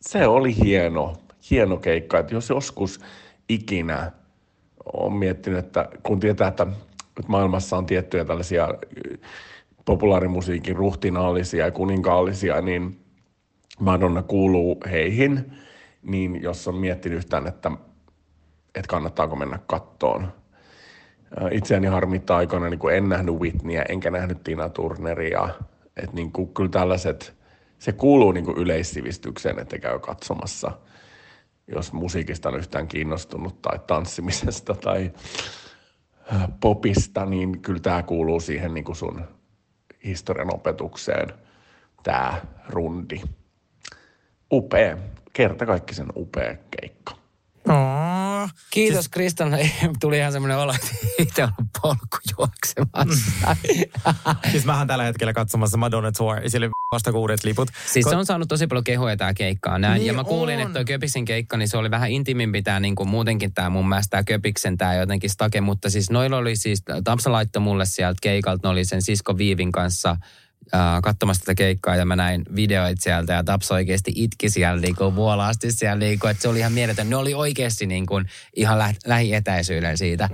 se 0.00 0.26
oli 0.26 0.56
hieno, 0.56 1.16
hieno 1.50 1.76
keikka, 1.76 2.18
että 2.18 2.34
jos 2.34 2.48
joskus 2.48 3.00
ikinä 3.48 4.12
on 4.92 5.12
miettinyt, 5.12 5.58
että 5.58 5.88
kun 6.02 6.20
tietää, 6.20 6.48
että, 6.48 6.66
maailmassa 7.28 7.76
on 7.76 7.86
tiettyjä 7.86 8.24
tällaisia 8.24 8.68
populaarimusiikin 9.86 10.76
ruhtinaallisia 10.76 11.64
ja 11.64 11.70
kuninkaallisia, 11.70 12.60
niin 12.60 13.00
Madonna 13.80 14.22
kuuluu 14.22 14.80
heihin, 14.90 15.52
niin 16.02 16.42
jos 16.42 16.68
on 16.68 16.74
miettinyt 16.74 17.18
yhtään, 17.18 17.46
että, 17.46 17.70
että 18.74 18.88
kannattaako 18.88 19.36
mennä 19.36 19.58
kattoon. 19.66 20.32
Itseäni 21.50 21.86
harmittaa 21.86 22.36
aikoina, 22.36 22.70
niin 22.70 22.78
kun 22.78 22.92
en 22.92 23.08
nähnyt 23.08 23.34
Whitneyä, 23.34 23.84
enkä 23.88 24.10
nähnyt 24.10 24.42
Tina 24.44 24.68
Turneria. 24.68 25.48
Että 25.96 26.16
niin 26.16 26.32
kuin, 26.32 26.54
kyllä 26.54 26.70
tällaiset, 26.70 27.34
se 27.78 27.92
kuuluu 27.92 28.32
niin 28.32 28.44
kuin 28.44 28.58
yleissivistykseen, 28.58 29.58
että 29.58 29.78
käy 29.78 29.98
katsomassa, 29.98 30.72
jos 31.74 31.92
musiikista 31.92 32.48
on 32.48 32.58
yhtään 32.58 32.88
kiinnostunut 32.88 33.62
tai 33.62 33.78
tanssimisesta 33.86 34.74
tai 34.74 35.12
popista, 36.60 37.26
niin 37.26 37.60
kyllä 37.62 37.80
tämä 37.80 38.02
kuuluu 38.02 38.40
siihen 38.40 38.74
niin 38.74 38.84
kuin 38.84 38.96
sun 38.96 39.35
historian 40.06 40.54
opetukseen, 40.54 41.28
tämä 42.02 42.40
rundi. 42.68 43.20
Upea, 44.52 44.96
kerta 45.32 45.66
kaikki 45.66 45.94
sen 45.94 46.06
upea 46.16 46.56
keikka. 46.80 47.14
Oh, 47.68 48.50
Kiitos 48.70 49.04
siis... 49.04 49.08
Kristan. 49.08 49.52
Tuli 50.00 50.18
ihan 50.18 50.32
semmoinen 50.32 50.58
olo, 50.58 50.72
että 50.72 50.88
itse 51.22 51.42
on 51.42 51.50
polkujuoksemassa. 51.82 53.56
siis 54.50 54.64
mähän 54.64 54.86
tällä 54.86 55.04
hetkellä 55.04 55.32
katsomassa 55.32 55.76
Madonna 55.76 56.12
Tour. 56.12 56.36
Sille 56.46 56.70
vasta 56.92 57.12
kuudet 57.12 57.44
liput. 57.44 57.68
Siis 57.92 58.06
se 58.10 58.16
on 58.16 58.26
saanut 58.26 58.48
tosi 58.48 58.66
paljon 58.66 58.84
kehoja 58.84 59.16
tämä 59.16 59.34
keikkaa 59.34 59.78
näin. 59.78 59.98
Niin 59.98 60.06
ja 60.06 60.12
mä 60.12 60.24
kuulin, 60.24 60.56
on. 60.56 60.62
että 60.62 60.74
toi 60.74 60.84
Köpiksen 60.84 61.24
keikka, 61.24 61.56
niin 61.56 61.68
se 61.68 61.76
oli 61.76 61.90
vähän 61.90 62.10
intimimpi 62.10 62.62
tämä 62.62 62.80
niin 62.80 62.94
kuin 62.94 63.08
muutenkin 63.08 63.52
tämä 63.52 63.70
mun 63.70 63.88
mielestä 63.88 64.10
tämä 64.10 64.22
Köpiksen 64.22 64.78
tämä 64.78 64.94
jotenkin 64.94 65.30
stake. 65.30 65.60
Mutta 65.60 65.90
siis 65.90 66.10
noilla 66.10 66.36
oli 66.36 66.56
siis, 66.56 66.82
Tamsa 67.04 67.32
laittoi 67.32 67.62
mulle 67.62 67.86
sieltä 67.86 68.18
keikalta, 68.22 68.68
ne 68.68 68.72
oli 68.72 68.84
sen 68.84 69.02
sisko 69.02 69.38
Viivin 69.38 69.72
kanssa– 69.72 70.16
äh, 70.74 71.02
katsomassa 71.02 71.40
tätä 71.40 71.54
keikkaa 71.54 71.96
ja 71.96 72.04
mä 72.04 72.16
näin 72.16 72.42
videoit 72.56 73.00
sieltä 73.00 73.32
ja 73.32 73.44
Taps 73.44 73.70
oikeasti 73.70 74.12
itki 74.14 74.50
siellä 74.50 74.80
niin 74.80 74.96
kuin 74.96 75.16
vuolaasti 75.16 75.72
siellä 75.72 75.98
niin 75.98 76.18
kuin, 76.18 76.30
että 76.30 76.42
se 76.42 76.48
oli 76.48 76.58
ihan 76.58 76.72
mieletön. 76.72 77.10
Ne 77.10 77.16
oli 77.16 77.34
oikeasti 77.34 77.86
niin 77.86 78.06
kuin 78.06 78.26
ihan 78.56 78.78
lä- 78.78 78.94
lähietäisyyden 79.06 79.98
siitä. 79.98 80.28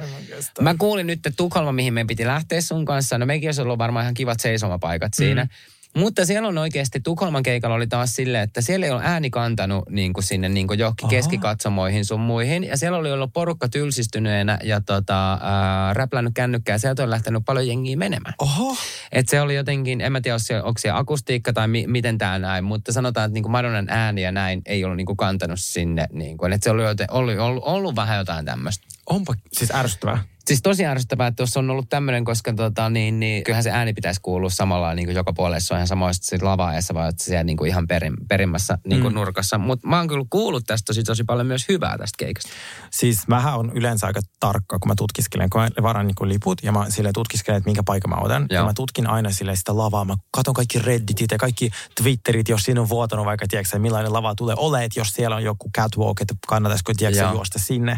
Mä 0.60 0.74
kuulin 0.78 1.06
nyt, 1.06 1.26
että 1.26 1.32
Tukholma, 1.36 1.72
mihin 1.72 1.94
meidän 1.94 2.06
piti 2.06 2.26
lähteä 2.26 2.60
sun 2.60 2.84
kanssa, 2.84 3.18
no 3.18 3.26
mekin 3.26 3.48
olisi 3.48 3.62
ollut 3.62 3.78
varmaan 3.78 4.04
ihan 4.04 4.14
kivat 4.14 4.40
seisomapaikat 4.40 5.14
siinä. 5.14 5.44
Mm. 5.44 5.50
Mutta 5.96 6.26
siellä 6.26 6.48
on 6.48 6.58
oikeasti, 6.58 7.00
Tukholman 7.00 7.42
keikalla 7.42 7.76
oli 7.76 7.86
taas 7.86 8.16
silleen, 8.16 8.42
että 8.42 8.60
siellä 8.60 8.86
ei 8.86 8.92
ole 8.92 9.02
ääni 9.04 9.30
kantanut 9.30 9.88
niin 9.90 10.12
kuin 10.12 10.24
sinne 10.24 10.48
niin 10.48 10.66
kuin 10.66 10.78
johonkin 10.78 11.08
keskikatsomoihin 11.08 12.04
sun 12.04 12.20
muihin. 12.20 12.64
Ja 12.64 12.76
siellä 12.76 12.98
oli 12.98 13.12
ollut 13.12 13.32
porukka 13.32 13.68
tylsistyneenä 13.68 14.58
ja 14.64 14.80
tota, 14.80 15.38
ää, 15.42 15.94
räplännyt 15.94 16.34
kännykkää. 16.34 16.78
Sieltä 16.78 17.02
on 17.02 17.10
lähtenyt 17.10 17.42
paljon 17.46 17.68
jengiä 17.68 17.96
menemään. 17.96 18.34
Oho. 18.38 18.76
Et 19.12 19.28
se 19.28 19.40
oli 19.40 19.54
jotenkin, 19.54 20.00
en 20.00 20.12
mä 20.12 20.20
tiedä, 20.20 20.36
onko 20.62 20.78
siellä 20.78 20.98
akustiikka 20.98 21.52
tai 21.52 21.68
mi, 21.68 21.86
miten 21.86 22.18
tämä 22.18 22.38
näin, 22.38 22.64
mutta 22.64 22.92
sanotaan, 22.92 23.26
että 23.26 23.34
niin 23.34 23.42
kuin 23.42 23.52
Madonnan 23.52 23.86
ääni 23.88 24.22
ja 24.22 24.32
näin 24.32 24.62
ei 24.66 24.84
ollut 24.84 24.96
niin 24.96 25.06
kuin 25.06 25.16
kantanut 25.16 25.60
sinne. 25.60 26.06
Niin 26.12 26.38
kuin, 26.38 26.52
että 26.52 26.64
se 26.64 26.70
oli 26.70 26.82
joten, 26.82 27.06
ollut, 27.10 27.38
ollut, 27.38 27.62
ollut 27.64 27.96
vähän 27.96 28.18
jotain 28.18 28.44
tämmöistä. 28.44 28.86
Onpa 29.06 29.34
siis 29.52 29.70
ärsyttävää. 29.74 30.24
Siis 30.46 30.62
tosi 30.62 30.86
ärsyttävää, 30.86 31.26
että 31.26 31.36
tuossa 31.36 31.60
on 31.60 31.70
ollut 31.70 31.88
tämmöinen, 31.88 32.24
koska 32.24 32.52
tota, 32.52 32.90
niin, 32.90 33.20
niin, 33.20 33.44
kyllähän 33.44 33.62
se 33.62 33.70
ääni 33.70 33.92
pitäisi 33.92 34.20
kuulua 34.20 34.50
samalla 34.50 34.94
niin 34.94 35.06
kuin 35.06 35.16
joka 35.16 35.32
puolella. 35.32 35.60
Se 35.60 35.74
on 35.74 35.78
ihan 35.78 35.88
samoista 35.88 36.26
sit 36.26 36.42
lavaajassa, 36.42 36.94
vaan 36.94 37.08
että 37.08 37.24
siellä 37.24 37.44
niin 37.44 37.56
kuin 37.56 37.68
ihan 37.68 37.86
perin, 37.86 38.14
perimmässä 38.28 38.78
niin 38.86 39.02
kuin 39.02 39.12
mm. 39.12 39.18
nurkassa. 39.18 39.58
Mutta 39.58 39.88
mä 39.88 39.98
oon 39.98 40.08
kyllä 40.08 40.24
kuullut 40.30 40.64
tästä 40.66 40.86
tosi, 40.86 41.02
tosi 41.02 41.24
paljon 41.24 41.46
myös 41.46 41.68
hyvää 41.68 41.98
tästä 41.98 42.16
keikasta. 42.18 42.50
Siis 42.90 43.28
mähän 43.28 43.54
on 43.54 43.72
yleensä 43.74 44.06
aika 44.06 44.20
tarkka, 44.40 44.78
kun 44.78 44.88
mä 44.88 44.94
tutkiskelen, 44.96 45.50
kun 45.50 45.60
mä 45.60 45.68
varan 45.82 46.06
niin 46.06 46.28
liput 46.28 46.58
ja 46.62 46.72
mä 46.72 46.90
sille 46.90 47.10
tutkiskelen, 47.14 47.58
että 47.58 47.68
minkä 47.68 47.82
paikan 47.82 48.10
mä 48.10 48.16
otan. 48.16 48.46
Joo. 48.50 48.60
Ja 48.60 48.66
mä 48.66 48.72
tutkin 48.74 49.06
aina 49.06 49.30
sille 49.30 49.56
sitä 49.56 49.76
lavaa. 49.76 50.04
Mä 50.04 50.14
katson 50.30 50.54
kaikki 50.54 50.78
redditit 50.78 51.30
ja 51.30 51.38
kaikki 51.38 51.70
twitterit, 52.02 52.48
jos 52.48 52.62
siinä 52.62 52.80
on 52.80 52.88
vuotanut 52.88 53.26
vaikka, 53.26 53.46
tiedätkö, 53.48 53.78
millainen 53.78 54.12
lava 54.12 54.34
tulee 54.34 54.54
olemaan, 54.58 54.90
jos 54.96 55.08
siellä 55.08 55.36
on 55.36 55.44
joku 55.44 55.70
catwalk, 55.76 56.20
että 56.20 56.34
kannattaisiko, 56.48 56.92
tiedätkö, 56.96 57.28
juosta 57.32 57.58
sinne. 57.58 57.96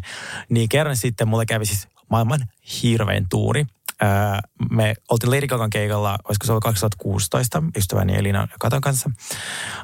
Niin 0.49 0.69
kerran 0.69 0.97
sitten 0.97 1.29
mulle 1.29 1.47
kävi 1.47 1.67
siis 1.67 1.89
maailman 2.11 2.41
hirvein 2.83 3.27
tuuri. 3.29 3.67
me 4.71 4.95
oltiin 5.11 5.31
Lady 5.31 5.47
Gagan 5.47 5.71
keikalla, 5.71 6.19
olisiko 6.29 6.47
se 6.47 6.53
ollut 6.53 6.65
2016, 6.65 7.63
ystäväni 7.77 8.17
Elina 8.17 8.49
Katon 8.61 8.81
kanssa, 8.81 9.11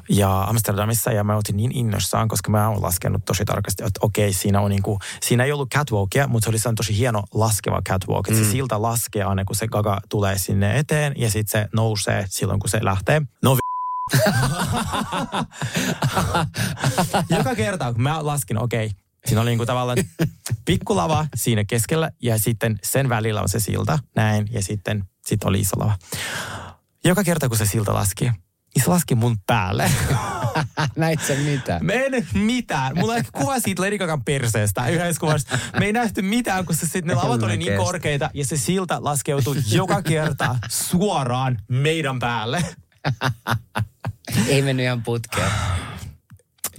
ja 0.09 0.41
Amsterdamissa, 0.41 1.11
ja 1.11 1.23
mä 1.23 1.35
oltiin 1.35 1.57
niin 1.57 1.71
innossaan, 1.71 2.27
koska 2.27 2.51
mä 2.51 2.69
oon 2.69 2.81
laskenut 2.81 3.25
tosi 3.25 3.45
tarkasti, 3.45 3.83
että 3.83 3.99
okei, 4.03 4.33
siinä 4.33 4.61
on 4.61 4.69
niinku, 4.69 4.99
siinä 5.21 5.43
ei 5.43 5.51
ollut 5.51 5.69
catwalkia, 5.69 6.27
mutta 6.27 6.45
se 6.45 6.49
oli 6.49 6.75
tosi 6.75 6.97
hieno 6.97 7.23
laskeva 7.33 7.81
catwalk, 7.89 8.27
että 8.27 8.39
mm. 8.39 8.45
se 8.45 8.51
silta 8.51 8.81
laskee 8.81 9.23
aina, 9.23 9.45
kun 9.45 9.55
se 9.55 9.67
Gaga 9.67 10.01
tulee 10.09 10.37
sinne 10.37 10.79
eteen, 10.79 11.13
ja 11.17 11.29
sitten 11.29 11.61
se 11.61 11.69
nousee 11.73 12.25
silloin, 12.29 12.59
kun 12.59 12.69
se 12.69 12.79
lähtee. 12.85 13.21
No 13.43 13.57
Joka 17.37 17.55
kerta, 17.55 17.93
kun 17.93 18.01
mä 18.01 18.25
laskin, 18.25 18.57
okei, 18.57 18.85
okay, 18.85 19.00
Siinä 19.25 19.41
oli 19.41 19.49
niin 19.49 19.59
kuin 19.59 19.67
tavallaan 19.67 19.97
pikkulava 20.65 21.27
siinä 21.35 21.63
keskellä 21.63 22.11
ja 22.21 22.39
sitten 22.39 22.79
sen 22.83 23.09
välillä 23.09 23.41
on 23.41 23.49
se 23.49 23.59
silta, 23.59 23.99
näin, 24.15 24.47
ja 24.51 24.63
sitten 24.63 25.03
sit 25.25 25.43
oli 25.43 25.59
iso 25.59 25.79
lava. 25.79 25.97
Joka 27.03 27.23
kerta, 27.23 27.49
kun 27.49 27.57
se 27.57 27.65
silta 27.65 27.93
laski, 27.93 28.25
niin 28.25 28.83
se 28.83 28.89
laski 28.89 29.15
mun 29.15 29.37
päälle. 29.47 29.91
Näit 30.95 31.21
sen 31.21 31.39
mitään? 31.39 31.85
Me 31.85 32.05
en 32.05 32.27
mitään. 32.33 32.97
Mulla 32.97 33.13
on 33.13 33.23
kuva 33.31 33.59
siitä 33.59 33.81
Lady 33.81 33.97
Gagan 33.97 34.23
perseestä 34.23 34.87
yhdessä 34.87 35.19
kuvassa. 35.19 35.59
Me 35.79 35.85
ei 35.85 35.93
nähty 35.93 36.21
mitään, 36.21 36.65
kun 36.65 36.75
se 36.75 36.81
sitten 36.81 37.07
ne 37.07 37.13
lavat 37.13 37.43
oli 37.43 37.57
niin 37.57 37.77
korkeita 37.77 38.29
ja 38.33 38.45
se 38.45 38.57
silta 38.57 39.03
laskeutui 39.03 39.55
joka 39.71 40.01
kerta 40.01 40.55
suoraan 40.69 41.59
meidän 41.67 42.19
päälle. 42.19 42.65
Ei 44.47 44.61
mennyt 44.61 44.83
ihan 44.83 45.03
putkeen. 45.03 45.51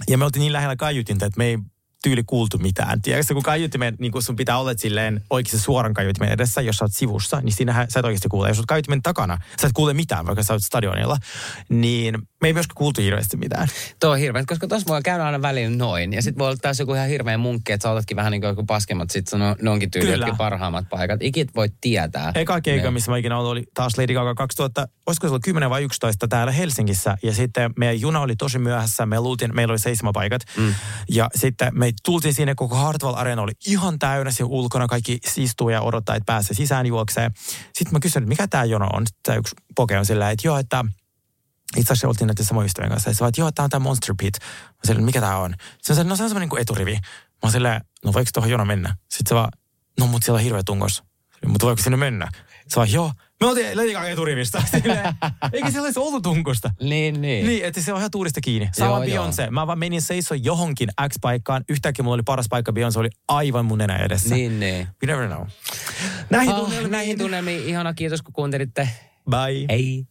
Ja 0.07 0.17
me 0.17 0.25
oltiin 0.25 0.41
niin 0.41 0.53
lähellä 0.53 0.75
kaiutinta, 0.75 1.25
että 1.25 1.37
me 1.37 1.45
ei 1.45 1.57
tyyli 2.03 2.23
kuultu 2.23 2.57
mitään. 2.57 3.01
Tiedätkö, 3.01 3.33
kun 3.33 3.43
kaiutimen, 3.43 3.95
niin 3.99 4.11
kun 4.11 4.23
sun 4.23 4.35
pitää 4.35 4.57
olla 4.57 4.73
silleen 4.77 5.21
oikeasti 5.29 5.59
suoran 5.59 5.93
kaiutimen 5.93 6.31
edessä, 6.31 6.61
jos 6.61 6.77
sä 6.77 6.85
oot 6.85 6.93
sivussa, 6.93 7.41
niin 7.41 7.53
siinähän 7.53 7.91
sä 7.91 7.99
et 7.99 8.05
oikeasti 8.05 8.29
kuule. 8.29 8.47
Jos 8.47 8.57
oot 8.57 8.65
kaiutimen 8.65 9.01
takana, 9.01 9.37
sä 9.61 9.67
et 9.67 9.73
kuule 9.73 9.93
mitään, 9.93 10.25
vaikka 10.25 10.43
sä 10.43 10.53
oot 10.53 10.63
stadionilla. 10.63 11.17
Niin 11.69 12.17
me 12.43 12.47
ei 12.47 12.53
myöskään 12.53 12.75
kuultu 12.75 13.01
hirveästi 13.01 13.37
mitään. 13.37 13.67
Tuo 13.99 14.09
on 14.09 14.17
hirveä, 14.17 14.43
koska 14.47 14.67
tuossa 14.67 14.87
voi 14.87 15.01
käydä 15.01 15.25
aina 15.25 15.41
väliin 15.41 15.77
noin. 15.77 16.13
Ja 16.13 16.21
sitten 16.21 16.39
voi 16.39 16.47
olla 16.47 16.57
taas 16.61 16.79
joku 16.79 16.93
ihan 16.93 17.07
hirveä 17.07 17.37
munkki, 17.37 17.71
että 17.71 17.83
sä 17.83 17.91
otatkin 17.91 18.17
vähän 18.17 18.31
niin 18.31 18.41
kuin 18.41 18.49
joku 18.49 18.63
paskemmat, 18.65 19.09
sit 19.09 19.25
no, 19.33 19.55
ne 19.61 19.69
onkin 19.69 19.91
tyyli 19.91 20.31
parhaimmat 20.37 20.85
paikat. 20.89 21.21
Ikit 21.21 21.55
voi 21.55 21.69
tietää. 21.81 22.31
Eka 22.35 22.61
keikka, 22.61 22.91
missä 22.91 23.11
mä 23.11 23.17
ikinä 23.17 23.37
ollut, 23.37 23.51
oli 23.51 23.63
taas 23.73 23.97
Lady 23.97 24.13
Gaga 24.13 24.35
2000, 24.35 24.87
olisiko 25.05 25.27
se 25.27 25.29
ollut 25.29 25.43
10 25.43 25.69
vai 25.69 25.83
11 25.83 26.27
täällä 26.27 26.51
Helsingissä. 26.51 27.17
Ja 27.23 27.33
sitten 27.33 27.73
meidän 27.77 28.01
juna 28.01 28.19
oli 28.19 28.35
tosi 28.35 28.59
myöhässä, 28.59 29.05
me 29.05 29.19
luultiin, 29.19 29.55
meillä 29.55 29.71
oli 29.71 29.79
seisomapaikat. 29.79 30.41
Mm. 30.57 30.73
Ja 31.09 31.29
sitten 31.35 31.79
me 31.79 31.91
tultiin 32.05 32.33
sinne, 32.33 32.55
koko 32.55 32.75
Hartwall 32.75 33.15
Arena 33.15 33.41
oli 33.41 33.51
ihan 33.67 33.99
täynnä 33.99 34.31
siellä 34.31 34.51
ulkona, 34.51 34.87
kaikki 34.87 35.19
istuu 35.37 35.69
ja 35.69 35.81
odottaa, 35.81 36.15
että 36.15 36.25
pääsee 36.25 36.55
sisään 36.55 36.85
juoksee. 36.85 37.31
Sitten 37.73 37.93
mä 37.93 37.99
kysyin, 37.99 38.23
että 38.23 38.29
mikä 38.29 38.47
tämä 38.47 38.63
jono 38.63 38.87
on. 38.93 39.07
Sitten 39.07 39.37
yksi 39.37 39.55
poke 39.75 39.97
on 39.97 40.05
sillä, 40.05 40.31
että 40.31 40.47
joo, 40.47 40.57
että 40.57 40.85
itse 41.77 41.93
asiassa 41.93 42.07
oltiin 42.07 42.27
näiden 42.27 42.45
samojen 42.45 42.65
ystävien 42.65 42.91
kanssa. 42.91 43.09
Ja 43.09 43.13
se 43.13 43.19
vaan, 43.19 43.29
että 43.29 43.41
joo, 43.41 43.51
tämä 43.51 43.63
on 43.63 43.69
tämä 43.69 43.83
Monster 43.83 44.15
Pit. 44.17 44.37
Mä 44.69 44.79
silleen, 44.85 45.05
mikä 45.05 45.21
tämä 45.21 45.37
on? 45.37 45.55
Se 45.81 45.93
on 45.93 45.97
se, 45.97 46.03
no 46.03 46.15
se 46.15 46.23
on 46.23 46.29
semmoinen 46.29 46.49
kuin 46.49 46.61
eturivi. 46.61 46.99
Mä 47.43 47.51
silleen, 47.51 47.81
no 48.05 48.13
voiko 48.13 48.29
tuohon 48.33 48.51
jono 48.51 48.65
mennä? 48.65 48.95
Sitten 49.11 49.29
se 49.29 49.35
vaan, 49.35 49.49
no 49.99 50.07
mutta 50.07 50.25
siellä 50.25 50.37
on 50.37 50.43
hirveä 50.43 50.61
tungos. 50.65 51.03
Mutta 51.47 51.65
voiko 51.65 51.81
sinne 51.81 51.97
mennä? 51.97 52.29
Se 52.67 52.75
vaan, 52.75 52.91
joo. 52.91 53.11
Me 53.41 53.47
oltiin 53.47 53.77
Lady 53.77 53.93
Gaga 53.93 54.07
eturivistä. 54.07 54.63
Silleen, 54.71 55.13
Eikä 55.53 55.71
siellä 55.71 55.85
olisi 55.85 55.99
ollut 55.99 56.23
tunkosta. 56.23 56.71
Niin, 56.81 57.21
niin. 57.21 57.47
Niin, 57.47 57.65
että 57.65 57.81
se 57.81 57.93
on 57.93 57.99
ihan 57.99 58.11
tuurista 58.11 58.41
kiinni. 58.41 58.69
Sama 58.73 58.99
Beyoncé. 58.99 59.49
Mä 59.51 59.67
vaan 59.67 59.79
menin 59.79 60.01
seiso 60.01 60.33
johonkin 60.35 60.89
X-paikkaan. 61.09 61.63
Yhtäkkiä 61.69 62.03
mulla 62.03 62.13
oli 62.15 62.23
paras 62.23 62.45
paikka. 62.49 62.71
Beyoncé 62.71 62.99
oli 62.99 63.09
aivan 63.27 63.65
mun 63.65 63.77
nenä 63.77 63.97
edessä. 63.97 64.35
Niin, 64.35 64.59
niin. 64.59 64.87
We 65.03 65.13
never 65.13 65.27
know. 65.27 65.47
Näihin 66.29 66.53
Oh, 66.53 66.59
tunnelmiin. 66.61 66.91
näihin 66.91 67.17
tunnelmiin. 67.17 67.65
Ihana, 67.69 67.93
kiitos 67.93 68.21
kun 68.21 68.33
kuuntelitte. 68.33 68.89
Bye. 69.29 69.65
Hei. 69.69 70.05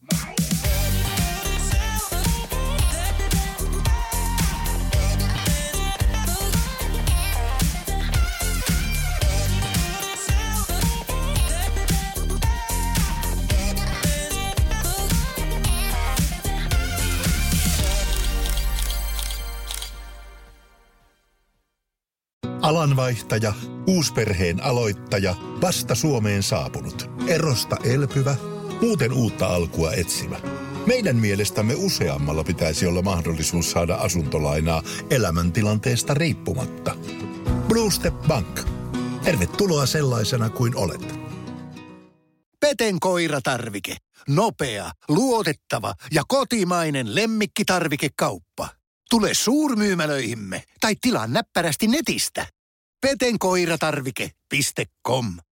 Alanvaihtaja, 22.72 23.52
uusperheen 23.86 24.64
aloittaja, 24.64 25.34
vasta 25.60 25.94
Suomeen 25.94 26.42
saapunut, 26.42 27.10
erosta 27.26 27.76
elpyvä, 27.84 28.36
muuten 28.80 29.12
uutta 29.12 29.46
alkua 29.46 29.92
etsimä. 29.92 30.40
Meidän 30.86 31.16
mielestämme 31.16 31.74
useammalla 31.74 32.44
pitäisi 32.44 32.86
olla 32.86 33.02
mahdollisuus 33.02 33.70
saada 33.70 33.94
asuntolainaa 33.94 34.82
elämäntilanteesta 35.10 36.14
riippumatta. 36.14 36.96
Blue 37.68 37.90
Step 37.90 38.14
Bank. 38.14 38.60
Tervetuloa 39.24 39.86
sellaisena 39.86 40.50
kuin 40.50 40.76
olet. 40.76 41.18
Peten 42.60 43.00
koiratarvike. 43.00 43.96
Nopea, 44.28 44.90
luotettava 45.08 45.94
ja 46.12 46.22
kotimainen 46.28 47.14
lemmikkitarvikekauppa. 47.14 48.68
Tule 49.10 49.34
suurmyymälöihimme 49.34 50.62
tai 50.80 50.96
tilaa 51.00 51.26
näppärästi 51.26 51.86
netistä. 51.86 52.46
petenkoiratarvike.com 53.02 55.42